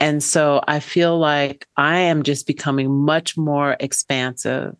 And 0.00 0.22
so 0.22 0.62
I 0.68 0.80
feel 0.80 1.18
like 1.18 1.66
I 1.76 1.98
am 1.98 2.22
just 2.22 2.46
becoming 2.46 2.90
much 2.92 3.36
more 3.36 3.76
expansive 3.80 4.76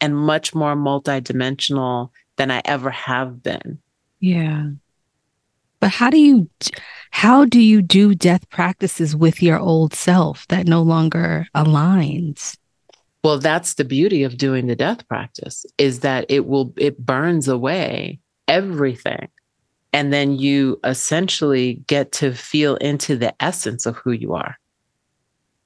and 0.00 0.16
much 0.16 0.54
more 0.54 0.74
multidimensional 0.74 2.10
than 2.36 2.50
I 2.50 2.62
ever 2.64 2.90
have 2.90 3.42
been. 3.42 3.78
Yeah. 4.20 4.70
But 5.80 5.90
how 5.90 6.10
do 6.10 6.18
you 6.18 6.48
how 7.10 7.44
do 7.44 7.60
you 7.60 7.82
do 7.82 8.14
death 8.14 8.48
practices 8.50 9.16
with 9.16 9.42
your 9.42 9.58
old 9.58 9.94
self 9.94 10.46
that 10.48 10.66
no 10.66 10.82
longer 10.82 11.48
aligns? 11.54 12.56
Well, 13.24 13.38
that's 13.38 13.74
the 13.74 13.84
beauty 13.84 14.22
of 14.22 14.38
doing 14.38 14.66
the 14.66 14.76
death 14.76 15.06
practice 15.08 15.66
is 15.78 16.00
that 16.00 16.26
it 16.28 16.46
will 16.46 16.72
it 16.76 17.04
burns 17.04 17.48
away 17.48 18.20
everything. 18.50 19.28
And 19.92 20.12
then 20.12 20.38
you 20.38 20.78
essentially 20.84 21.82
get 21.86 22.12
to 22.12 22.34
feel 22.34 22.76
into 22.76 23.16
the 23.16 23.34
essence 23.42 23.86
of 23.86 23.96
who 23.96 24.12
you 24.12 24.34
are. 24.34 24.58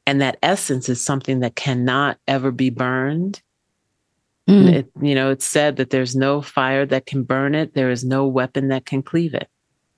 And 0.06 0.20
that 0.20 0.38
essence 0.42 0.88
is 0.88 1.04
something 1.04 1.40
that 1.40 1.56
cannot 1.56 2.18
ever 2.28 2.50
be 2.50 2.70
burned. 2.70 3.42
Mm. 4.48 4.72
It, 4.72 4.90
you 5.00 5.14
know, 5.14 5.30
it's 5.30 5.46
said 5.46 5.76
that 5.76 5.90
there's 5.90 6.14
no 6.14 6.42
fire 6.42 6.84
that 6.86 7.06
can 7.06 7.22
burn 7.22 7.54
it, 7.54 7.74
there 7.74 7.90
is 7.90 8.04
no 8.04 8.26
weapon 8.26 8.68
that 8.68 8.84
can 8.84 9.02
cleave 9.02 9.34
it. 9.34 9.48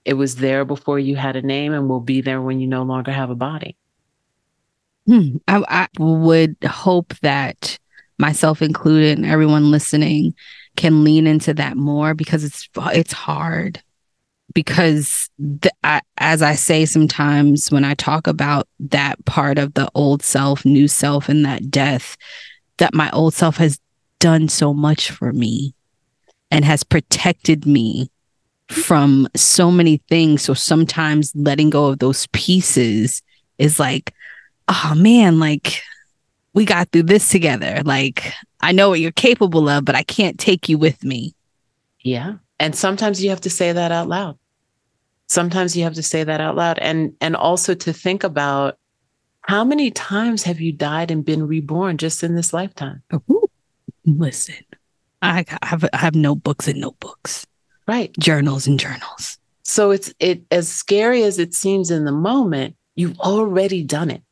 It 0.05 0.15
was 0.15 0.37
there 0.37 0.65
before 0.65 1.01
you 1.01 1.17
had 1.17 1.35
a 1.35 1.43
name 1.43 1.73
and 1.73 1.89
will 1.89 2.01
be 2.01 2.21
there 2.21 2.41
when 2.41 2.61
you 2.61 2.69
no 2.69 2.85
longer 2.85 3.11
have 3.11 3.31
a 3.31 3.35
body. 3.35 3.77
Hmm. 5.07 5.39
I, 5.49 5.65
I 5.69 5.89
would 5.99 6.57
hope 6.65 7.15
that 7.23 7.79
myself 8.19 8.63
included 8.63 9.19
and 9.19 9.27
everyone 9.27 9.71
listening 9.71 10.35
can 10.77 11.05
lean 11.05 11.27
into 11.27 11.55
that 11.55 11.77
more 11.77 12.15
because 12.15 12.45
it's 12.45 12.69
it's 12.77 13.13
hard 13.13 13.83
because 14.55 15.29
the, 15.39 15.71
I, 15.85 16.01
as 16.19 16.41
I 16.41 16.55
say 16.55 16.87
sometimes 16.87 17.71
when 17.71 17.85
I 17.85 17.95
talk 17.95 18.27
about 18.27 18.67
that 18.81 19.23
part 19.27 19.59
of 19.59 19.75
the 19.75 19.89
old 19.95 20.23
self, 20.23 20.65
new 20.65 20.89
self, 20.89 21.29
and 21.29 21.45
that 21.45 21.71
death, 21.71 22.17
that 22.79 22.95
my 22.95 23.11
old 23.11 23.35
self 23.35 23.57
has 23.59 23.79
done 24.19 24.49
so 24.49 24.73
much 24.73 25.11
for 25.11 25.33
me 25.33 25.75
and 26.51 26.65
has 26.65 26.83
protected 26.85 27.67
me 27.67 28.11
from 28.69 29.29
so 29.37 29.71
many 29.71 29.99
things. 30.09 30.43
So 30.43 30.55
sometimes 30.55 31.33
letting 31.35 31.71
go 31.71 31.87
of 31.87 31.99
those 31.99 32.27
pieces 32.29 33.23
is 33.59 33.79
like, 33.79 34.15
oh 34.69 34.95
man, 34.97 35.39
like 35.39 35.83
we 36.55 36.65
got 36.65 36.89
through 36.89 37.05
this 37.05 37.29
together. 37.29 37.83
Like 37.85 38.33
I 38.61 38.73
know 38.73 38.89
what 38.89 39.01
you're 39.01 39.13
capable 39.13 39.69
of, 39.69 39.85
but 39.85 39.95
I 39.95 40.03
can't 40.03 40.39
take 40.39 40.69
you 40.69 40.79
with 40.79 41.05
me. 41.05 41.35
Yeah. 42.01 42.35
And 42.59 42.75
sometimes 42.75 43.23
you 43.23 43.31
have 43.31 43.43
to 43.43 43.51
say 43.51 43.73
that 43.73 43.93
out 43.93 44.09
loud. 44.09 44.39
Sometimes 45.29 45.77
you 45.77 45.85
have 45.85 45.95
to 45.95 46.03
say 46.03 46.25
that 46.25 46.41
out 46.41 46.55
loud 46.57 46.79
and 46.79 47.13
and 47.21 47.35
also 47.35 47.75
to 47.75 47.93
think 47.93 48.23
about 48.23 48.79
how 49.43 49.65
many 49.65 49.91
times 49.91 50.45
have 50.45 50.61
you 50.61 50.73
died 50.73 51.11
and 51.11 51.25
been 51.25 51.47
reborn 51.47 51.99
just 51.99 52.23
in 52.23 52.35
this 52.35 52.53
lifetime? 52.53 53.03
Ooh, 53.31 53.49
listen, 54.05 54.55
I 55.23 55.45
have 55.63 55.85
I 55.93 55.97
have 55.97 56.15
notebooks 56.15 56.69
and 56.69 56.81
notebooks 56.81 57.47
right 57.89 58.13
journals 58.19 58.67
and 58.67 58.79
journals 58.79 59.39
so 59.63 59.91
it's 59.91 60.13
it 60.19 60.43
as 60.51 60.69
scary 60.69 61.23
as 61.23 61.39
it 61.39 61.55
seems 61.55 61.91
in 61.91 62.05
the 62.05 62.13
moment 62.13 62.77
you've 62.95 63.19
already 63.21 63.83
done 63.83 64.11
it 64.11 64.23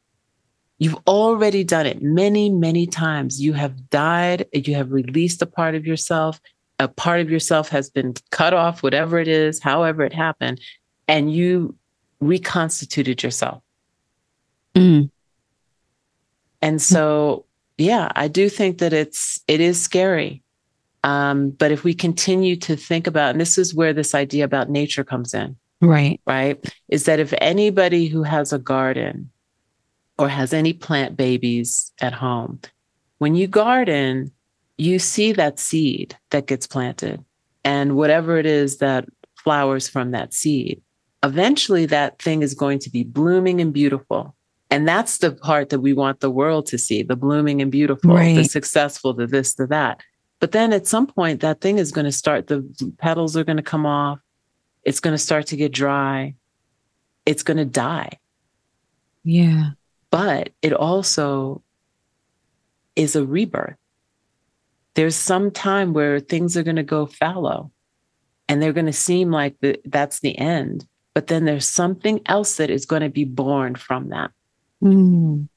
you've 0.79 0.97
already 1.07 1.65
done 1.65 1.87
it 1.87 2.03
many 2.03 2.51
many 2.51 2.87
times 2.87 3.41
you 3.41 3.53
have 3.53 3.91
died 3.91 4.47
you 4.53 4.75
have 4.75 4.91
released 4.91 5.43
a 5.43 5.47
part 5.47 5.75
of 5.75 5.87
yourself 5.87 6.41
a 6.79 6.89
part 6.89 7.21
of 7.21 7.31
yourself 7.31 7.69
has 7.69 7.91
been 7.91 8.15
cut 8.31 8.53
off 8.53 8.83
whatever 8.83 9.19
it 9.19 9.29
is 9.29 9.61
however 9.61 10.03
it 10.03 10.13
happened 10.13 10.61
and 11.09 11.33
you 11.33 11.75
reconstituted 12.21 13.23
yourself 13.23 13.63
mm. 14.75 15.09
and 16.63 16.83
so 16.83 17.45
yeah 17.79 18.11
i 18.17 18.29
do 18.29 18.49
think 18.49 18.79
that 18.79 18.93
it's 18.93 19.41
it 19.47 19.61
is 19.61 19.81
scary 19.81 20.43
um, 21.05 21.51
but 21.51 21.71
if 21.71 21.85
we 21.85 21.93
continue 21.93 22.57
to 22.57 22.77
think 22.77 23.07
about, 23.07 23.33
and 23.33 23.41
this 23.41 23.59
is 23.59 23.75
where 23.75 23.93
this 23.93 24.15
idea 24.15 24.43
about 24.43 24.71
nature 24.71 25.05
comes 25.05 25.35
in. 25.35 25.55
Right. 25.83 26.19
Right. 26.27 26.59
Is 26.89 27.05
that 27.05 27.21
if 27.21 27.35
anybody 27.43 28.07
who 28.09 28.23
has 28.23 28.55
a 28.55 28.59
garden 28.59 29.31
or 30.19 30.29
has 30.29 30.53
any 30.53 30.73
plant 30.73 31.17
babies 31.17 31.93
at 32.01 32.13
home, 32.13 32.61
when 33.19 33.35
you 33.35 33.47
garden, 33.47 34.33
you 34.77 34.99
see 34.99 35.33
that 35.33 35.59
seed 35.59 36.17
that 36.31 36.47
gets 36.47 36.67
planted 36.67 37.25
and 37.65 37.97
whatever 37.97 38.39
it 38.39 38.47
is 38.47 38.79
that 38.79 39.07
flowers 39.37 39.89
from 39.89 40.11
that 40.13 40.35
seed. 40.35 40.83
Eventually, 41.23 41.87
that 41.87 42.21
thing 42.21 42.43
is 42.43 42.55
going 42.55 42.79
to 42.81 42.91
be 42.91 43.03
blooming 43.03 43.61
and 43.61 43.73
beautiful. 43.73 44.35
And 44.71 44.87
that's 44.87 45.19
the 45.19 45.33
part 45.33 45.71
that 45.71 45.81
we 45.81 45.93
want 45.93 46.21
the 46.21 46.31
world 46.31 46.67
to 46.67 46.79
see 46.79 47.03
the 47.03 47.17
blooming 47.17 47.63
and 47.63 47.71
beautiful, 47.71 48.15
right. 48.15 48.35
the 48.35 48.45
successful, 48.45 49.15
the 49.15 49.27
this, 49.27 49.55
the 49.55 49.67
that. 49.69 50.01
But 50.41 50.53
then 50.53 50.73
at 50.73 50.87
some 50.87 51.07
point, 51.07 51.41
that 51.41 51.61
thing 51.61 51.79
is 51.79 51.93
going 51.93 52.05
to 52.05 52.13
start, 52.13 52.49
the 52.49 52.69
petals 52.99 53.37
are 53.37 53.45
going 53.45 53.57
to 53.57 53.63
come 53.63 53.87
off. 53.87 54.19
It's 54.83 55.01
going 55.01 55.15
to 55.15 55.19
start 55.19 55.47
to 55.47 55.57
get 55.57 55.73
dry. 55.73 56.35
It's 57.25 57.43
going 57.43 57.57
to 57.57 57.65
die. 57.65 58.19
Yeah. 59.23 59.71
But 60.15 60.51
it 60.63 60.73
also 60.73 61.61
is 62.95 63.17
a 63.17 63.27
rebirth. 63.27 63.75
There's 64.95 65.17
some 65.17 65.51
time 65.51 65.93
where 65.93 66.21
things 66.21 66.57
are 66.57 66.63
going 66.63 66.77
to 66.77 66.85
go 66.85 67.07
fallow 67.07 67.73
and 68.49 68.63
they're 68.63 68.73
going 68.73 68.87
to 68.87 68.93
seem 68.93 69.33
like 69.33 69.57
the, 69.61 69.81
that's 69.85 70.21
the 70.21 70.39
end. 70.39 70.87
But 71.15 71.27
then 71.27 71.47
there's 71.47 71.69
something 71.69 72.21
else 72.27 72.59
that 72.59 72.71
is 72.71 72.87
going 72.87 73.03
to 73.03 73.09
be 73.09 73.25
born 73.25 73.75
from 73.75 74.11
that. 74.11 74.31
Mm. 74.81 75.49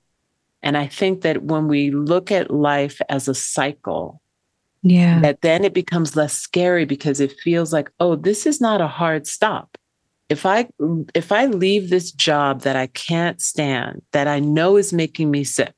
And 0.64 0.76
I 0.76 0.88
think 0.88 1.22
that 1.22 1.44
when 1.44 1.68
we 1.68 1.92
look 1.92 2.32
at 2.32 2.50
life 2.50 3.00
as 3.10 3.28
a 3.28 3.36
cycle, 3.36 4.22
yeah. 4.82 5.20
That 5.20 5.42
then 5.42 5.66
it 5.66 5.74
becomes 5.74 6.16
less 6.16 6.34
scary 6.34 6.86
because 6.86 7.20
it 7.20 7.38
feels 7.44 7.74
like, 7.74 7.92
oh, 8.00 8.16
this 8.16 8.46
is 8.46 8.62
not 8.62 8.82
a 8.82 8.88
hard 8.88 9.28
stop. 9.28 9.77
If 10.30 10.46
I 10.46 10.68
if 11.14 11.32
I 11.32 11.46
leave 11.46 11.90
this 11.90 12.12
job 12.12 12.62
that 12.62 12.76
I 12.76 12.88
can't 12.88 13.42
stand, 13.42 14.02
that 14.12 14.28
I 14.28 14.40
know 14.40 14.76
is 14.76 14.92
making 14.92 15.32
me 15.32 15.44
sick, 15.44 15.76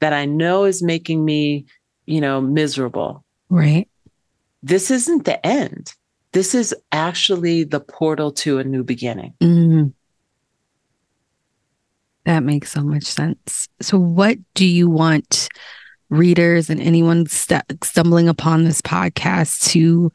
that 0.00 0.12
I 0.12 0.24
know 0.24 0.64
is 0.64 0.82
making 0.82 1.24
me, 1.24 1.66
you 2.06 2.20
know, 2.20 2.40
miserable. 2.40 3.24
Right. 3.48 3.88
This 4.62 4.90
isn't 4.90 5.24
the 5.24 5.44
end. 5.44 5.94
This 6.32 6.54
is 6.54 6.74
actually 6.92 7.64
the 7.64 7.80
portal 7.80 8.30
to 8.32 8.58
a 8.58 8.64
new 8.64 8.84
beginning. 8.84 9.34
Mm. 9.40 9.92
That 12.24 12.44
makes 12.44 12.70
so 12.70 12.82
much 12.82 13.04
sense. 13.04 13.68
So, 13.80 13.98
what 13.98 14.38
do 14.54 14.64
you 14.64 14.88
want 14.88 15.48
readers 16.10 16.70
and 16.70 16.80
anyone 16.80 17.26
st- 17.26 17.82
stumbling 17.82 18.28
upon 18.28 18.64
this 18.64 18.80
podcast 18.82 19.70
to, 19.70 20.12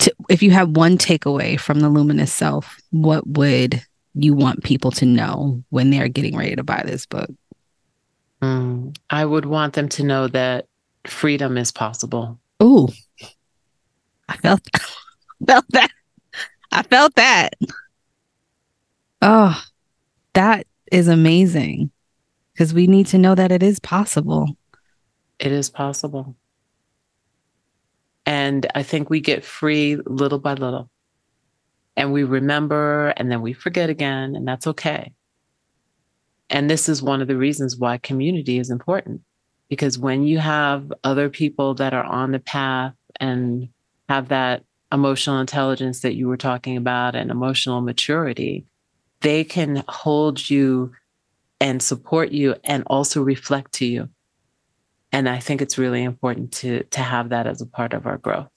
to 0.00 0.12
if 0.28 0.42
you 0.42 0.50
have 0.50 0.76
one 0.76 0.98
takeaway 0.98 1.58
from 1.58 1.80
the 1.80 1.88
luminous 1.88 2.32
self 2.32 2.76
what 2.90 3.26
would 3.26 3.82
you 4.14 4.34
want 4.34 4.64
people 4.64 4.90
to 4.90 5.04
know 5.04 5.62
when 5.70 5.90
they're 5.90 6.08
getting 6.08 6.36
ready 6.36 6.56
to 6.56 6.64
buy 6.64 6.82
this 6.86 7.06
book? 7.06 7.30
Mm, 8.42 8.96
i 9.10 9.24
would 9.24 9.46
want 9.46 9.74
them 9.74 9.88
to 9.90 10.02
know 10.02 10.28
that 10.28 10.66
freedom 11.04 11.56
is 11.56 11.72
possible. 11.72 12.38
Oh 12.60 12.88
i 14.28 14.36
felt 14.36 14.60
felt 15.46 15.64
that. 15.70 15.90
I 16.72 16.82
felt 16.82 17.14
that. 17.14 17.54
Oh 19.22 19.62
that 20.34 20.66
is 20.92 21.08
amazing. 21.08 21.90
Because 22.52 22.72
we 22.72 22.86
need 22.86 23.06
to 23.08 23.18
know 23.18 23.34
that 23.34 23.52
it 23.52 23.62
is 23.62 23.78
possible. 23.80 24.56
It 25.38 25.52
is 25.52 25.68
possible. 25.68 26.36
And 28.26 28.66
I 28.74 28.82
think 28.82 29.08
we 29.08 29.20
get 29.20 29.44
free 29.44 29.96
little 30.04 30.40
by 30.40 30.54
little. 30.54 30.90
And 31.96 32.12
we 32.12 32.24
remember 32.24 33.14
and 33.16 33.30
then 33.30 33.40
we 33.40 33.52
forget 33.52 33.88
again, 33.88 34.34
and 34.34 34.46
that's 34.46 34.66
okay. 34.66 35.12
And 36.50 36.68
this 36.68 36.88
is 36.88 37.02
one 37.02 37.22
of 37.22 37.28
the 37.28 37.36
reasons 37.36 37.76
why 37.76 37.98
community 37.98 38.58
is 38.58 38.70
important. 38.70 39.22
Because 39.68 39.98
when 39.98 40.24
you 40.24 40.38
have 40.38 40.92
other 41.02 41.28
people 41.28 41.74
that 41.74 41.94
are 41.94 42.04
on 42.04 42.32
the 42.32 42.38
path 42.38 42.94
and 43.18 43.68
have 44.08 44.28
that 44.28 44.64
emotional 44.92 45.40
intelligence 45.40 46.00
that 46.00 46.14
you 46.14 46.28
were 46.28 46.36
talking 46.36 46.76
about 46.76 47.16
and 47.16 47.30
emotional 47.30 47.80
maturity, 47.80 48.66
they 49.20 49.42
can 49.42 49.82
hold 49.88 50.48
you 50.48 50.92
and 51.60 51.82
support 51.82 52.30
you 52.30 52.54
and 52.64 52.84
also 52.86 53.22
reflect 53.22 53.72
to 53.72 53.86
you 53.86 54.08
and 55.16 55.30
I 55.30 55.38
think 55.38 55.62
it's 55.62 55.78
really 55.78 56.02
important 56.02 56.52
to, 56.56 56.82
to 56.82 57.00
have 57.00 57.30
that 57.30 57.46
as 57.46 57.62
a 57.62 57.66
part 57.66 57.94
of 57.94 58.04
our 58.04 58.18
growth. 58.18 58.50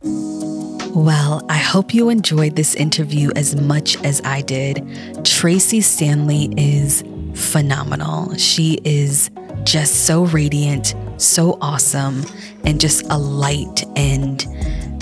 Well, 0.00 1.44
I 1.50 1.58
hope 1.58 1.92
you 1.92 2.08
enjoyed 2.08 2.56
this 2.56 2.74
interview 2.74 3.30
as 3.36 3.60
much 3.60 4.02
as 4.02 4.22
I 4.24 4.40
did. 4.40 4.82
Tracee 5.22 5.82
Stanley 5.82 6.50
is 6.56 7.04
phenomenal. 7.34 8.34
She 8.36 8.80
is 8.84 9.30
just 9.64 10.06
so 10.06 10.24
radiant, 10.24 10.94
so 11.18 11.58
awesome, 11.60 12.24
and 12.64 12.80
just 12.80 13.04
a 13.10 13.18
light. 13.18 13.84
And 13.96 14.46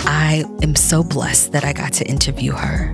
I 0.01 0.43
am 0.61 0.75
so 0.75 1.05
blessed 1.05 1.53
that 1.53 1.63
I 1.63 1.71
got 1.71 1.93
to 1.93 2.05
interview 2.05 2.51
her. 2.51 2.93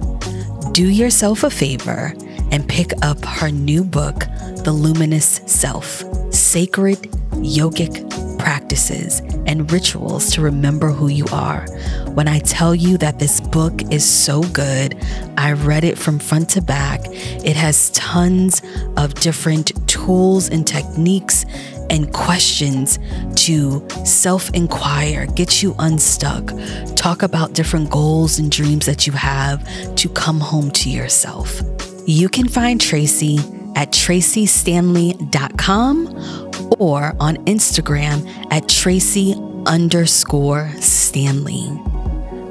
Do 0.71 0.87
yourself 0.87 1.43
a 1.43 1.49
favor 1.49 2.13
and 2.51 2.69
pick 2.69 2.91
up 3.01 3.25
her 3.25 3.49
new 3.49 3.83
book, 3.83 4.19
The 4.65 4.71
Luminous 4.71 5.41
Self 5.47 6.03
Sacred 6.31 7.20
yogic 7.41 8.09
practices 8.39 9.19
and 9.45 9.71
rituals 9.71 10.31
to 10.31 10.41
remember 10.41 10.89
who 10.89 11.09
you 11.09 11.25
are. 11.31 11.65
When 12.13 12.27
I 12.27 12.39
tell 12.39 12.73
you 12.73 12.97
that 12.97 13.19
this 13.19 13.39
book 13.39 13.81
is 13.91 14.03
so 14.03 14.41
good, 14.41 14.97
I 15.37 15.53
read 15.53 15.83
it 15.83 15.97
from 15.97 16.19
front 16.19 16.49
to 16.51 16.61
back. 16.61 17.01
It 17.05 17.55
has 17.55 17.91
tons 17.91 18.61
of 18.97 19.13
different 19.15 19.71
tools 19.87 20.49
and 20.49 20.65
techniques 20.65 21.45
and 21.91 22.11
questions 22.13 22.97
to 23.35 23.87
self 24.05 24.49
inquire, 24.51 25.25
get 25.27 25.61
you 25.61 25.75
unstuck, 25.77 26.51
talk 26.95 27.21
about 27.21 27.53
different 27.53 27.91
goals 27.91 28.39
and 28.39 28.51
dreams 28.51 28.85
that 28.85 29.05
you 29.05 29.13
have 29.13 29.63
to 29.97 30.09
come 30.09 30.39
home 30.39 30.71
to 30.71 30.89
yourself. 30.89 31.61
You 32.07 32.29
can 32.29 32.47
find 32.47 32.81
Tracee 32.81 33.37
at 33.75 33.91
traceestanley.com 33.91 36.40
or 36.79 37.15
on 37.19 37.37
Instagram 37.45 38.27
at 38.51 38.67
tracee 38.69 39.35
underscore 39.65 40.69
Stanley. 40.79 41.67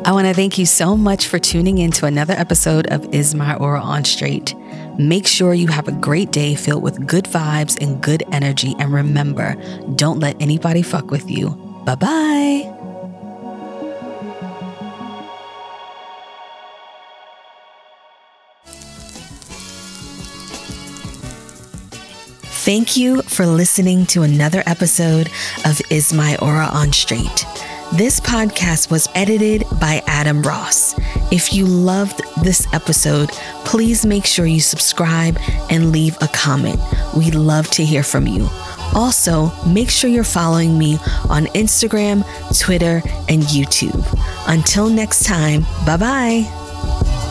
I 0.04 0.12
want 0.12 0.26
to 0.26 0.34
thank 0.34 0.56
you 0.56 0.64
so 0.64 0.96
much 0.96 1.26
for 1.26 1.38
tuning 1.38 1.78
in 1.78 1.90
to 1.92 2.06
another 2.06 2.34
episode 2.34 2.86
of 2.86 3.14
Is 3.14 3.34
My 3.34 3.54
Aura 3.56 3.80
on 3.80 4.04
Straight. 4.04 4.54
Make 4.98 5.26
sure 5.26 5.52
you 5.52 5.68
have 5.68 5.88
a 5.88 5.92
great 5.92 6.32
day 6.32 6.54
filled 6.54 6.82
with 6.82 7.06
good 7.06 7.24
vibes 7.24 7.80
and 7.82 8.02
good 8.02 8.22
energy. 8.32 8.74
And 8.78 8.92
remember, 8.92 9.54
don't 9.96 10.20
let 10.20 10.40
anybody 10.40 10.82
fuck 10.82 11.10
with 11.10 11.30
you. 11.30 11.50
Bye 11.84 11.96
bye. 11.96 12.79
Thank 22.70 22.96
you 22.96 23.22
for 23.22 23.46
listening 23.46 24.06
to 24.06 24.22
another 24.22 24.62
episode 24.64 25.28
of 25.64 25.80
Is 25.90 26.12
My 26.12 26.36
Aura 26.36 26.66
on 26.66 26.92
Straight. 26.92 27.44
This 27.94 28.20
podcast 28.20 28.92
was 28.92 29.08
edited 29.16 29.64
by 29.80 30.04
Adam 30.06 30.40
Ross. 30.40 30.94
If 31.32 31.52
you 31.52 31.66
loved 31.66 32.20
this 32.44 32.72
episode, 32.72 33.30
please 33.64 34.06
make 34.06 34.24
sure 34.24 34.46
you 34.46 34.60
subscribe 34.60 35.36
and 35.68 35.90
leave 35.90 36.16
a 36.20 36.28
comment. 36.28 36.78
We 37.16 37.32
love 37.32 37.68
to 37.70 37.84
hear 37.84 38.04
from 38.04 38.28
you. 38.28 38.48
Also, 38.94 39.50
make 39.66 39.90
sure 39.90 40.08
you're 40.08 40.22
following 40.22 40.78
me 40.78 40.94
on 41.28 41.46
Instagram, 41.46 42.22
Twitter, 42.56 43.02
and 43.28 43.42
YouTube. 43.42 44.06
Until 44.46 44.88
next 44.88 45.24
time, 45.24 45.62
bye 45.84 45.96
bye. 45.96 47.26